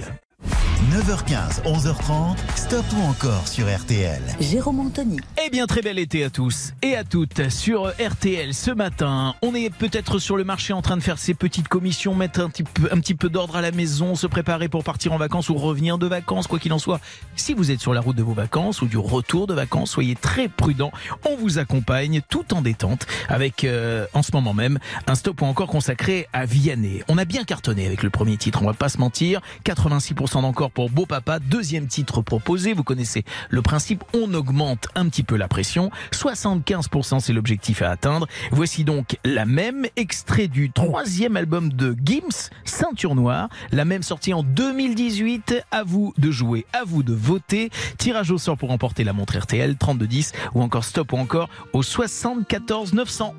9h15, 0.96 1.62
11h30, 1.64 2.36
stop 2.56 2.84
ou 2.96 3.02
encore 3.02 3.46
sur 3.46 3.66
RTL. 3.66 4.22
Jérôme 4.40 4.80
Anthony. 4.80 5.18
Eh 5.44 5.50
bien, 5.50 5.66
très 5.66 5.82
bel 5.82 5.98
été 5.98 6.24
à 6.24 6.30
tous 6.30 6.72
et 6.80 6.96
à 6.96 7.04
toutes 7.04 7.50
sur 7.50 7.88
RTL 7.88 8.54
ce 8.54 8.70
matin. 8.70 9.34
On 9.42 9.54
est 9.54 9.68
peut-être 9.68 10.18
sur 10.18 10.38
le 10.38 10.44
marché 10.44 10.72
en 10.72 10.80
train 10.80 10.96
de 10.96 11.02
faire 11.02 11.18
ses 11.18 11.34
petites 11.34 11.68
commissions, 11.68 12.14
mettre 12.14 12.40
un 12.40 12.48
petit 12.48 12.62
peu, 12.62 12.88
un 12.90 12.98
petit 12.98 13.14
peu 13.14 13.28
d'ordre 13.28 13.56
à 13.56 13.60
la 13.60 13.72
maison, 13.72 14.14
se 14.14 14.26
préparer 14.26 14.70
pour 14.70 14.84
partir 14.84 15.12
en 15.12 15.18
vacances 15.18 15.50
ou 15.50 15.56
revenir 15.56 15.98
de 15.98 16.06
vacances, 16.06 16.46
quoi 16.46 16.58
qu'il 16.58 16.72
en 16.72 16.78
soit. 16.78 16.98
Si 17.34 17.52
vous 17.52 17.70
êtes 17.70 17.80
sur 17.80 17.92
la 17.92 18.00
route 18.00 18.16
de 18.16 18.22
vos 18.22 18.32
vacances 18.32 18.80
ou 18.80 18.86
du 18.86 18.96
retour 18.96 19.46
de 19.46 19.52
vacances, 19.52 19.90
soyez 19.90 20.14
très 20.14 20.48
prudents. 20.48 20.92
On 21.26 21.36
vous 21.36 21.58
accompagne 21.58 22.22
tout 22.30 22.54
en 22.54 22.62
détente 22.62 23.06
avec, 23.28 23.64
euh, 23.64 24.06
en 24.14 24.22
ce 24.22 24.30
moment 24.32 24.54
même, 24.54 24.78
un 25.06 25.14
stop 25.14 25.42
ou 25.42 25.44
encore 25.44 25.68
consacré 25.68 26.26
à 26.32 26.46
Vianney. 26.46 27.02
On 27.08 27.18
a 27.18 27.26
bien 27.26 27.44
cartonné 27.44 27.84
avec 27.84 28.02
le 28.02 28.08
premier 28.08 28.38
titre, 28.38 28.62
on 28.62 28.66
va 28.66 28.72
pas 28.72 28.88
se 28.88 28.96
mentir. 28.96 29.42
86% 29.66 30.40
d'encore 30.40 30.70
pour 30.70 30.85
Beau 30.88 31.06
Papa. 31.06 31.38
Deuxième 31.38 31.86
titre 31.86 32.22
proposé, 32.22 32.72
vous 32.72 32.84
connaissez 32.84 33.24
le 33.48 33.62
principe, 33.62 34.04
on 34.14 34.32
augmente 34.34 34.88
un 34.94 35.08
petit 35.08 35.22
peu 35.22 35.36
la 35.36 35.48
pression. 35.48 35.90
75% 36.12 37.20
c'est 37.20 37.32
l'objectif 37.32 37.82
à 37.82 37.90
atteindre. 37.90 38.26
Voici 38.50 38.84
donc 38.84 39.18
la 39.24 39.46
même, 39.46 39.86
extrait 39.96 40.48
du 40.48 40.70
troisième 40.70 41.36
album 41.36 41.72
de 41.72 41.96
Gims, 42.04 42.50
Ceinture 42.64 43.14
Noire. 43.14 43.48
La 43.72 43.84
même 43.84 44.02
sortie 44.02 44.34
en 44.34 44.42
2018. 44.42 45.64
À 45.70 45.82
vous 45.84 46.12
de 46.18 46.30
jouer, 46.30 46.66
à 46.72 46.84
vous 46.84 47.02
de 47.02 47.12
voter. 47.14 47.70
Tirage 47.98 48.30
au 48.30 48.38
sort 48.38 48.56
pour 48.56 48.68
remporter 48.68 49.04
la 49.04 49.12
montre 49.12 49.38
RTL 49.38 49.76
3210 49.76 50.32
ou 50.54 50.62
encore 50.62 50.84
stop 50.84 51.12
ou 51.12 51.16
encore 51.16 51.48
au 51.72 51.82
74 51.82 52.92
900. 52.92 53.34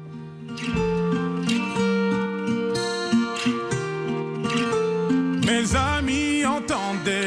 Mes 5.46 5.76
amis 5.76 6.46
entendaient 6.46 7.27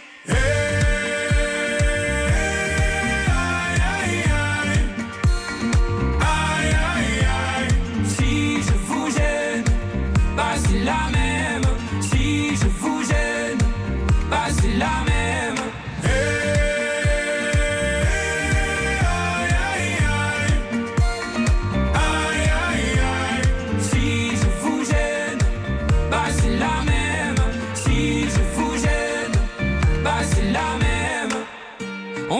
Hey, 0.25 1.30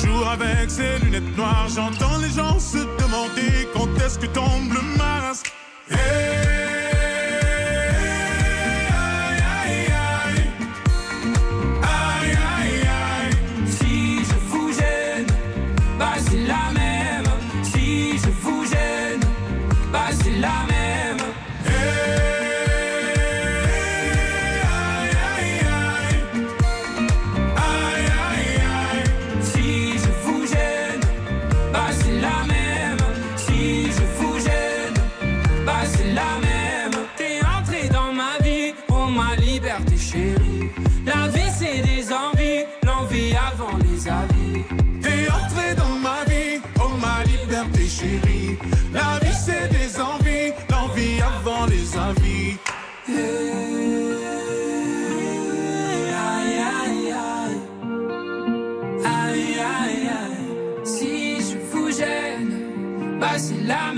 Toujours 0.00 0.28
avec 0.28 0.70
ces 0.70 0.98
lunettes 1.00 1.36
noires, 1.36 1.68
j'entends 1.68 2.18
les 2.18 2.30
gens 2.30 2.58
se 2.58 2.78
demander 2.78 3.68
quand 3.74 3.88
est-ce 4.04 4.18
que 4.18 4.26
tombe 4.26 4.72
le 4.72 4.96
masque. 4.96 5.52
La 63.68 63.97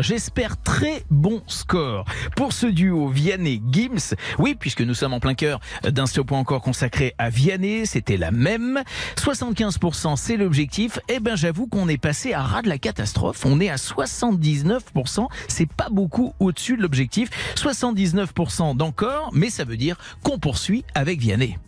J'espère 0.00 0.56
très 0.62 1.04
bon 1.10 1.42
score 1.46 2.06
pour 2.36 2.54
ce 2.54 2.66
duo 2.66 3.10
Vianney-Gims. 3.10 4.14
Oui, 4.38 4.56
puisque 4.58 4.80
nous 4.80 4.94
sommes 4.94 5.12
en 5.12 5.20
plein 5.20 5.34
cœur 5.34 5.60
d'un 5.82 6.06
stop 6.06 6.32
encore 6.32 6.62
consacré 6.62 7.14
à 7.18 7.28
Vianney. 7.28 7.84
C'était 7.84 8.16
la 8.16 8.30
même. 8.30 8.82
75%, 9.16 10.16
c'est 10.16 10.38
l'objectif. 10.38 10.98
Eh 11.10 11.20
ben, 11.20 11.36
j'avoue 11.36 11.66
qu'on 11.66 11.86
est 11.86 11.98
passé 11.98 12.32
à 12.32 12.42
ras 12.42 12.62
de 12.62 12.70
la 12.70 12.78
catastrophe. 12.78 13.44
On 13.44 13.60
est 13.60 13.68
à 13.68 13.76
79%. 13.76 15.26
C'est 15.48 15.70
pas 15.70 15.88
beaucoup 15.90 16.32
au-dessus 16.40 16.78
de 16.78 16.82
l'objectif. 16.82 17.28
79% 17.56 18.74
d'encore, 18.74 19.28
mais 19.34 19.50
ça 19.50 19.64
veut 19.64 19.76
dire 19.76 19.98
qu'on 20.22 20.38
poursuit 20.38 20.84
avec 20.94 21.20
Vianney. 21.20 21.58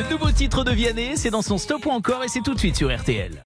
Le 0.00 0.08
nouveau 0.08 0.32
titre 0.32 0.64
de 0.64 0.70
Vianney, 0.70 1.14
c'est 1.14 1.28
dans 1.28 1.42
son 1.42 1.58
stop 1.58 1.84
ou 1.84 1.90
encore 1.90 2.24
et 2.24 2.28
c'est 2.28 2.40
tout 2.40 2.54
de 2.54 2.58
suite 2.58 2.74
sur 2.74 2.88
RTL. 2.88 3.44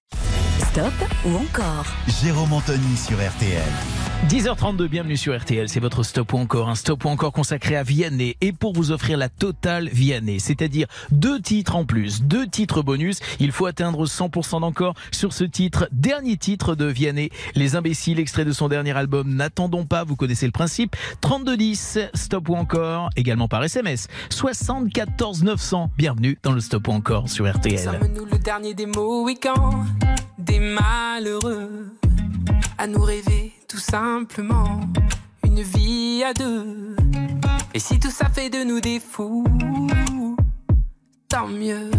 Stop 0.71 0.93
ou 1.25 1.35
encore 1.35 1.85
Jérôme 2.21 2.53
Anthony 2.53 2.95
sur 2.95 3.17
RTL. 3.17 4.04
10h32, 4.27 4.87
bienvenue 4.87 5.17
sur 5.17 5.37
RTL, 5.37 5.69
c'est 5.69 5.79
votre 5.79 6.01
stop 6.01 6.33
ou 6.33 6.37
encore, 6.37 6.67
un 6.67 6.73
stop 6.73 7.05
ou 7.05 7.09
encore 7.09 7.31
consacré 7.31 7.75
à 7.75 7.83
Vianney 7.83 8.35
et 8.41 8.53
pour 8.53 8.73
vous 8.73 8.91
offrir 8.91 9.19
la 9.19 9.29
totale 9.29 9.87
Vianney, 9.87 10.39
c'est-à-dire 10.39 10.87
deux 11.11 11.39
titres 11.39 11.75
en 11.75 11.85
plus, 11.85 12.23
deux 12.23 12.47
titres 12.47 12.81
bonus, 12.81 13.19
il 13.39 13.51
faut 13.51 13.67
atteindre 13.67 14.07
100% 14.07 14.61
d'encore 14.61 14.95
sur 15.11 15.31
ce 15.31 15.43
titre, 15.43 15.87
dernier 15.91 16.37
titre 16.37 16.73
de 16.73 16.85
Vianney, 16.85 17.29
Les 17.53 17.75
Imbéciles, 17.75 18.19
extrait 18.19 18.45
de 18.45 18.51
son 18.51 18.67
dernier 18.67 18.97
album, 18.97 19.31
N'attendons 19.35 19.85
pas, 19.85 20.03
vous 20.03 20.15
connaissez 20.15 20.47
le 20.47 20.51
principe, 20.51 20.95
3210, 21.21 21.99
stop 22.15 22.49
ou 22.49 22.55
encore, 22.55 23.11
également 23.15 23.47
par 23.47 23.63
SMS, 23.63 24.07
74 24.31 25.43
900, 25.43 25.91
bienvenue 25.99 26.39
dans 26.41 26.51
le 26.51 26.61
stop 26.61 26.87
ou 26.87 26.91
encore 26.93 27.29
sur 27.29 27.47
RTL. 27.47 27.77
Sommes-nous 27.77 28.25
le 28.25 28.39
dernier 28.39 28.73
des 28.73 28.87
des 30.39 30.59
malheureux, 30.59 31.91
à 32.79 32.87
nous 32.87 33.01
rêver 33.03 33.53
tout 33.75 33.81
simplement 33.81 34.79
une 35.43 35.61
vie 35.61 36.23
à 36.23 36.33
deux. 36.33 36.95
Et 37.73 37.79
si 37.79 37.99
tout 37.99 38.09
ça 38.09 38.29
fait 38.29 38.49
de 38.49 38.63
nous 38.63 38.79
des 38.79 39.01
fous, 39.01 39.43
tant 41.27 41.47
mieux. 41.47 41.91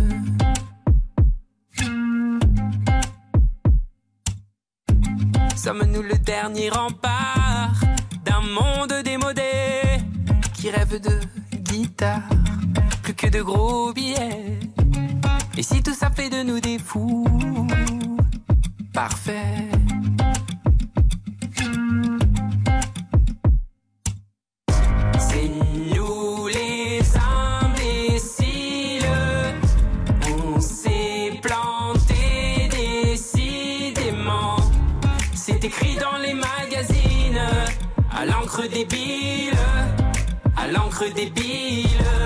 Sommes-nous 5.54 6.00
le 6.00 6.16
dernier 6.16 6.70
rempart 6.70 7.78
d'un 8.24 8.40
monde 8.40 8.94
démodé 9.04 10.00
qui 10.54 10.70
rêve 10.70 10.98
de 10.98 11.20
guitare, 11.58 12.22
plus 13.02 13.14
que 13.14 13.26
de 13.26 13.42
gros 13.42 13.92
billets? 13.92 14.60
Et 15.58 15.62
si 15.62 15.82
tout 15.82 15.94
ça 15.94 16.10
fait 16.10 16.30
de 16.30 16.42
nous 16.42 16.58
des 16.58 16.78
fous, 16.78 17.26
parfait. 18.94 19.75
L'encre 38.56 38.68
débile. 38.68 39.52
À 40.56 40.66
l'encre 40.68 41.04
débile. 41.14 42.25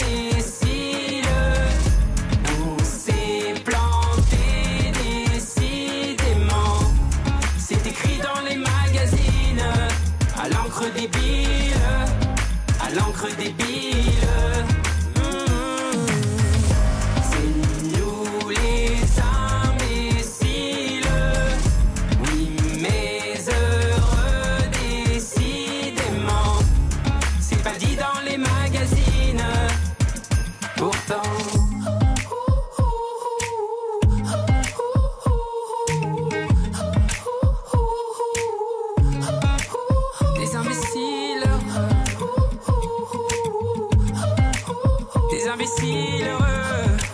L'encre 10.81 10.93
débile. 10.93 11.75
À 12.79 12.89
l'encre 12.95 13.27
débile. 13.37 14.70
Heureux. 46.23 47.10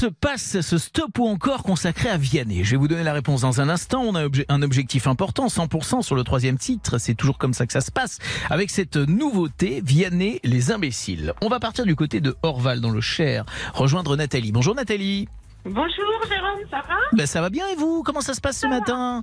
Se 0.00 0.06
passe 0.06 0.62
ce 0.62 0.78
stop 0.78 1.18
ou 1.18 1.26
encore 1.26 1.62
consacré 1.62 2.08
à 2.08 2.16
Vianney? 2.16 2.64
Je 2.64 2.70
vais 2.70 2.78
vous 2.78 2.88
donner 2.88 3.02
la 3.02 3.12
réponse 3.12 3.42
dans 3.42 3.60
un 3.60 3.68
instant. 3.68 4.00
On 4.00 4.14
a 4.14 4.26
un 4.48 4.62
objectif 4.62 5.06
important, 5.06 5.48
100% 5.48 6.00
sur 6.00 6.16
le 6.16 6.24
troisième 6.24 6.56
titre. 6.56 6.96
C'est 6.96 7.12
toujours 7.12 7.36
comme 7.36 7.52
ça 7.52 7.66
que 7.66 7.72
ça 7.74 7.82
se 7.82 7.90
passe. 7.90 8.18
Avec 8.48 8.70
cette 8.70 8.96
nouveauté, 8.96 9.82
Vianney, 9.84 10.40
les 10.42 10.72
imbéciles. 10.72 11.34
On 11.42 11.50
va 11.50 11.60
partir 11.60 11.84
du 11.84 11.96
côté 11.96 12.22
de 12.22 12.34
Orval 12.42 12.80
dans 12.80 12.88
le 12.88 13.02
Cher, 13.02 13.44
rejoindre 13.74 14.16
Nathalie. 14.16 14.52
Bonjour 14.52 14.74
Nathalie. 14.74 15.28
Bonjour 15.66 16.24
Jérôme, 16.26 16.66
ça 16.70 16.78
va? 16.78 16.96
Ben, 17.12 17.26
ça 17.26 17.42
va 17.42 17.50
bien 17.50 17.68
et 17.68 17.76
vous? 17.76 18.02
Comment 18.02 18.22
ça 18.22 18.32
se 18.32 18.40
passe 18.40 18.58
ce 18.58 18.66
matin? 18.66 19.22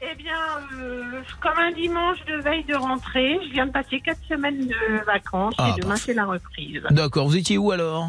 Eh 0.00 0.14
bien, 0.14 0.32
euh, 0.80 1.20
comme 1.42 1.58
un 1.58 1.70
dimanche 1.70 2.24
de 2.24 2.40
veille 2.40 2.64
de 2.64 2.76
rentrée, 2.76 3.38
je 3.46 3.52
viens 3.52 3.66
de 3.66 3.72
passer 3.72 4.00
quatre 4.00 4.24
semaines 4.26 4.68
de 4.68 5.04
vacances 5.04 5.52
Ah, 5.58 5.74
et 5.76 5.80
demain 5.82 5.96
c'est 5.96 6.14
la 6.14 6.24
reprise. 6.24 6.80
D'accord, 6.88 7.28
vous 7.28 7.36
étiez 7.36 7.58
où 7.58 7.72
alors? 7.72 8.08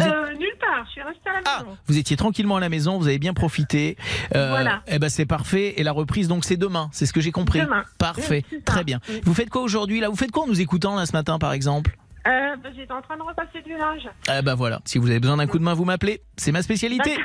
Euh, 0.00 0.34
nulle 0.34 0.56
part, 0.60 0.84
je 0.86 0.90
suis 0.92 1.02
restée 1.02 1.30
à 1.30 1.32
la 1.34 1.64
maison. 1.64 1.76
Vous 1.86 1.98
étiez 1.98 2.16
tranquillement 2.16 2.56
à 2.56 2.60
la 2.60 2.68
maison, 2.68 2.98
vous 2.98 3.08
avez 3.08 3.18
bien 3.18 3.32
profité. 3.34 3.96
Euh, 4.34 4.50
Voilà. 4.50 4.82
Eh 4.86 4.98
ben 4.98 5.08
c'est 5.08 5.26
parfait. 5.26 5.74
Et 5.78 5.82
la 5.82 5.92
reprise 5.92 6.28
donc 6.28 6.44
c'est 6.44 6.56
demain, 6.56 6.88
c'est 6.92 7.06
ce 7.06 7.12
que 7.12 7.20
j'ai 7.20 7.32
compris. 7.32 7.60
Demain. 7.60 7.84
Parfait, 7.98 8.44
Oui, 8.52 8.62
très 8.64 8.84
bien. 8.84 9.00
Vous 9.24 9.34
faites 9.34 9.50
quoi 9.50 9.62
aujourd'hui 9.62 10.00
là? 10.00 10.08
Vous 10.08 10.16
faites 10.16 10.30
quoi 10.30 10.44
en 10.44 10.46
nous 10.46 10.60
écoutant 10.60 10.96
là 10.96 11.06
ce 11.06 11.12
matin 11.12 11.38
par 11.38 11.52
exemple? 11.52 11.96
Euh, 12.26 12.56
bah, 12.62 12.70
J'étais 12.76 12.92
en 12.92 13.00
train 13.02 13.16
de 13.16 13.22
repasser 13.22 13.62
du 13.62 13.76
linge. 13.76 14.08
Eh 14.36 14.42
ben 14.42 14.54
voilà, 14.54 14.80
si 14.84 14.98
vous 14.98 15.08
avez 15.10 15.20
besoin 15.20 15.36
d'un 15.36 15.46
coup 15.46 15.58
de 15.58 15.62
main, 15.64 15.74
vous 15.74 15.84
m'appelez. 15.84 16.20
C'est 16.36 16.50
ma 16.52 16.60
spécialité. 16.62 17.16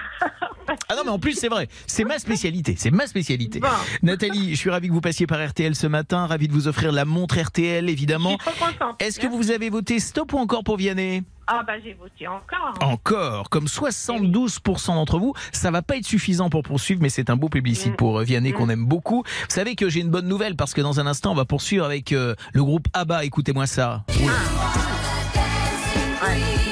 Ah 0.89 0.95
non 0.95 1.01
mais 1.05 1.11
en 1.11 1.19
plus 1.19 1.34
c'est 1.34 1.49
vrai, 1.49 1.67
c'est 1.88 2.03
ma 2.03 2.19
spécialité, 2.19 2.76
c'est 2.78 2.91
ma 2.91 3.07
spécialité. 3.07 3.61
Nathalie, 4.03 4.51
je 4.51 4.55
suis 4.55 4.69
ravi 4.69 4.88
que 4.88 4.93
vous 4.93 5.01
passiez 5.01 5.28
par 5.28 5.45
RTL 5.45 5.76
ce 5.76 5.88
matin, 5.88 6.26
ravi 6.28 6.47
de 6.47 6.53
vous 6.53 6.67
offrir 6.67 6.91
la 6.91 7.05
montre 7.05 7.39
RTL 7.39 7.89
évidemment. 7.89 8.38
Je 8.39 8.49
suis 8.49 8.59
trop 8.59 8.65
contente. 8.65 9.01
Est-ce 9.01 9.19
que 9.19 9.28
vous 9.28 9.51
avez 9.51 9.69
voté 9.69 9.99
stop 9.99 10.34
ou 10.34 10.38
encore 10.38 10.63
pour 10.63 10.78
Vianney? 10.78 11.24
Ah 11.47 11.63
bah 11.67 11.74
j'ai 11.84 11.93
voté 11.93 12.28
encore. 12.28 12.74
Encore, 12.82 13.49
comme 13.49 13.65
72% 13.65 14.88
d'entre 14.88 15.19
vous, 15.19 15.34
ça 15.51 15.69
va 15.69 15.82
pas 15.82 15.97
être 15.97 16.05
suffisant 16.05 16.49
pour 16.49 16.63
poursuivre, 16.63 17.01
mais 17.01 17.09
c'est 17.09 17.30
un 17.30 17.36
beau 17.36 17.49
plébiscite 17.49 17.97
pour 17.97 18.19
euh, 18.19 18.24
Vianney 18.24 18.53
qu'on 18.53 18.69
aime 18.69 18.86
beaucoup. 18.86 19.24
Vous 19.26 19.45
savez 19.49 19.76
que 19.76 19.89
j'ai 19.89 19.99
une 19.99 20.09
bonne 20.09 20.28
nouvelle 20.28 20.55
parce 20.55 20.74
que 20.74 20.80
dans 20.82 20.99
un 20.99 21.07
instant, 21.07 21.32
on 21.32 21.36
va 21.36 21.45
poursuivre 21.45 21.84
avec 21.84 22.13
euh, 22.13 22.36
le 22.53 22.63
groupe 22.63 22.88
ABBA. 22.93 23.26
Écoutez-moi 23.26 23.67
ça. 23.67 24.05
Oula. 24.24 24.34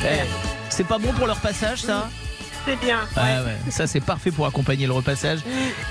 Eh, 0.05 0.25
c'est 0.69 0.87
pas 0.87 0.97
bon 0.97 1.11
pour 1.13 1.27
leur 1.27 1.39
passage, 1.41 1.81
ça? 1.81 2.09
C'est 2.65 2.75
bien. 2.79 2.99
Ah 3.15 3.43
ouais, 3.43 3.71
ça 3.71 3.87
c'est 3.87 3.99
parfait 3.99 4.31
pour 4.31 4.45
accompagner 4.45 4.85
le 4.85 4.93
repassage 4.93 5.39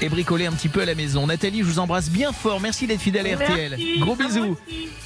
et 0.00 0.08
bricoler 0.08 0.46
un 0.46 0.52
petit 0.52 0.68
peu 0.68 0.82
à 0.82 0.84
la 0.84 0.94
maison. 0.94 1.26
Nathalie, 1.26 1.60
je 1.60 1.64
vous 1.64 1.78
embrasse 1.78 2.10
bien 2.10 2.32
fort. 2.32 2.60
Merci 2.60 2.86
d'être 2.86 3.00
fidèle 3.00 3.26
à 3.26 3.36
RTL. 3.36 3.70
Merci. 3.70 3.98
Gros 3.98 4.14
bisous. 4.16 4.56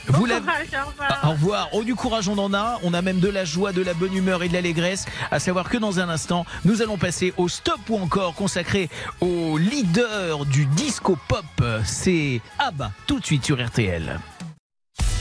Vous 0.08 0.24
courage, 0.26 0.40
au 0.42 0.88
revoir. 0.88 1.18
Ah, 1.22 1.28
Au 1.28 1.30
revoir. 1.30 1.68
Oh, 1.72 1.84
du 1.84 1.94
courage, 1.94 2.28
on 2.28 2.38
en 2.38 2.52
a. 2.52 2.78
On 2.82 2.92
a 2.94 3.02
même 3.02 3.20
de 3.20 3.28
la 3.28 3.44
joie, 3.44 3.72
de 3.72 3.82
la 3.82 3.94
bonne 3.94 4.14
humeur 4.14 4.42
et 4.42 4.48
de 4.48 4.52
l'allégresse. 4.52 5.06
À 5.30 5.38
savoir 5.38 5.68
que 5.68 5.78
dans 5.78 6.00
un 6.00 6.08
instant, 6.08 6.44
nous 6.64 6.82
allons 6.82 6.98
passer 6.98 7.32
au 7.36 7.48
stop 7.48 7.78
ou 7.88 7.96
encore 7.98 8.34
consacré 8.34 8.90
au 9.20 9.56
leader 9.58 10.44
du 10.46 10.66
disco 10.66 11.16
pop. 11.28 11.44
C'est 11.84 12.40
ABBA, 12.58 12.92
tout 13.06 13.20
de 13.20 13.24
suite 13.24 13.44
sur 13.44 13.64
RTL. 13.64 14.18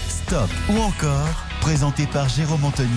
Stop 0.08 0.50
ou 0.70 0.80
encore, 0.80 1.46
présenté 1.62 2.08
par 2.08 2.28
Jérôme 2.30 2.66
Anthony. 2.66 2.90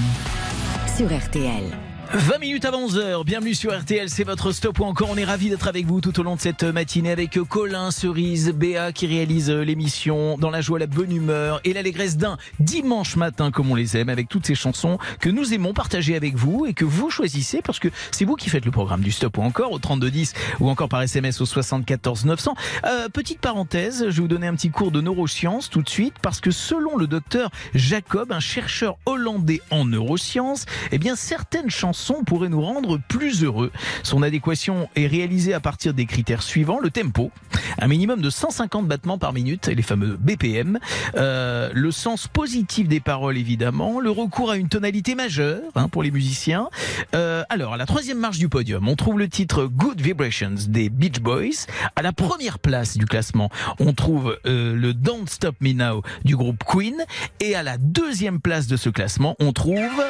Sur 0.97 1.07
RTL. 1.07 1.77
20 2.17 2.39
minutes 2.39 2.65
avant 2.65 2.87
11h, 2.87 3.25
bienvenue 3.25 3.55
sur 3.55 3.77
RTL, 3.77 4.09
c'est 4.09 4.23
votre 4.23 4.53
stop 4.53 4.79
ou 4.79 4.85
encore 4.85 5.09
on 5.11 5.17
est 5.17 5.25
ravis 5.25 5.51
d'être 5.51 5.67
avec 5.67 5.85
vous 5.85 6.01
tout 6.01 6.21
au 6.21 6.23
long 6.23 6.37
de 6.37 6.41
cette 6.41 6.63
matinée 6.63 7.11
avec 7.11 7.37
Colin, 7.49 7.91
Cerise, 7.91 8.53
Béa 8.53 8.93
qui 8.93 9.09
réalise 9.09 9.51
l'émission 9.51 10.39
dans 10.39 10.51
la 10.51 10.61
joie, 10.61 10.79
la 10.79 10.87
bonne 10.87 11.11
humeur 11.11 11.61
et 11.65 11.73
l'allégresse 11.73 12.17
d'un 12.17 12.39
dimanche 12.61 13.17
matin 13.17 13.51
comme 13.51 13.69
on 13.73 13.75
les 13.75 13.97
aime 13.97 14.11
avec 14.11 14.29
toutes 14.29 14.47
ces 14.47 14.55
chansons 14.55 14.99
que 15.19 15.29
nous 15.29 15.55
aimons 15.55 15.75
partager 15.75 16.15
avec 16.15 16.37
vous 16.37 16.67
et 16.67 16.73
que 16.73 16.85
vous 16.85 17.11
choisissez 17.11 17.63
parce 17.63 17.81
que 17.81 17.89
c'est 18.13 18.25
vous 18.25 18.37
qui 18.37 18.49
faites 18.49 18.65
le 18.65 18.71
programme 18.71 19.01
du 19.01 19.11
stop 19.11 19.37
ou 19.39 19.43
encore 19.43 19.73
au 19.73 19.81
3210 19.81 20.35
ou 20.61 20.71
encore 20.71 20.89
par 20.89 21.03
SMS 21.03 21.41
au 21.41 21.47
74 21.47 22.27
900. 22.27 22.55
Euh, 22.87 23.09
petite 23.09 23.41
parenthèse, 23.41 24.05
je 24.05 24.15
vais 24.15 24.23
vous 24.23 24.29
donner 24.29 24.47
un 24.47 24.55
petit 24.55 24.71
cours 24.71 24.93
de 24.93 25.01
neurosciences 25.01 25.69
tout 25.69 25.83
de 25.83 25.91
suite 25.91 26.15
parce 26.23 26.41
que 26.41 26.53
selon 26.53 26.97
le 26.97 27.09
docteur 27.09 27.51
Jacob, 27.75 28.31
un 28.31 28.39
chercheur 28.39 28.99
hollandais 29.05 29.63
en 29.71 29.85
neurosciences, 29.85 30.65
eh 30.93 30.99
bien 30.99 31.17
certaines 31.17 31.71
chansons 31.71 32.04
pourraient 32.13 32.49
nous 32.49 32.61
rendre 32.61 32.99
plus 33.09 33.43
heureux. 33.43 33.73
Son 34.03 34.23
adéquation 34.23 34.89
est 34.97 35.07
réalisée 35.07 35.55
à 35.55 35.61
partir 35.61 35.95
des 35.95 36.07
critères 36.07 36.43
suivants 36.43 36.81
le 36.81 36.91
tempo, 36.91 37.31
un 37.79 37.87
minimum 37.87 38.21
de 38.21 38.31
150 38.31 38.87
battements 38.87 39.19
par 39.19 39.33
minute, 39.33 39.69
les 39.69 39.83
fameux 39.83 40.17
BPM, 40.21 40.79
euh, 41.17 41.71
le 41.73 41.91
sens 41.91 42.29
positif 42.29 42.89
des 42.89 43.01
paroles 43.01 43.39
évidemment, 43.39 44.01
le 44.01 44.11
recours 44.11 44.51
à 44.51 44.57
une 44.57 44.69
tonalité 44.69 45.15
majeure 45.15 45.63
hein, 45.75 45.89
pour 45.89 46.03
les 46.03 46.11
musiciens. 46.11 46.69
Euh, 47.15 47.43
alors 47.49 47.75
à 47.75 47.77
la 47.77 47.87
troisième 47.87 48.19
marche 48.19 48.39
du 48.39 48.49
podium, 48.49 48.89
on 48.89 48.97
trouve 48.97 49.19
le 49.19 49.29
titre 49.29 49.65
Good 49.67 50.01
Vibrations 50.01 50.55
des 50.69 50.89
Beach 50.89 51.21
Boys. 51.21 51.67
À 51.97 52.03
la 52.03 52.13
première 52.13 52.59
place 52.59 52.97
du 52.97 53.07
classement, 53.07 53.51
on 53.79 53.93
trouve 53.93 54.39
euh, 54.47 54.75
le 54.75 54.95
Don't 54.95 55.27
Stop 55.27 55.57
Me 55.61 55.73
Now 55.73 56.03
du 56.25 56.37
groupe 56.37 56.63
Queen. 56.65 56.97
Et 57.41 57.55
à 57.55 57.63
la 57.63 57.79
deuxième 57.79 58.41
place 58.41 58.67
de 58.67 58.77
ce 58.77 58.89
classement, 58.89 59.37
on 59.41 59.53
trouve 59.53 60.03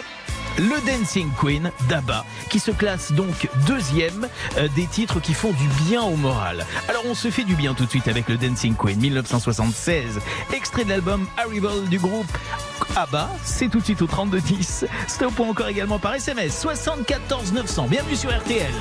le 0.59 0.87
Dancing 0.87 1.31
Queen 1.39 1.71
d'ABBA, 1.89 2.25
qui 2.51 2.59
se 2.59 2.71
classe 2.71 3.13
donc 3.13 3.49
deuxième 3.67 4.29
euh, 4.57 4.69
des 4.75 4.87
titres 4.87 5.21
qui 5.21 5.35
font 5.35 5.53
du 5.53 5.69
bien 5.87 6.03
au 6.03 6.17
moral. 6.17 6.65
Alors 6.89 7.03
on 7.07 7.15
se 7.15 7.31
fait 7.31 7.45
du 7.45 7.55
bien 7.55 7.75
tout 7.75 7.85
de 7.85 7.91
suite 7.91 8.09
avec 8.09 8.29
le 8.29 8.37
Dancing 8.37 8.75
Queen 8.77 8.99
1976, 8.99 10.21
extrait 10.53 10.85
de 10.85 10.91
l'album 10.91 11.27
Arrival 11.37 11.85
du 11.89 11.99
groupe 11.99 12.27
ABBA, 12.97 13.31
c'est 13.43 13.69
tout 13.69 13.81
de 13.81 13.85
suite 13.85 14.03
au 14.03 14.07
3210. 14.07 14.87
Stop 15.09 15.39
ou 15.39 15.45
encore 15.45 15.69
également 15.69 15.99
par 15.99 16.15
SMS 16.15 16.59
74 16.61 17.53
900. 17.53 17.87
Bienvenue 17.89 18.17
sur 18.17 18.31
RTL. 18.31 18.73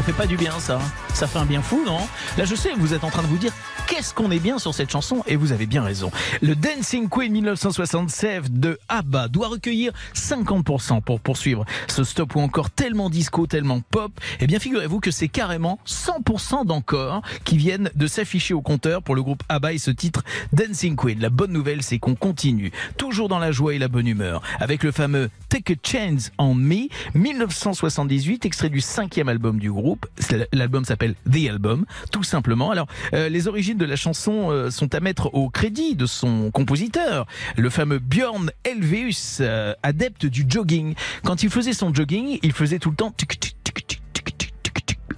Ça 0.00 0.06
fait 0.06 0.12
pas 0.14 0.26
du 0.26 0.38
bien 0.38 0.58
ça. 0.58 0.80
Ça 1.12 1.26
fait 1.26 1.38
un 1.38 1.44
bien 1.44 1.60
fou, 1.60 1.82
non? 1.84 1.98
Là 2.38 2.46
je 2.46 2.54
sais, 2.54 2.70
vous 2.74 2.94
êtes 2.94 3.04
en 3.04 3.10
train 3.10 3.20
de 3.20 3.26
vous 3.26 3.36
dire 3.36 3.52
qu'est-ce 4.00 4.14
qu'on 4.14 4.30
est 4.30 4.38
bien 4.38 4.58
sur 4.58 4.72
cette 4.72 4.90
chanson 4.90 5.22
et 5.26 5.36
vous 5.36 5.52
avez 5.52 5.66
bien 5.66 5.82
raison. 5.82 6.10
Le 6.40 6.54
Dancing 6.54 7.10
Queen 7.10 7.30
1967 7.32 8.58
de 8.58 8.78
ABBA 8.88 9.28
doit 9.28 9.48
recueillir 9.48 9.92
50% 10.14 11.02
pour 11.02 11.20
poursuivre 11.20 11.66
ce 11.86 12.02
stop 12.02 12.34
ou 12.34 12.40
encore 12.40 12.70
tellement 12.70 13.10
disco, 13.10 13.46
tellement 13.46 13.82
pop. 13.82 14.10
Eh 14.40 14.46
bien 14.46 14.58
figurez-vous 14.58 15.00
que 15.00 15.10
c'est 15.10 15.28
carrément 15.28 15.78
100% 15.86 16.64
d'encore 16.64 17.20
qui 17.44 17.58
viennent 17.58 17.90
de 17.94 18.06
s'afficher 18.06 18.54
au 18.54 18.62
compteur 18.62 19.02
pour 19.02 19.14
le 19.14 19.22
groupe 19.22 19.42
ABBA 19.50 19.74
et 19.74 19.78
ce 19.78 19.90
titre 19.90 20.22
Dancing 20.54 20.96
Queen. 20.96 21.20
La 21.20 21.28
bonne 21.28 21.52
nouvelle 21.52 21.82
c'est 21.82 21.98
qu'on 21.98 22.14
continue, 22.14 22.72
toujours 22.96 23.28
dans 23.28 23.38
la 23.38 23.52
joie 23.52 23.74
et 23.74 23.78
la 23.78 23.88
bonne 23.88 24.06
humeur, 24.06 24.40
avec 24.60 24.82
le 24.82 24.92
fameux 24.92 25.28
Take 25.50 25.74
a 25.74 25.76
Chance 25.82 26.30
on 26.38 26.54
Me 26.54 26.88
1978, 27.14 28.46
extrait 28.46 28.70
du 28.70 28.80
cinquième 28.80 29.28
album 29.28 29.58
du 29.58 29.70
groupe. 29.70 30.06
L'album 30.54 30.86
s'appelle 30.86 31.16
The 31.30 31.50
Album, 31.50 31.84
tout 32.12 32.22
simplement. 32.22 32.70
Alors, 32.70 32.86
euh, 33.12 33.28
les 33.28 33.46
origines 33.46 33.76
de 33.76 33.89
la 33.90 33.96
chanson 33.96 34.50
euh, 34.50 34.70
sont 34.70 34.94
à 34.94 35.00
mettre 35.00 35.34
au 35.34 35.50
crédit 35.50 35.96
de 35.96 36.06
son 36.06 36.50
compositeur, 36.52 37.26
le 37.56 37.68
fameux 37.70 37.98
Björn 37.98 38.50
Elveus, 38.64 39.40
euh, 39.40 39.74
adepte 39.82 40.26
du 40.26 40.46
jogging. 40.48 40.94
Quand 41.24 41.42
il 41.42 41.50
faisait 41.50 41.72
son 41.72 41.92
jogging, 41.92 42.38
il 42.42 42.52
faisait 42.52 42.78
tout 42.78 42.90
le 42.90 42.96
temps 42.96 43.10
tic, 43.10 43.38
tic. 43.40 43.59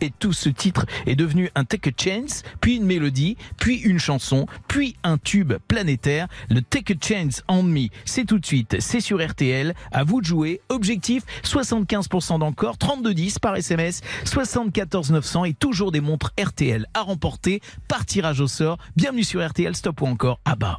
Et 0.02 0.10
tout 0.18 0.32
ce 0.32 0.48
titre 0.48 0.84
est 1.06 1.16
devenu 1.16 1.50
un 1.54 1.64
Take 1.64 1.90
a 1.90 1.92
Chance, 1.96 2.42
puis 2.60 2.76
une 2.76 2.84
mélodie, 2.84 3.36
puis 3.58 3.76
une 3.76 3.98
chanson, 3.98 4.46
puis 4.68 4.96
un 5.04 5.16
tube 5.16 5.54
planétaire. 5.68 6.28
Le 6.50 6.60
Take 6.60 6.94
a 6.94 6.96
Chance 7.00 7.42
on 7.48 7.62
Me, 7.62 7.88
c'est 8.04 8.24
tout 8.26 8.38
de 8.38 8.46
suite, 8.46 8.76
c'est 8.80 9.00
sur 9.00 9.24
RTL. 9.24 9.74
À 9.92 10.04
vous 10.04 10.20
de 10.20 10.26
jouer. 10.26 10.60
Objectif 10.68 11.22
75% 11.44 12.40
d'encore, 12.40 12.78
3210 12.78 13.38
par 13.38 13.56
SMS, 13.56 14.00
74 14.24 15.12
900 15.12 15.44
et 15.44 15.54
toujours 15.54 15.92
des 15.92 16.00
montres 16.00 16.32
RTL 16.38 16.86
à 16.94 17.02
remporter 17.02 17.60
par 17.88 18.04
tirage 18.04 18.40
au 18.40 18.48
sort. 18.48 18.78
Bienvenue 18.96 19.24
sur 19.24 19.46
RTL, 19.46 19.76
stop 19.76 20.00
ou 20.00 20.06
encore 20.06 20.40
à 20.44 20.56
bas. 20.56 20.78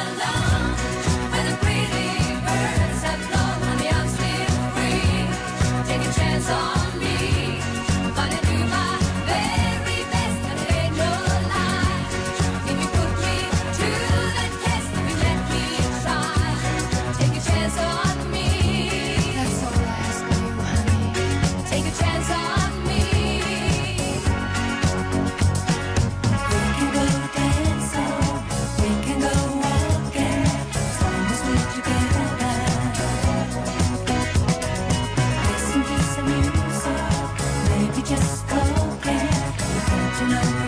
know. 40.31 40.60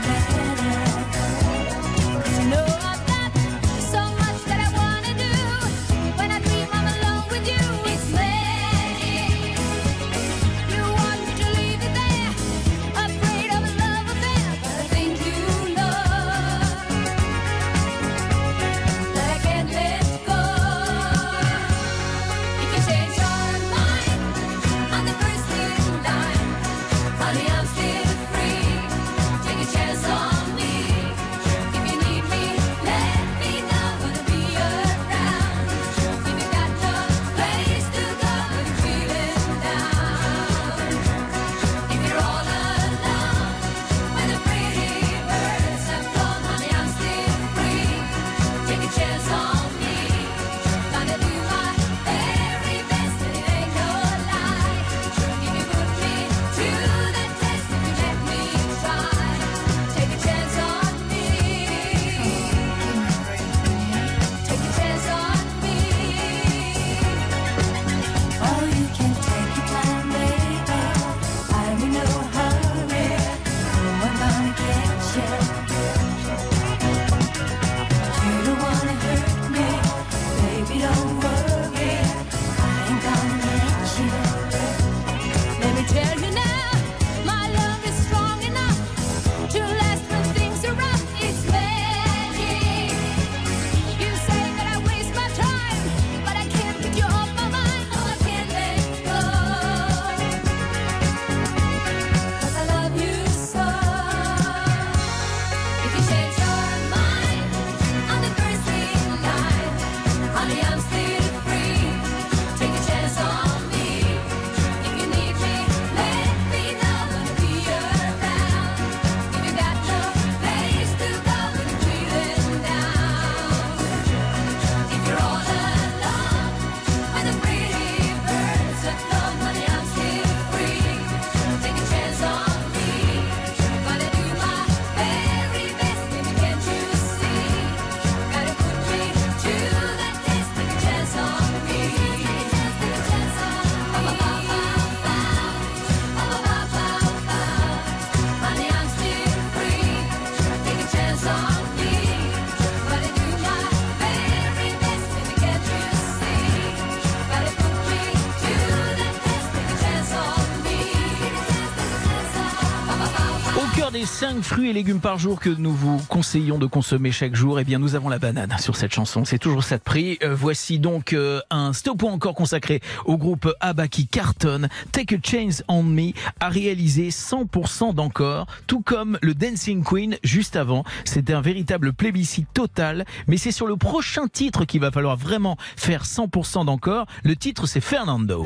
Fruits 164.43 164.69
et 164.69 164.73
légumes 164.73 164.99
par 164.99 165.17
jour 165.17 165.39
que 165.39 165.49
nous 165.49 165.73
vous 165.73 165.97
conseillons 166.09 166.57
de 166.57 166.65
consommer 166.65 167.11
chaque 167.11 167.35
jour, 167.35 167.59
eh 167.59 167.63
bien 167.63 167.79
nous 167.79 167.95
avons 167.95 168.09
la 168.09 168.19
banane 168.19 168.53
sur 168.59 168.75
cette 168.75 168.93
chanson. 168.93 169.25
C'est 169.25 169.39
toujours 169.39 169.63
ça 169.63 169.77
de 169.77 169.83
prix. 169.83 170.17
Euh, 170.21 170.35
voici 170.35 170.79
donc 170.79 171.13
euh, 171.13 171.39
un 171.49 171.73
stop 171.73 172.03
encore 172.03 172.35
consacré 172.35 172.81
au 173.05 173.17
groupe 173.17 173.51
ABBA 173.61 173.87
qui 173.87 174.07
cartonne. 174.07 174.67
Take 174.91 175.15
a 175.15 175.17
Chance 175.23 175.63
on 175.67 175.83
Me 175.83 176.11
a 176.39 176.49
réalisé 176.49 177.09
100% 177.09 177.93
d'encore, 177.93 178.47
tout 178.67 178.81
comme 178.81 179.17
le 179.21 179.33
Dancing 179.33 179.83
Queen 179.83 180.17
juste 180.23 180.55
avant. 180.55 180.83
C'était 181.05 181.33
un 181.33 181.41
véritable 181.41 181.93
plébiscite 181.93 182.47
total, 182.53 183.05
mais 183.27 183.37
c'est 183.37 183.51
sur 183.51 183.67
le 183.67 183.77
prochain 183.77 184.27
titre 184.27 184.65
qu'il 184.65 184.81
va 184.81 184.91
falloir 184.91 185.15
vraiment 185.15 185.57
faire 185.77 186.03
100% 186.03 186.65
d'encore. 186.65 187.05
Le 187.23 187.35
titre 187.35 187.65
c'est 187.65 187.81
Fernando. 187.81 188.45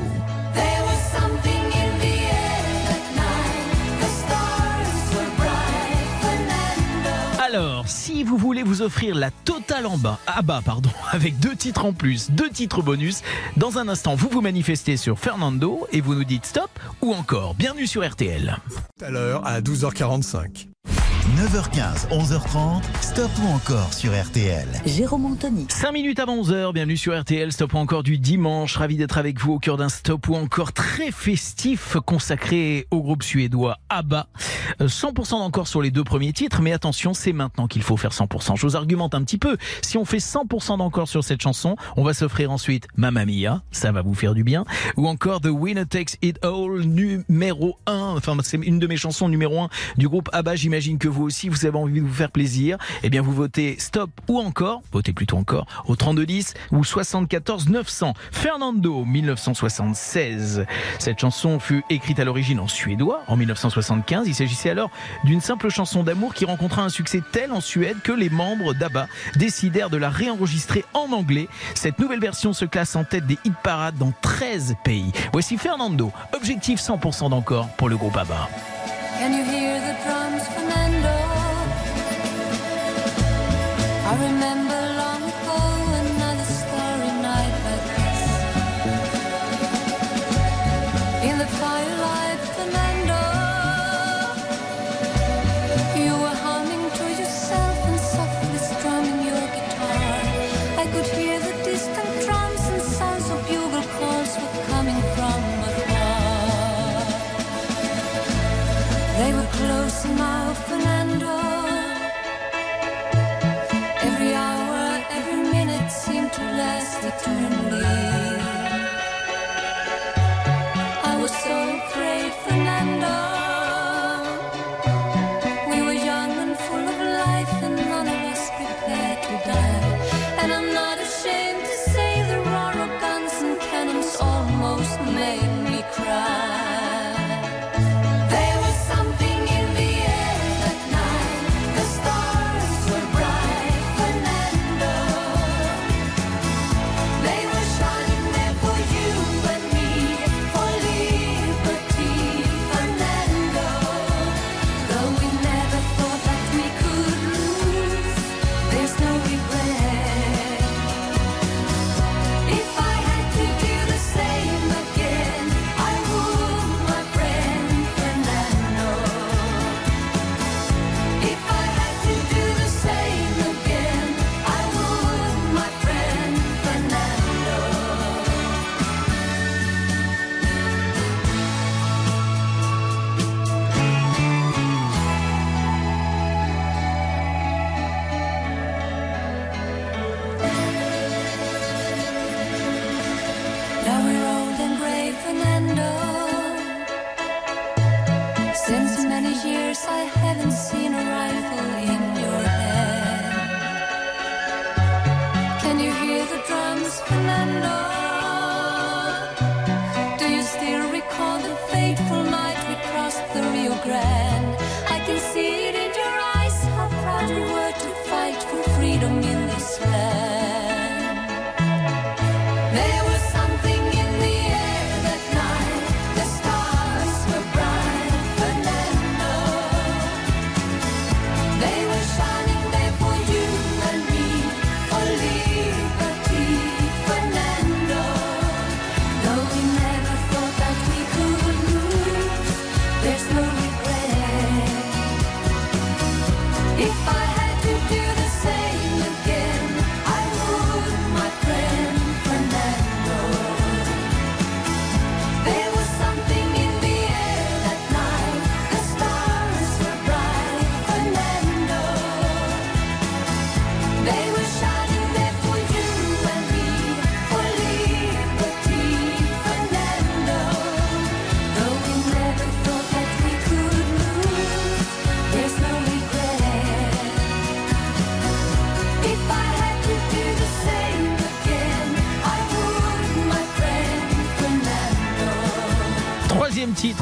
Fernando. 7.48 7.76
Alors, 7.88 7.96
si 7.96 8.26
vous 8.26 8.36
voulez 8.36 8.64
vous 8.64 8.82
offrir 8.82 9.16
la 9.16 9.32
totale 9.32 9.86
en 9.86 9.98
bas, 9.98 10.20
ah 10.28 10.42
bah 10.42 10.60
pardon, 10.64 10.90
avec 11.12 11.40
deux 11.40 11.56
titres 11.56 11.86
en 11.86 11.94
plus, 11.94 12.32
deux 12.32 12.50
titres 12.50 12.82
bonus, 12.82 13.22
dans 13.56 13.78
un 13.78 13.88
instant, 13.88 14.14
vous 14.14 14.28
vous 14.28 14.42
manifestez 14.42 14.98
sur 14.98 15.18
Fernando 15.18 15.88
et 15.94 16.02
vous 16.02 16.14
nous 16.14 16.26
dites 16.26 16.46
stop 16.46 16.70
ou 17.02 17.14
encore 17.14 17.56
bienvenue 17.56 17.88
sur 17.88 18.06
RTL. 18.06 18.58
Tout 19.00 19.06
à 19.06 19.10
l'heure 19.10 19.48
à 19.48 19.62
12h45. 19.62 20.68
9h15, 21.36 22.08
11h30, 22.10 22.82
stop 23.02 23.30
ou 23.44 23.48
encore 23.48 23.94
sur 23.94 24.12
RTL. 24.12 24.66
Jérôme 24.86 25.26
Anthony. 25.26 25.68
5 25.70 25.92
minutes 25.92 26.20
avant 26.20 26.42
11h, 26.42 26.72
bienvenue 26.74 26.96
sur 26.96 27.20
RTL, 27.20 27.52
stop 27.52 27.74
ou 27.74 27.78
encore 27.78 28.02
du 28.02 28.18
dimanche, 28.18 28.78
ravi 28.78 28.96
d'être 28.96 29.18
avec 29.18 29.38
vous 29.40 29.54
au 29.54 29.60
cœur 29.60 29.76
d'un 29.76 29.90
stop 29.90 30.30
ou 30.30 30.36
encore 30.36 30.72
très 30.72 31.12
festif 31.12 31.98
consacré 32.06 32.88
au 32.92 33.02
groupe 33.02 33.24
suédois 33.24 33.78
ABBA. 33.90 34.28
Euh, 34.82 34.88
100% 34.88 35.32
d'encore 35.32 35.68
sur 35.68 35.82
les 35.82 35.92
deux 35.92 36.06
premiers 36.06 36.32
titres, 36.32 36.62
mais 36.62 36.72
attention, 36.72 37.14
c'est 37.14 37.34
maintenant 37.34 37.68
qu'il 37.68 37.76
faut 37.84 37.97
faire 37.97 38.11
100%. 38.11 38.55
Je 38.55 38.61
vous 38.65 38.75
argumente 38.75 39.15
un 39.15 39.23
petit 39.23 39.38
peu. 39.38 39.57
Si 39.82 39.97
on 39.97 40.05
fait 40.05 40.17
100% 40.17 40.78
d'encore 40.78 41.07
sur 41.07 41.23
cette 41.23 41.41
chanson, 41.41 41.75
on 41.95 42.03
va 42.03 42.13
s'offrir 42.13 42.51
ensuite 42.51 42.88
Mamma 42.95 43.25
Mia, 43.25 43.61
ça 43.71 43.91
va 43.91 44.01
vous 44.01 44.13
faire 44.13 44.34
du 44.34 44.43
bien, 44.43 44.65
ou 44.95 45.07
encore 45.07 45.41
The 45.41 45.49
Winner 45.51 45.86
Takes 45.86 46.17
It 46.21 46.43
All 46.43 46.82
numéro 46.82 47.78
1, 47.86 48.13
enfin 48.17 48.36
c'est 48.43 48.57
une 48.57 48.80
de 48.80 48.88
mes 48.88 48.97
chansons 48.97 49.30
numéro 49.30 49.61
1 49.61 49.69
du 49.97 50.07
groupe 50.07 50.30
ABBA, 50.34 50.55
j'imagine 50.55 50.97
que 50.97 51.07
vous 51.07 51.23
aussi 51.23 51.49
vous 51.49 51.65
avez 51.65 51.78
envie 51.78 52.01
de 52.01 52.05
vous 52.05 52.13
faire 52.13 52.32
plaisir, 52.32 52.78
eh 53.03 53.09
bien 53.09 53.21
vous 53.21 53.34
votez 53.34 53.75
stop 53.80 54.09
ou 54.28 54.39
encore, 54.39 54.82
votez 54.91 55.13
plutôt 55.13 55.38
encore 55.38 55.65
au 55.86 55.95
3210 55.95 56.53
ou 56.71 56.84
74 56.84 57.69
900. 57.69 58.13
Fernando 58.32 59.05
1976. 59.05 60.65
Cette 60.99 61.19
chanson 61.19 61.59
fut 61.59 61.84
écrite 61.89 62.19
à 62.19 62.25
l'origine 62.25 62.59
en 62.59 62.67
suédois 62.67 63.21
en 63.28 63.36
1975. 63.38 64.28
Il 64.28 64.36
s'agissait 64.36 64.69
alors 64.69 64.89
d'une 65.23 65.41
simple 65.41 65.69
chanson 65.69 66.03
d'amour 66.03 66.34
qui 66.34 66.45
rencontra 66.45 66.84
un 66.84 66.89
succès 66.89 67.21
tel 67.32 67.51
en 67.51 67.61
Suède 67.68 67.97
que 68.01 68.13
les 68.13 68.30
membres 68.30 68.74
d'ABBA 68.74 69.07
décidèrent 69.36 69.89
de 69.89 69.97
la 69.97 70.09
réenregistrer 70.09 70.86
en 70.93 71.11
anglais. 71.11 71.49
Cette 71.76 71.99
nouvelle 71.99 72.22
version 72.22 72.53
se 72.53 72.63
classe 72.63 72.95
en 72.95 73.03
tête 73.03 73.28
des 73.28 73.38
hit 73.43 73.53
parades 73.61 73.97
dans 73.97 74.13
13 74.22 74.76
pays. 74.86 75.11
Voici 75.34 75.57
Fernando, 75.57 76.11
objectif 76.34 76.80
100% 76.80 77.30
d'encore 77.30 77.68
pour 77.76 77.89
le 77.89 77.97
groupe 77.97 78.15
ABBA. 78.15 78.49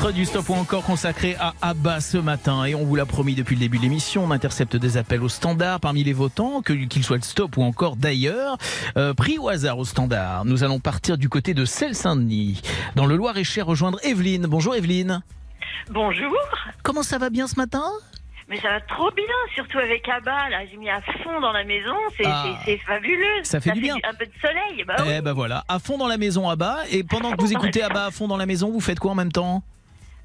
Titre 0.05 0.17
du 0.17 0.25
Stop 0.25 0.49
ou 0.49 0.53
encore 0.53 0.83
consacré 0.83 1.35
à 1.39 1.53
Abba 1.63 1.99
ce 1.99 2.17
matin. 2.19 2.63
Et 2.65 2.75
on 2.75 2.85
vous 2.85 2.95
l'a 2.95 3.07
promis 3.07 3.33
depuis 3.33 3.55
le 3.55 3.59
début 3.61 3.77
de 3.77 3.83
l'émission, 3.83 4.23
on 4.23 4.29
intercepte 4.29 4.75
des 4.75 4.97
appels 4.97 5.23
au 5.23 5.29
standard 5.29 5.79
parmi 5.79 6.03
les 6.03 6.13
votants, 6.13 6.61
qu'ils 6.61 7.03
soient 7.03 7.17
de 7.17 7.23
Stop 7.23 7.57
ou 7.57 7.63
encore 7.63 7.95
d'ailleurs. 7.95 8.57
Euh, 8.97 9.15
pris 9.15 9.39
au 9.39 9.49
hasard 9.49 9.79
au 9.79 9.85
standard, 9.85 10.45
nous 10.45 10.63
allons 10.63 10.79
partir 10.79 11.17
du 11.17 11.27
côté 11.27 11.55
de 11.55 11.65
Celle-Saint-Denis, 11.65 12.61
dans 12.95 13.07
le 13.07 13.15
Loir-et-Cher, 13.15 13.65
rejoindre 13.65 13.97
Evelyne. 14.03 14.45
Bonjour 14.45 14.75
Evelyne. 14.75 15.23
Bonjour. 15.89 16.35
Comment 16.83 17.01
ça 17.03 17.17
va 17.17 17.31
bien 17.31 17.47
ce 17.47 17.55
matin? 17.55 17.85
Mais 18.47 18.59
ça 18.61 18.69
va 18.69 18.81
trop 18.81 19.09
bien, 19.11 19.25
surtout 19.55 19.79
avec 19.79 20.07
Abba. 20.07 20.49
Là, 20.51 20.59
j'ai 20.69 20.77
mis 20.77 20.89
à 20.89 21.01
fond 21.23 21.41
dans 21.41 21.51
la 21.51 21.63
maison. 21.63 21.95
C'est 22.15 22.27
Ah. 22.27 22.53
fabuleux. 22.85 23.43
Ça 23.43 23.59
fait 23.59 23.71
du 23.71 23.81
bien. 23.81 23.95
Un 23.95 24.13
peu 24.13 24.25
de 24.27 24.31
soleil. 24.39 24.85
Bah 24.85 24.97
oui. 24.99 25.13
Eh 25.17 25.21
ben 25.21 25.33
voilà, 25.33 25.63
à 25.67 25.79
fond 25.79 25.97
dans 25.97 26.07
la 26.07 26.17
maison 26.17 26.47
Abba. 26.47 26.77
Et 26.91 27.03
pendant 27.03 27.31
que 27.31 27.41
vous 27.41 27.51
écoutez 27.53 27.81
Abba 27.81 28.05
à 28.05 28.11
fond 28.11 28.27
dans 28.27 28.37
la 28.37 28.45
maison, 28.45 28.69
vous 28.69 28.81
faites 28.81 28.99
quoi 28.99 29.11
en 29.13 29.15
même 29.15 29.31
temps? 29.31 29.63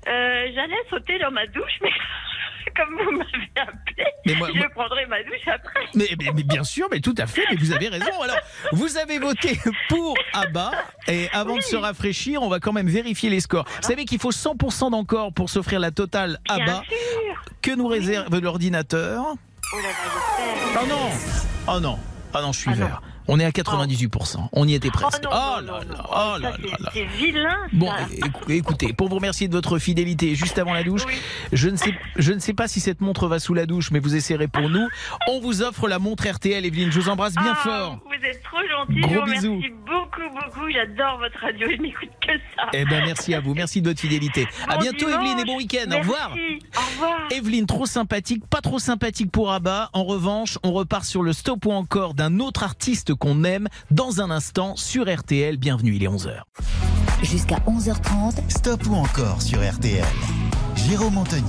Euh, 0.09 0.47
J'allais 0.55 0.77
sauter 0.89 1.19
dans 1.19 1.31
ma 1.31 1.47
douche, 1.49 1.79
mais 1.83 1.91
comme 2.77 2.95
vous 2.97 3.11
m'avez 3.11 3.51
appelé, 3.57 4.05
Mais 4.27 4.35
moi- 4.35 4.49
je 4.53 4.59
moi- 4.59 4.69
prendrai 4.75 5.05
ma 5.07 5.23
douche 5.23 5.47
après. 5.47 5.81
mais, 5.95 6.09
mais- 6.19 6.31
mais 6.35 6.43
bien 6.43 6.65
sûr, 6.65 6.89
mais 6.91 7.01
tout 7.01 7.15
à 7.19 7.27
fait, 7.27 7.45
mais 7.51 7.57
vous 7.57 7.73
avez 7.73 7.89
raison. 7.89 8.21
Alors, 8.23 8.39
vous 8.73 8.97
avez 8.97 9.19
voté 9.19 9.59
pour 9.89 10.17
Abba, 10.33 10.71
et 11.09 11.29
avant 11.33 11.57
de 11.57 11.61
se 11.63 11.77
rafraîchir, 11.77 12.43
on 12.43 12.49
va 12.49 12.61
quand 12.61 12.73
même 12.73 12.89
vérifier 12.89 13.29
les 13.31 13.41
scores. 13.41 13.65
Vous 13.83 13.89
savez 13.89 14.05
qu'il 14.07 14.19
faut 14.21 14.33
100% 14.33 14.91
d'encore 14.91 15.33
pour 15.35 15.51
s'offrir 15.51 15.81
la 15.81 15.91
totale 15.91 16.39
Bien 16.47 16.57
Abba. 16.65 16.83
sûr. 16.89 17.43
Que 17.63 17.73
nous 17.75 17.87
réserve 17.87 18.39
l'ordinateur 18.41 19.25
Oh 19.73 19.77
là 19.77 19.83
là, 19.83 19.89
j'espère. 20.03 20.83
Oh 20.83 20.87
non 20.89 21.75
Oh 21.75 21.81
non 21.81 21.99
Ah 22.35 22.41
non, 22.43 22.53
je 22.53 22.59
suis 22.61 22.73
vert. 22.73 23.03
On 23.33 23.39
est 23.39 23.45
à 23.45 23.51
98%. 23.51 24.49
On 24.53 24.67
y 24.67 24.75
était 24.75 24.91
presque. 24.91 25.23
Oh 25.25 25.31
non, 25.31 25.39
Oh 25.57 25.61
non, 25.63 25.73
là 25.73 25.85
là, 25.89 26.05
oh 26.11 26.39
là 26.41 26.53
c'est- 26.61 26.83
là. 26.83 26.91
C'est 26.93 27.05
vilain. 27.05 27.57
Bon, 27.73 27.87
ça. 27.89 28.09
écoutez, 28.49 28.93
pour 28.93 29.09
vous 29.09 29.15
remercier 29.17 29.47
de 29.47 29.53
votre 29.55 29.79
fidélité 29.79 30.35
juste 30.35 30.59
avant 30.59 30.73
la 30.73 30.83
douche, 30.83 31.03
je 31.53 31.69
ne 31.69 31.77
sais, 31.77 31.95
je 32.17 32.33
ne 32.33 32.41
sais 32.41 32.55
pas 32.55 32.67
si 32.67 32.81
cette 32.81 33.01
montre 33.01 33.29
va 33.29 33.39
sous 33.39 33.55
la 33.55 33.67
douche, 33.67 33.93
mais 33.93 34.01
vous 34.01 34.17
essayerez 34.17 34.49
pour 34.49 34.69
nous. 34.69 34.89
On 35.29 35.39
vous 35.41 35.63
offre 35.63 35.87
la 35.89 35.99
montre 36.01 36.27
RTL, 36.29 36.65
Evelyne. 36.67 36.91
Je 36.91 36.99
vous 36.99 37.09
embrasse 37.09 37.35
bien 37.35 37.53
Ah, 37.57 37.63
fort. 37.63 37.99
Vous 38.05 38.27
êtes 38.27 38.43
trop 38.43 38.59
gentil. 38.59 39.01
Gros 39.01 39.11
je 39.11 39.15
vous 39.15 39.21
remercie 39.23 39.49
bisous. 39.49 39.75
beaucoup, 39.87 40.35
beaucoup. 40.35 40.71
J'adore 40.73 41.19
votre 41.19 41.39
radio. 41.41 41.69
Je 41.71 41.77
n'écoute 41.81 42.09
que 42.21 42.33
ça. 42.57 42.65
Eh 42.73 42.85
ben 42.85 43.05
merci 43.07 43.33
à 43.35 43.41
vous, 43.41 43.55
merci 43.55 43.81
de 43.81 43.89
votre 43.89 44.01
fidélité. 44.01 44.47
à 44.69 44.75
Bon 44.75 44.81
bientôt 44.83 45.07
dimanche. 45.07 45.15
Evelyne 45.15 45.39
et 45.39 45.45
bon 45.45 45.57
week-end. 45.57 45.91
Au 45.95 45.99
revoir. 45.99 46.33
Au 46.33 46.81
revoir. 46.93 47.19
Evelyne, 47.31 47.67
trop 47.67 47.87
sympathique, 47.87 48.45
pas 48.49 48.61
trop 48.61 48.79
sympathique 48.81 49.31
pour 49.31 49.53
Abba. 49.53 49.89
En 49.93 50.05
revanche, 50.05 50.59
on 50.65 50.73
repart 50.73 51.05
sur 51.05 51.23
le 51.23 51.33
stop 51.33 51.65
ou 51.67 51.73
encore 51.73 52.15
d'un 52.15 52.41
autre 52.41 52.63
artiste 52.65 53.15
qu'on 53.21 53.45
aime 53.45 53.69
dans 53.93 54.21
un 54.21 54.31
instant 54.31 54.75
sur 54.75 55.13
RTL. 55.15 55.57
Bienvenue, 55.57 55.95
il 55.95 56.03
est 56.03 56.09
11h. 56.09 56.41
Jusqu'à 57.23 57.59
11h30, 57.67 58.41
Stop 58.49 58.87
ou 58.89 58.95
encore 58.95 59.41
sur 59.43 59.59
RTL. 59.61 60.05
Jérôme 60.75 61.19
Anthony. 61.19 61.45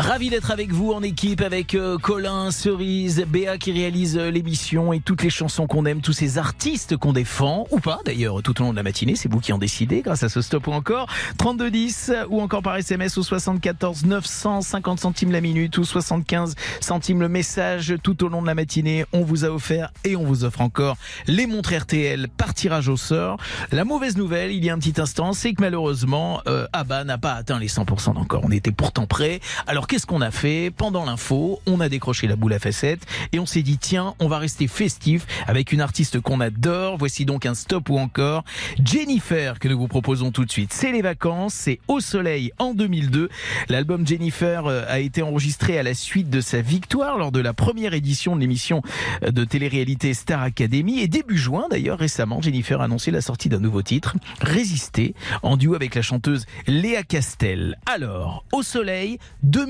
Ravi 0.00 0.30
d'être 0.30 0.50
avec 0.50 0.72
vous 0.72 0.92
en 0.92 1.02
équipe 1.02 1.42
avec 1.42 1.74
euh, 1.74 1.98
Colin, 1.98 2.50
Cerise, 2.50 3.22
Béa 3.28 3.58
qui 3.58 3.70
réalise 3.70 4.16
euh, 4.16 4.30
l'émission 4.30 4.94
et 4.94 5.00
toutes 5.00 5.22
les 5.22 5.28
chansons 5.28 5.66
qu'on 5.66 5.84
aime, 5.84 6.00
tous 6.00 6.14
ces 6.14 6.38
artistes 6.38 6.96
qu'on 6.96 7.12
défend, 7.12 7.66
ou 7.70 7.80
pas 7.80 8.00
d'ailleurs 8.06 8.42
tout 8.42 8.58
au 8.62 8.64
long 8.64 8.70
de 8.70 8.76
la 8.76 8.82
matinée, 8.82 9.14
c'est 9.14 9.30
vous 9.30 9.40
qui 9.40 9.52
en 9.52 9.58
décidez 9.58 10.00
grâce 10.00 10.22
à 10.22 10.30
ce 10.30 10.40
stop 10.40 10.68
ou 10.68 10.72
encore 10.72 11.06
3210 11.36 12.12
ou 12.30 12.40
encore 12.40 12.62
par 12.62 12.76
SMS 12.76 13.18
au 13.18 13.22
74 13.22 14.06
950 14.06 15.00
centimes 15.00 15.32
la 15.32 15.42
minute 15.42 15.76
ou 15.76 15.84
75 15.84 16.54
centimes 16.80 17.20
le 17.20 17.28
message 17.28 17.94
tout 18.02 18.24
au 18.24 18.28
long 18.28 18.40
de 18.40 18.46
la 18.46 18.54
matinée. 18.54 19.04
On 19.12 19.20
vous 19.20 19.44
a 19.44 19.48
offert 19.48 19.92
et 20.04 20.16
on 20.16 20.24
vous 20.24 20.44
offre 20.44 20.62
encore 20.62 20.96
les 21.26 21.46
montres 21.46 21.74
RTL 21.74 22.28
par 22.38 22.54
tirage 22.54 22.88
au 22.88 22.96
sort. 22.96 23.36
La 23.70 23.84
mauvaise 23.84 24.16
nouvelle, 24.16 24.50
il 24.50 24.64
y 24.64 24.70
a 24.70 24.74
un 24.74 24.78
petit 24.78 24.98
instant, 24.98 25.34
c'est 25.34 25.52
que 25.52 25.60
malheureusement, 25.60 26.40
euh, 26.48 26.66
Abba 26.72 27.04
n'a 27.04 27.18
pas 27.18 27.34
atteint 27.34 27.58
les 27.58 27.68
100% 27.68 28.14
d'encore. 28.14 28.40
On 28.46 28.50
était 28.50 28.72
pourtant 28.72 29.06
prêts. 29.06 29.40
Alors 29.66 29.88
qu'est-ce 29.90 30.06
qu'on 30.06 30.20
a 30.20 30.30
fait 30.30 30.70
Pendant 30.70 31.04
l'info, 31.04 31.60
on 31.66 31.80
a 31.80 31.88
décroché 31.88 32.28
la 32.28 32.36
boule 32.36 32.52
à 32.52 32.60
facettes 32.60 33.04
et 33.32 33.40
on 33.40 33.46
s'est 33.46 33.62
dit 33.62 33.76
tiens, 33.76 34.14
on 34.20 34.28
va 34.28 34.38
rester 34.38 34.68
festif 34.68 35.26
avec 35.48 35.72
une 35.72 35.80
artiste 35.80 36.20
qu'on 36.20 36.38
adore. 36.38 36.96
Voici 36.96 37.24
donc 37.24 37.44
un 37.44 37.54
stop 37.54 37.90
ou 37.90 37.98
encore 37.98 38.44
Jennifer 38.84 39.58
que 39.58 39.66
nous 39.66 39.76
vous 39.76 39.88
proposons 39.88 40.30
tout 40.30 40.44
de 40.44 40.50
suite. 40.52 40.72
C'est 40.72 40.92
les 40.92 41.02
vacances, 41.02 41.54
c'est 41.54 41.80
Au 41.88 41.98
Soleil 41.98 42.52
en 42.58 42.72
2002. 42.72 43.30
L'album 43.68 44.06
Jennifer 44.06 44.64
euh, 44.66 44.84
a 44.86 45.00
été 45.00 45.22
enregistré 45.22 45.76
à 45.76 45.82
la 45.82 45.94
suite 45.94 46.30
de 46.30 46.40
sa 46.40 46.60
victoire 46.60 47.18
lors 47.18 47.32
de 47.32 47.40
la 47.40 47.52
première 47.52 47.92
édition 47.92 48.36
de 48.36 48.40
l'émission 48.40 48.82
euh, 49.24 49.32
de 49.32 49.42
télé-réalité 49.42 50.14
Star 50.14 50.40
Academy 50.40 51.00
et 51.00 51.08
début 51.08 51.36
juin 51.36 51.66
d'ailleurs 51.68 51.98
récemment 51.98 52.40
Jennifer 52.40 52.80
a 52.80 52.84
annoncé 52.84 53.10
la 53.10 53.22
sortie 53.22 53.48
d'un 53.48 53.58
nouveau 53.58 53.82
titre 53.82 54.14
Résister 54.40 55.16
en 55.42 55.56
duo 55.56 55.74
avec 55.74 55.96
la 55.96 56.02
chanteuse 56.02 56.46
Léa 56.68 57.02
Castel. 57.02 57.76
Alors, 57.86 58.44
Au 58.52 58.62
Soleil 58.62 59.18
2002 59.42 59.69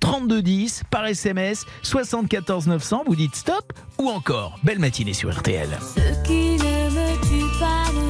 3210 0.00 0.82
par 0.90 1.06
SMS 1.06 1.66
74 1.82 2.66
900 2.66 3.04
vous 3.06 3.16
dites 3.16 3.34
stop 3.34 3.72
ou 3.98 4.08
encore 4.08 4.58
belle 4.62 4.78
matinée 4.78 5.12
sur 5.12 5.30
RTL. 5.30 5.68
Ce 5.80 6.22
qui 6.26 6.56
ne 6.56 6.90
me 6.90 8.07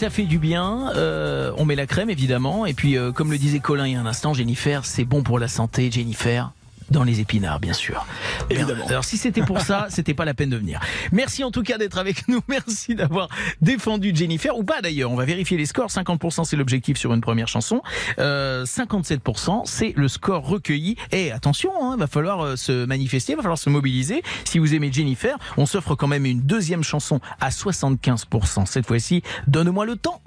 ça 0.00 0.08
fait 0.08 0.24
du 0.24 0.38
bien. 0.38 0.92
Euh, 0.96 1.52
on 1.58 1.66
met 1.66 1.76
la 1.76 1.86
crème 1.86 2.08
évidemment. 2.08 2.64
Et 2.64 2.72
puis, 2.72 2.96
euh, 2.96 3.12
comme 3.12 3.30
le 3.30 3.36
disait 3.36 3.58
Colin 3.58 3.86
il 3.86 3.92
y 3.92 3.96
a 3.96 4.00
un 4.00 4.06
instant, 4.06 4.32
Jennifer, 4.32 4.86
c'est 4.86 5.04
bon 5.04 5.22
pour 5.22 5.38
la 5.38 5.46
santé. 5.46 5.90
Jennifer, 5.90 6.52
dans 6.90 7.04
les 7.04 7.20
épinards, 7.20 7.60
bien 7.60 7.74
sûr. 7.74 8.06
Évidemment. 8.50 8.86
Alors, 8.88 9.04
si 9.04 9.16
c'était 9.16 9.42
pour 9.42 9.60
ça, 9.60 9.86
c'était 9.90 10.14
pas 10.14 10.24
la 10.24 10.34
peine 10.34 10.50
de 10.50 10.56
venir. 10.56 10.80
Merci 11.12 11.44
en 11.44 11.50
tout 11.50 11.62
cas 11.62 11.78
d'être 11.78 11.98
avec 11.98 12.28
nous. 12.28 12.40
Merci 12.48 12.94
d'avoir 12.94 13.28
défendu 13.60 14.12
Jennifer, 14.14 14.56
ou 14.56 14.64
pas 14.64 14.80
d'ailleurs. 14.82 15.10
On 15.10 15.16
va 15.16 15.24
vérifier 15.24 15.56
les 15.56 15.66
scores. 15.66 15.90
50% 15.90 16.44
c'est 16.44 16.56
l'objectif 16.56 16.96
sur 16.96 17.12
une 17.14 17.20
première 17.20 17.48
chanson. 17.48 17.82
Euh, 18.18 18.64
57% 18.64 19.62
c'est 19.64 19.92
le 19.96 20.08
score 20.08 20.46
recueilli. 20.46 20.96
Et 21.12 21.30
attention, 21.30 21.70
hein, 21.80 21.96
va 21.96 22.06
falloir 22.06 22.44
euh, 22.44 22.56
se 22.56 22.84
manifester, 22.84 23.34
va 23.34 23.42
falloir 23.42 23.58
se 23.58 23.70
mobiliser. 23.70 24.22
Si 24.44 24.58
vous 24.58 24.74
aimez 24.74 24.92
Jennifer, 24.92 25.36
on 25.56 25.66
s'offre 25.66 25.94
quand 25.94 26.08
même 26.08 26.26
une 26.26 26.40
deuxième 26.40 26.82
chanson 26.82 27.20
à 27.40 27.50
75%. 27.50 28.66
Cette 28.66 28.86
fois-ci, 28.86 29.22
donne-moi 29.46 29.86
le 29.86 29.96
temps. 29.96 30.20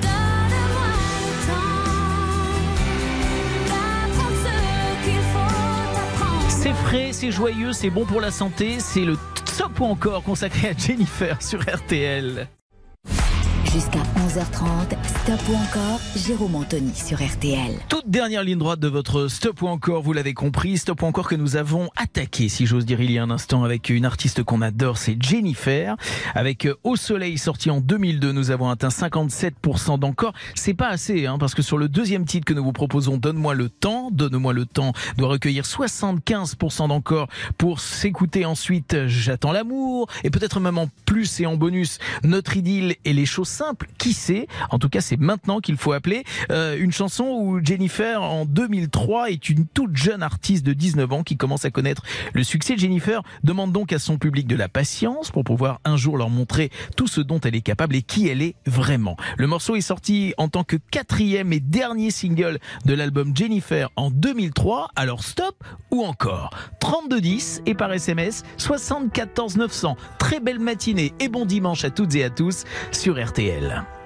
C'est 6.64 6.72
frais, 6.72 7.10
c'est 7.12 7.30
joyeux, 7.30 7.74
c'est 7.74 7.90
bon 7.90 8.06
pour 8.06 8.22
la 8.22 8.32
santé, 8.32 8.80
c'est 8.80 9.04
le 9.04 9.18
top 9.58 9.82
ou 9.82 9.84
encore 9.84 10.24
consacré 10.24 10.70
à 10.70 10.74
Jennifer 10.74 11.42
sur 11.42 11.60
RTL. 11.60 12.48
Jusqu'à 13.74 14.04
11h30, 14.28 14.96
Stop 15.24 15.40
ou 15.50 15.56
encore, 15.56 16.00
Jérôme 16.16 16.54
Anthony 16.54 16.94
sur 16.94 17.18
RTL. 17.18 17.72
Toute 17.90 18.08
dernière 18.08 18.44
ligne 18.44 18.60
droite 18.60 18.80
de 18.80 18.88
votre 18.88 19.28
stop 19.30 19.64
ou 19.64 19.68
encore, 19.68 20.04
vous 20.04 20.14
l'avez 20.14 20.36
compris, 20.36 20.78
stop 20.78 21.02
ou 21.02 21.06
encore 21.06 21.28
que 21.28 21.34
nous 21.34 21.56
avons 21.56 21.90
attaqué, 21.96 22.50
si 22.50 22.68
j'ose 22.68 22.86
dire, 22.86 23.02
il 23.02 23.10
y 23.10 23.18
a 23.18 23.24
un 23.24 23.32
instant 23.32 23.64
avec 23.64 23.90
une 23.90 24.06
artiste 24.06 24.44
qu'on 24.44 24.62
adore, 24.62 25.00
c'est 25.00 25.18
Jennifer. 25.20 25.96
Avec 26.36 26.68
Au 26.84 26.96
Soleil 26.96 27.40
sorti 27.40 27.72
en 27.72 27.82
2002, 27.82 28.32
nous 28.32 28.52
avons 28.52 28.70
atteint 28.70 28.90
57% 28.90 29.98
d'encore. 29.98 30.34
C'est 30.54 30.76
pas 30.76 30.90
assez, 30.90 31.26
hein, 31.26 31.38
parce 31.40 31.56
que 31.56 31.64
sur 31.64 31.80
le 31.80 31.90
deuxième 31.90 32.26
titre 32.26 32.46
que 32.46 32.54
nous 32.54 32.64
vous 32.64 32.74
proposons, 32.74 33.18
Donne-moi 33.18 33.56
le 33.56 33.70
temps, 33.70 34.10
Donne-moi 34.12 34.54
le 34.54 34.68
temps 34.68 34.94
doit 35.18 35.30
recueillir 35.30 35.64
75% 35.64 36.90
d'encore 36.90 37.28
pour 37.58 37.80
s'écouter 37.80 38.46
ensuite 38.46 39.08
J'attends 39.08 39.52
l'amour 39.52 40.10
et 40.24 40.30
peut-être 40.30 40.60
même 40.60 40.78
en 40.78 40.90
plus 41.06 41.40
et 41.40 41.48
en 41.48 41.56
bonus 41.56 41.98
Notre 42.24 42.56
idylle 42.56 42.98
et 43.04 43.14
les 43.14 43.26
choses 43.26 43.63
Qui 43.98 44.14
sait? 44.14 44.48
En 44.70 44.80
tout 44.80 44.90
cas, 44.90 45.02
c'est 45.02 45.20
maintenant 45.20 45.60
qu'il 45.60 45.78
faut 45.78 45.94
appeler 45.94 46.24
euh, 46.52 46.78
une 46.78 46.92
chanson 46.92 47.26
où 47.26 47.64
Jennifer 47.64 48.22
en 48.22 48.46
2003 48.46 49.32
est 49.32 49.50
une 49.50 49.66
toute 49.66 49.96
jeune 49.96 50.24
artiste 50.24 50.66
de 50.66 50.74
19 50.74 51.12
ans 51.14 51.24
qui 51.24 51.38
commence 51.38 51.66
à 51.66 51.72
connaître 51.72 52.04
le 52.34 52.44
succès. 52.44 52.78
Jennifer 52.78 53.22
demande 53.44 53.72
donc 53.72 53.94
à 53.94 54.00
son 54.00 54.18
public 54.18 54.48
de 54.48 54.56
la 54.56 54.68
patience 54.68 55.32
pour 55.32 55.44
pouvoir 55.44 55.80
un 55.86 55.98
jour 55.98 56.18
leur 56.18 56.30
montrer 56.30 56.70
tout 56.98 57.08
ce 57.08 57.22
dont 57.22 57.40
elle 57.40 57.56
est 57.56 57.62
capable 57.62 57.96
et 57.96 58.02
qui 58.02 58.28
elle 58.28 58.42
est 58.42 58.56
vraiment. 58.66 59.16
Le 59.38 59.48
morceau 59.48 59.76
est 59.76 59.82
sorti 59.82 60.34
en 60.38 60.48
tant 60.48 60.64
que 60.64 60.78
quatrième 60.92 61.54
et 61.54 61.60
dernier 61.60 62.12
single 62.12 62.60
de 62.86 62.94
l'album 62.94 63.36
Jennifer 63.36 63.90
en 63.96 64.12
2003. 64.12 64.90
Alors 64.96 65.24
stop 65.24 65.64
ou 65.92 66.04
encore? 66.04 66.52
3210 66.80 67.62
et 67.66 67.76
par 67.76 67.92
SMS 67.92 68.44
74 68.58 69.58
900. 69.58 69.96
Très 70.20 70.40
belle 70.40 70.60
matinée 70.60 71.14
et 71.20 71.30
bon 71.30 71.46
dimanche 71.46 71.86
à 71.86 71.90
toutes 71.90 72.16
et 72.16 72.24
à 72.24 72.30
tous 72.30 72.64
sur 72.92 73.24
RTL. 73.24 73.53
Tellement 73.54 74.03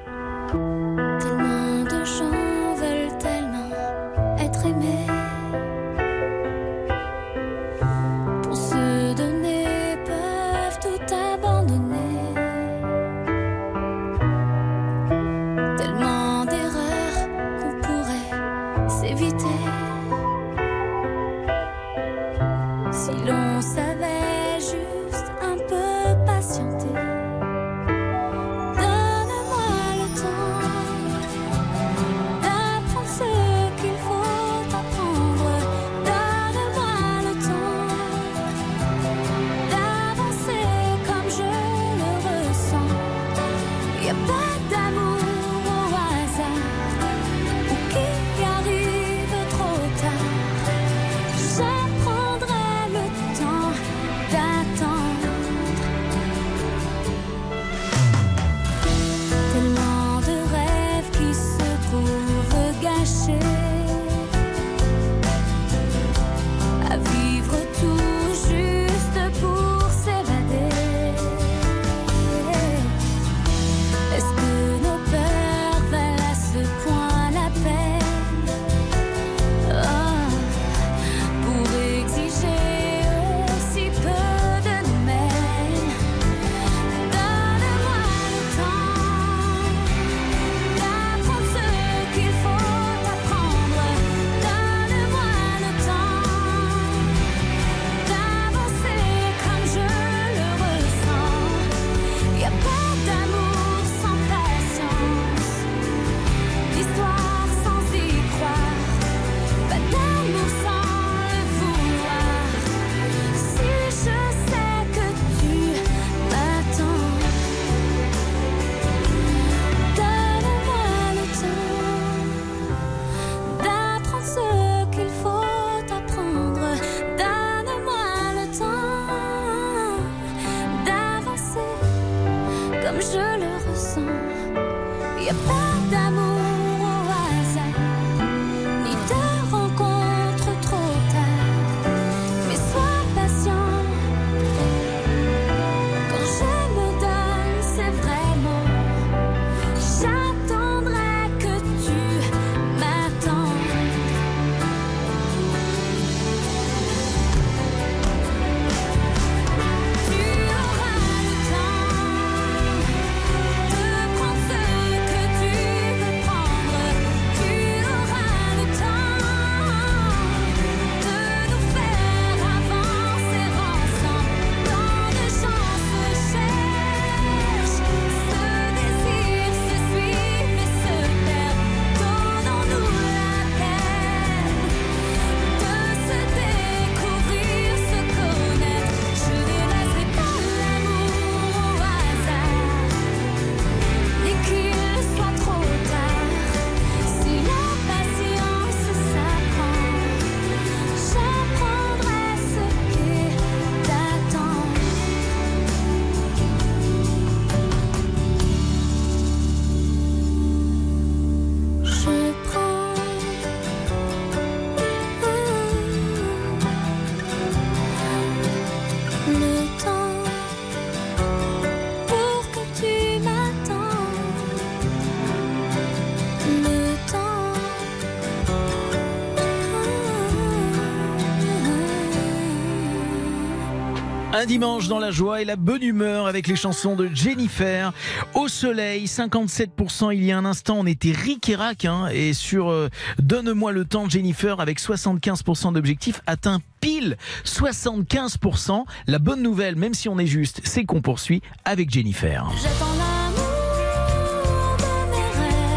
dimanche 234.46 234.88
dans 234.88 235.00
la 235.00 235.12
joie 235.12 235.42
et 235.42 235.46
la 235.46 235.56
bonne 235.56 235.82
humeur 235.84 236.28
avec 236.28 236.48
les 236.48 236.56
chansons 236.56 236.96
de 236.96 237.10
Jennifer. 237.14 237.94
Au 238.34 238.48
soleil, 238.48 239.06
57%. 239.06 240.14
Il 240.14 240.24
y 240.24 240.32
a 240.32 240.38
un 240.38 240.46
instant, 240.46 240.78
on 240.80 240.86
était 240.86 241.12
ric 241.12 241.50
et 241.50 241.56
rac. 241.56 241.86
hein, 241.86 242.08
et 242.12 242.34
sur 242.34 242.70
euh, 242.70 242.90
Donne-moi 243.20 243.72
le 243.72 243.86
temps, 243.86 244.08
Jennifer, 244.10 244.60
avec 244.60 244.80
75% 244.80 245.74
d'objectifs, 245.74 246.22
atteint 246.28 246.60
pile 246.82 247.18
75%. 247.46 248.84
La 249.08 249.20
bonne 249.20 249.42
nouvelle, 249.42 249.76
même 249.76 249.94
si 249.94 250.10
on 250.10 250.20
est 250.20 250.28
juste, 250.28 250.62
c'est 250.64 250.86
qu'on 250.86 251.02
poursuit 251.02 251.42
avec 251.66 251.90
Jennifer. 251.90 252.46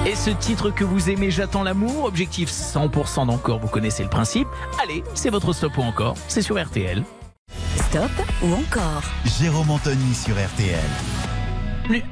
Et 0.06 0.14
ce 0.16 0.30
titre 0.30 0.70
que 0.70 0.82
vous 0.82 1.08
aimez, 1.10 1.30
J'attends 1.30 1.62
l'amour, 1.62 2.04
objectif 2.04 2.50
100% 2.50 3.26
d'encore, 3.26 3.60
vous 3.60 3.68
connaissez 3.68 4.02
le 4.02 4.08
principe. 4.08 4.48
Allez, 4.82 5.04
c'est 5.14 5.30
votre 5.30 5.52
stop 5.52 5.76
ou 5.78 5.82
encore, 5.82 6.16
c'est 6.26 6.42
sur 6.42 6.60
RTL. 6.60 7.04
Stop 7.90 8.12
ou 8.42 8.52
encore 8.54 9.02
Jérôme 9.24 9.70
Anthony 9.70 10.14
sur 10.14 10.34
RTL. 10.34 11.29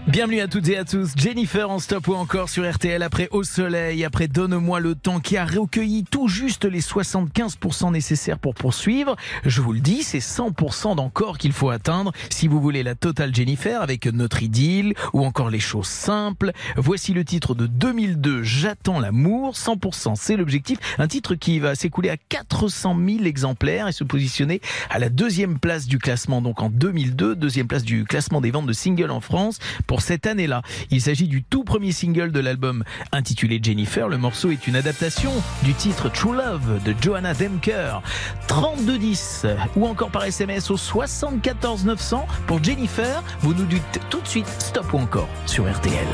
Bienvenue- 0.08 0.40
à 0.40 0.48
toutes 0.48 0.68
et 0.68 0.76
à 0.76 0.84
tous. 0.84 1.12
Jennifer 1.16 1.70
en 1.70 1.78
stop 1.78 2.08
ou 2.08 2.14
encore 2.14 2.48
sur 2.48 2.68
RTL 2.68 3.00
après 3.02 3.28
Au 3.30 3.44
Soleil, 3.44 4.04
après 4.04 4.26
Donne-moi 4.26 4.80
le 4.80 4.96
temps 4.96 5.20
qui 5.20 5.36
a 5.36 5.44
recueilli 5.44 6.02
tout 6.02 6.26
juste 6.26 6.64
les 6.64 6.80
75% 6.80 7.92
nécessaires 7.92 8.40
pour 8.40 8.54
poursuivre. 8.54 9.14
Je 9.44 9.60
vous 9.60 9.72
le 9.72 9.78
dis, 9.78 10.02
c'est 10.02 10.18
100% 10.18 10.96
d'encore 10.96 11.38
qu'il 11.38 11.52
faut 11.52 11.70
atteindre 11.70 12.12
si 12.28 12.48
vous 12.48 12.60
voulez 12.60 12.82
la 12.82 12.96
totale 12.96 13.32
Jennifer 13.32 13.80
avec 13.80 14.06
Notre 14.06 14.42
idylle 14.42 14.94
ou 15.12 15.24
encore 15.24 15.48
Les 15.48 15.60
choses 15.60 15.86
simples. 15.86 16.50
Voici 16.76 17.14
le 17.14 17.24
titre 17.24 17.54
de 17.54 17.66
2002, 17.66 18.42
J'attends 18.42 18.98
l'amour. 18.98 19.54
100% 19.54 20.16
c'est 20.16 20.36
l'objectif. 20.36 20.78
Un 20.98 21.06
titre 21.06 21.36
qui 21.36 21.60
va 21.60 21.76
s'écouler 21.76 22.10
à 22.10 22.16
400 22.16 22.96
000 23.06 23.24
exemplaires 23.24 23.86
et 23.86 23.92
se 23.92 24.02
positionner 24.02 24.60
à 24.90 24.98
la 24.98 25.08
deuxième 25.08 25.60
place 25.60 25.86
du 25.86 25.98
classement 25.98 26.42
donc 26.42 26.62
en 26.62 26.68
2002, 26.68 27.36
deuxième 27.36 27.68
place 27.68 27.84
du 27.84 28.04
classement 28.04 28.40
des 28.40 28.50
ventes 28.50 28.66
de 28.66 28.72
singles 28.72 29.10
en 29.12 29.20
France 29.20 29.60
pour 29.86 30.02
cette 30.02 30.26
année-là. 30.26 30.62
Il 30.90 31.00
s'agit 31.00 31.28
du 31.28 31.42
tout 31.42 31.64
premier 31.64 31.92
single 31.92 32.32
de 32.32 32.40
l'album 32.40 32.84
intitulé 33.12 33.60
Jennifer. 33.62 34.08
Le 34.08 34.18
morceau 34.18 34.50
est 34.50 34.66
une 34.66 34.76
adaptation 34.76 35.32
du 35.62 35.74
titre 35.74 36.08
True 36.08 36.36
Love 36.36 36.82
de 36.84 36.94
Johanna 37.00 37.34
Demker. 37.34 38.02
3210 38.46 39.46
ou 39.76 39.86
encore 39.86 40.10
par 40.10 40.24
SMS 40.24 40.70
au 40.70 40.76
74 40.76 41.84
900 41.84 42.26
pour 42.46 42.62
Jennifer. 42.62 43.22
Vous 43.40 43.54
nous 43.54 43.66
dites 43.66 44.00
tout 44.10 44.20
de 44.20 44.28
suite 44.28 44.48
stop 44.58 44.92
ou 44.92 44.98
encore 44.98 45.28
sur 45.46 45.70
RTL. 45.70 46.06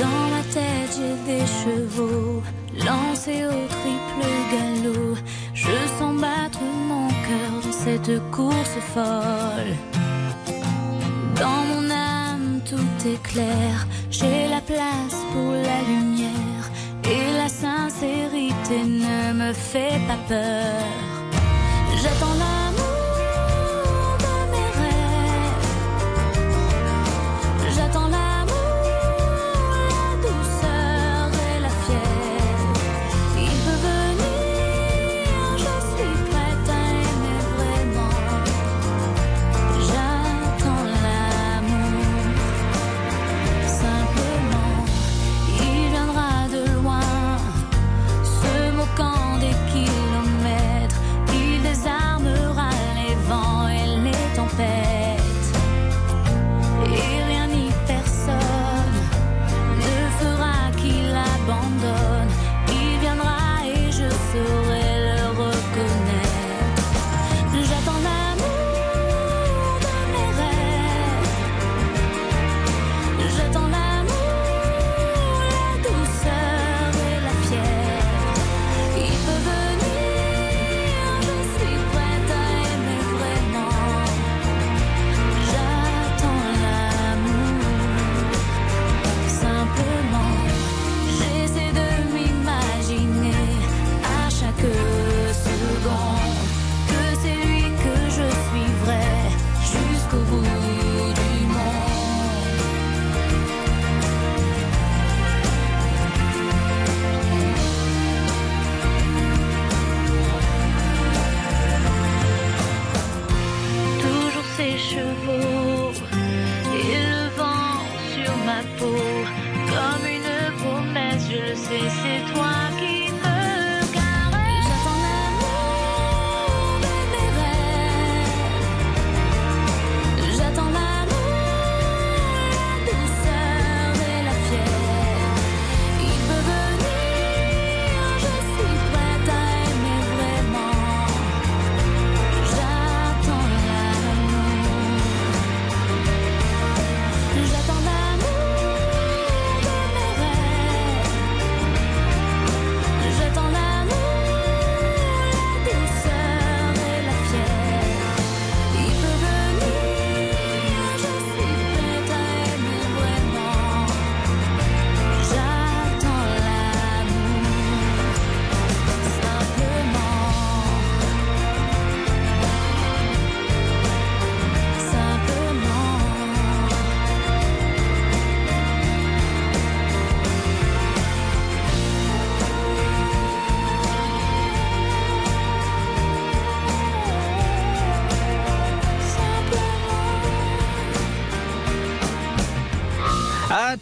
Dans 0.00 0.24
tête, 0.52 0.98
j'ai 0.98 1.32
des 1.32 1.46
chevaux 1.46 2.42
lancés 2.78 3.44
au 3.46 3.66
triple 3.68 4.26
galop. 4.52 5.16
Je 5.54 5.72
sens 5.98 6.20
battre 6.20 6.60
mon 6.88 7.08
cœur 7.08 7.52
dans 7.64 7.72
cette 7.72 8.30
course 8.30 8.78
folle. 8.94 9.74
Dans 11.36 11.64
mon 11.68 11.90
âme, 11.90 12.13
tout 12.74 13.08
est 13.08 13.22
clair. 13.22 13.86
J'ai 14.10 14.48
la 14.48 14.60
place 14.60 15.18
pour 15.32 15.52
la 15.52 15.80
lumière. 15.90 16.64
Et 17.04 17.36
la 17.36 17.48
sincérité 17.48 18.78
ne 18.84 19.32
me 19.32 19.52
fait 19.52 20.00
pas 20.08 20.18
peur. 20.28 20.86
J'attends 22.02 22.36
l'amour 22.42 22.73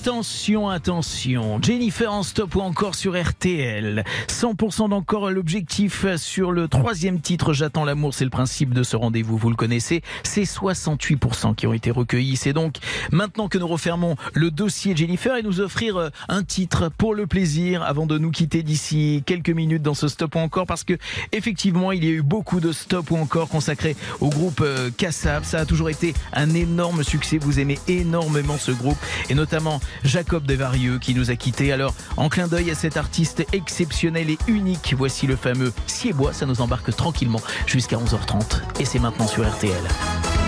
Attention, 0.05 0.69
attention. 0.69 1.63
Jennifer 1.63 2.13
en 2.13 2.25
stop 2.25 2.57
ou 2.57 2.61
encore 2.61 2.97
sur 2.97 3.15
RTL. 3.17 4.03
100% 4.27 4.89
d'encore 4.89 5.31
l'objectif 5.31 6.05
sur 6.17 6.51
le 6.51 6.67
troisième 6.67 7.21
titre. 7.21 7.53
J'attends 7.53 7.85
l'amour, 7.85 8.13
c'est 8.13 8.25
le 8.25 8.31
principe 8.31 8.75
de 8.75 8.83
ce 8.83 8.97
rendez-vous. 8.97 9.37
Vous 9.37 9.49
le 9.49 9.55
connaissez. 9.55 10.03
C'est 10.25 10.43
68% 10.43 11.55
qui 11.55 11.69
ont 11.69 11.73
été 11.73 11.93
recueillis. 11.93 12.35
C'est 12.35 12.53
donc 12.53 12.79
maintenant 13.13 13.47
que 13.47 13.59
nous 13.59 13.69
refermons 13.69 14.17
le 14.35 14.51
dossier 14.51 14.97
Jennifer 14.97 15.37
et 15.37 15.43
nous 15.45 15.61
offrir 15.61 15.97
euh, 15.97 16.09
un 16.29 16.43
titre 16.43 16.91
pour 16.99 17.15
le 17.15 17.29
plaisir 17.29 17.85
avant 17.85 18.07
de 18.07 18.19
nous 18.19 18.33
quitter 18.33 18.65
d'ici 18.65 19.23
quelques 19.25 19.51
minutes 19.51 19.83
dans 19.83 19.95
ce 19.95 20.09
stop 20.09 20.35
ou 20.35 20.39
encore 20.41 20.67
parce 20.67 20.83
que 20.83 20.95
effectivement 21.31 21.93
il 21.93 22.05
y 22.05 22.09
a 22.09 22.11
eu 22.11 22.23
beaucoup 22.23 22.59
de 22.59 22.73
stop 22.73 23.13
ou 23.13 23.19
encore 23.19 23.49
consacrés 23.49 23.95
au 24.19 24.31
groupe 24.31 24.63
euh, 24.63 24.91
Kassab. 24.97 25.45
Ça 25.45 25.61
a 25.61 25.65
toujours 25.65 25.91
été 25.91 26.13
un 26.33 26.51
énorme 26.51 27.05
succès. 27.05 27.39
Vous 27.39 27.61
aimez 27.61 27.79
énormément 27.87 28.59
ce 28.59 28.73
groupe 28.73 28.99
et 29.31 29.37
notamment 29.37 29.81
Jacob 30.05 30.45
Desvarieux 30.45 30.99
qui 30.99 31.15
nous 31.15 31.31
a 31.31 31.37
quittés. 31.37 31.73
Alors 31.73 31.95
en 32.17 32.29
clin 32.29 32.49
d'œil 32.49 32.71
à 32.71 32.75
cet 32.75 32.97
artiste 32.97 33.45
exceptionnel 33.53 34.31
et 34.31 34.39
unique, 34.47 34.95
voici 34.97 35.27
le 35.27 35.37
fameux 35.37 35.73
Siebois. 35.87 36.33
Ça 36.33 36.47
nous 36.47 36.61
embarque 36.61 36.95
tranquillement 36.95 37.41
jusqu'à 37.67 37.97
11h30 37.97 38.81
et 38.81 38.85
c'est 38.85 38.99
maintenant 38.99 39.27
sur 39.27 39.49
RTL. 39.49 40.42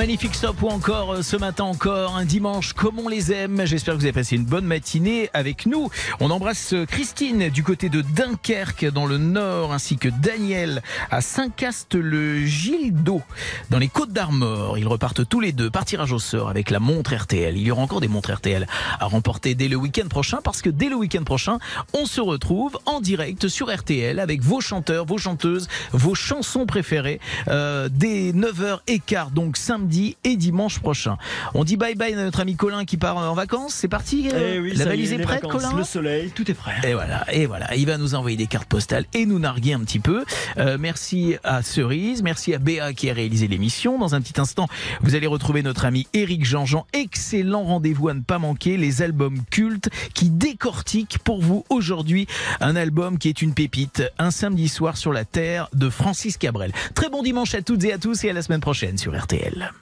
Magnifique 0.00 0.34
stop 0.34 0.62
ou 0.62 0.68
encore 0.68 1.12
euh, 1.12 1.22
ce 1.22 1.36
matin 1.36 1.64
encore 1.64 2.16
un 2.16 2.24
dimanche 2.24 2.72
comme 2.72 2.98
on 2.98 3.06
les 3.06 3.32
aime. 3.32 3.66
J'espère 3.66 3.92
que 3.92 3.98
vous 3.98 4.06
avez 4.06 4.14
passé 4.14 4.34
une 4.34 4.46
bonne 4.46 4.64
matinée 4.64 5.28
avec 5.34 5.66
nous. 5.66 5.90
On 6.20 6.30
embrasse 6.30 6.72
euh, 6.72 6.86
Christine 6.86 7.50
du 7.50 7.62
côté 7.62 7.90
de 7.90 8.00
Dunkerque 8.00 8.90
dans 8.90 9.04
le 9.04 9.18
nord 9.18 9.74
ainsi 9.74 9.98
que 9.98 10.08
Daniel 10.08 10.82
à 11.10 11.20
Saint-Cast-le-Gildo 11.20 13.20
dans 13.68 13.78
les 13.78 13.88
Côtes 13.88 14.12
d'Armor. 14.12 14.78
Ils 14.78 14.88
repartent 14.88 15.28
tous 15.28 15.40
les 15.40 15.52
deux 15.52 15.68
par 15.68 15.84
tirage 15.84 16.12
au 16.12 16.18
sort 16.18 16.48
avec 16.48 16.70
la 16.70 16.80
montre 16.80 17.14
RTL. 17.14 17.58
Il 17.58 17.62
y 17.62 17.70
aura 17.70 17.82
encore 17.82 18.00
des 18.00 18.08
montres 18.08 18.32
RTL 18.32 18.66
à 19.00 19.04
remporter 19.04 19.54
dès 19.54 19.68
le 19.68 19.76
week-end 19.76 20.08
prochain 20.08 20.38
parce 20.42 20.62
que 20.62 20.70
dès 20.70 20.88
le 20.88 20.96
week-end 20.96 21.24
prochain, 21.24 21.58
on 21.92 22.06
se 22.06 22.22
retrouve 22.22 22.78
en 22.86 23.02
direct 23.02 23.48
sur 23.48 23.70
RTL 23.70 24.18
avec 24.18 24.40
vos 24.40 24.62
chanteurs, 24.62 25.04
vos 25.04 25.18
chanteuses, 25.18 25.68
vos 25.92 26.14
chansons 26.14 26.64
préférées 26.64 27.20
euh, 27.48 27.90
dès 27.92 28.32
9h15 28.32 29.34
donc 29.34 29.58
samedi 29.58 29.89
et 30.24 30.36
dimanche 30.36 30.78
prochain. 30.78 31.16
On 31.54 31.64
dit 31.64 31.76
bye 31.76 31.94
bye 31.94 32.12
à 32.12 32.16
notre 32.16 32.40
ami 32.40 32.56
Colin 32.56 32.84
qui 32.84 32.96
part 32.96 33.16
en 33.16 33.34
vacances. 33.34 33.74
C'est 33.74 33.88
parti 33.88 34.28
euh, 34.32 34.54
Eh 34.56 34.60
oui, 34.60 34.72
La 34.74 34.84
valise 34.84 35.12
est, 35.12 35.18
prête, 35.18 35.42
vacances, 35.42 35.62
Colin 35.62 35.76
Le 35.76 35.84
soleil, 35.84 36.30
tout 36.30 36.50
est 36.50 36.54
prêt. 36.54 36.74
et 36.84 36.94
voilà, 36.94 37.24
et 37.32 37.46
voilà, 37.46 37.74
il 37.76 37.86
va 37.86 37.98
nous 37.98 38.14
envoyer 38.14 38.36
des 38.36 38.46
cartes 38.46 38.68
postales 38.68 39.04
et 39.14 39.26
nous 39.26 39.38
narguer 39.38 39.72
un 39.72 39.80
petit 39.80 40.00
peu. 40.00 40.24
Euh, 40.58 40.76
merci 40.78 41.36
à 41.44 41.62
Cerise, 41.62 42.22
merci 42.22 42.54
à 42.54 42.58
Béa 42.58 42.92
qui 42.92 43.10
a 43.10 43.14
réalisé 43.14 43.48
l'émission. 43.48 43.98
Dans 43.98 44.14
un 44.14 44.20
petit 44.20 44.40
instant, 44.40 44.68
vous 45.00 45.14
allez 45.14 45.26
retrouver 45.26 45.62
notre 45.62 45.84
ami 45.84 46.06
Éric 46.14 46.44
Jean-Jean. 46.44 46.86
Excellent 46.92 47.64
rendez-vous 47.64 48.08
à 48.08 48.14
ne 48.14 48.20
pas 48.20 48.38
manquer, 48.38 48.76
les 48.76 49.02
albums 49.02 49.40
cultes 49.50 49.90
qui 50.14 50.30
décortiquent 50.30 51.18
pour 51.18 51.40
vous 51.40 51.64
aujourd'hui 51.68 52.26
un 52.60 52.76
album 52.76 53.18
qui 53.18 53.28
est 53.28 53.42
une 53.42 53.54
pépite, 53.54 54.02
un 54.18 54.30
samedi 54.30 54.68
soir 54.68 54.96
sur 54.96 55.12
la 55.12 55.24
terre 55.24 55.68
de 55.74 55.88
Francis 55.88 56.36
Cabrel. 56.36 56.72
Très 56.94 57.08
bon 57.08 57.22
dimanche 57.22 57.54
à 57.54 57.62
toutes 57.62 57.84
et 57.84 57.92
à 57.92 57.98
tous 57.98 58.24
et 58.24 58.30
à 58.30 58.32
la 58.32 58.42
semaine 58.42 58.60
prochaine 58.60 58.98
sur 58.98 59.18
RTL. 59.18 59.72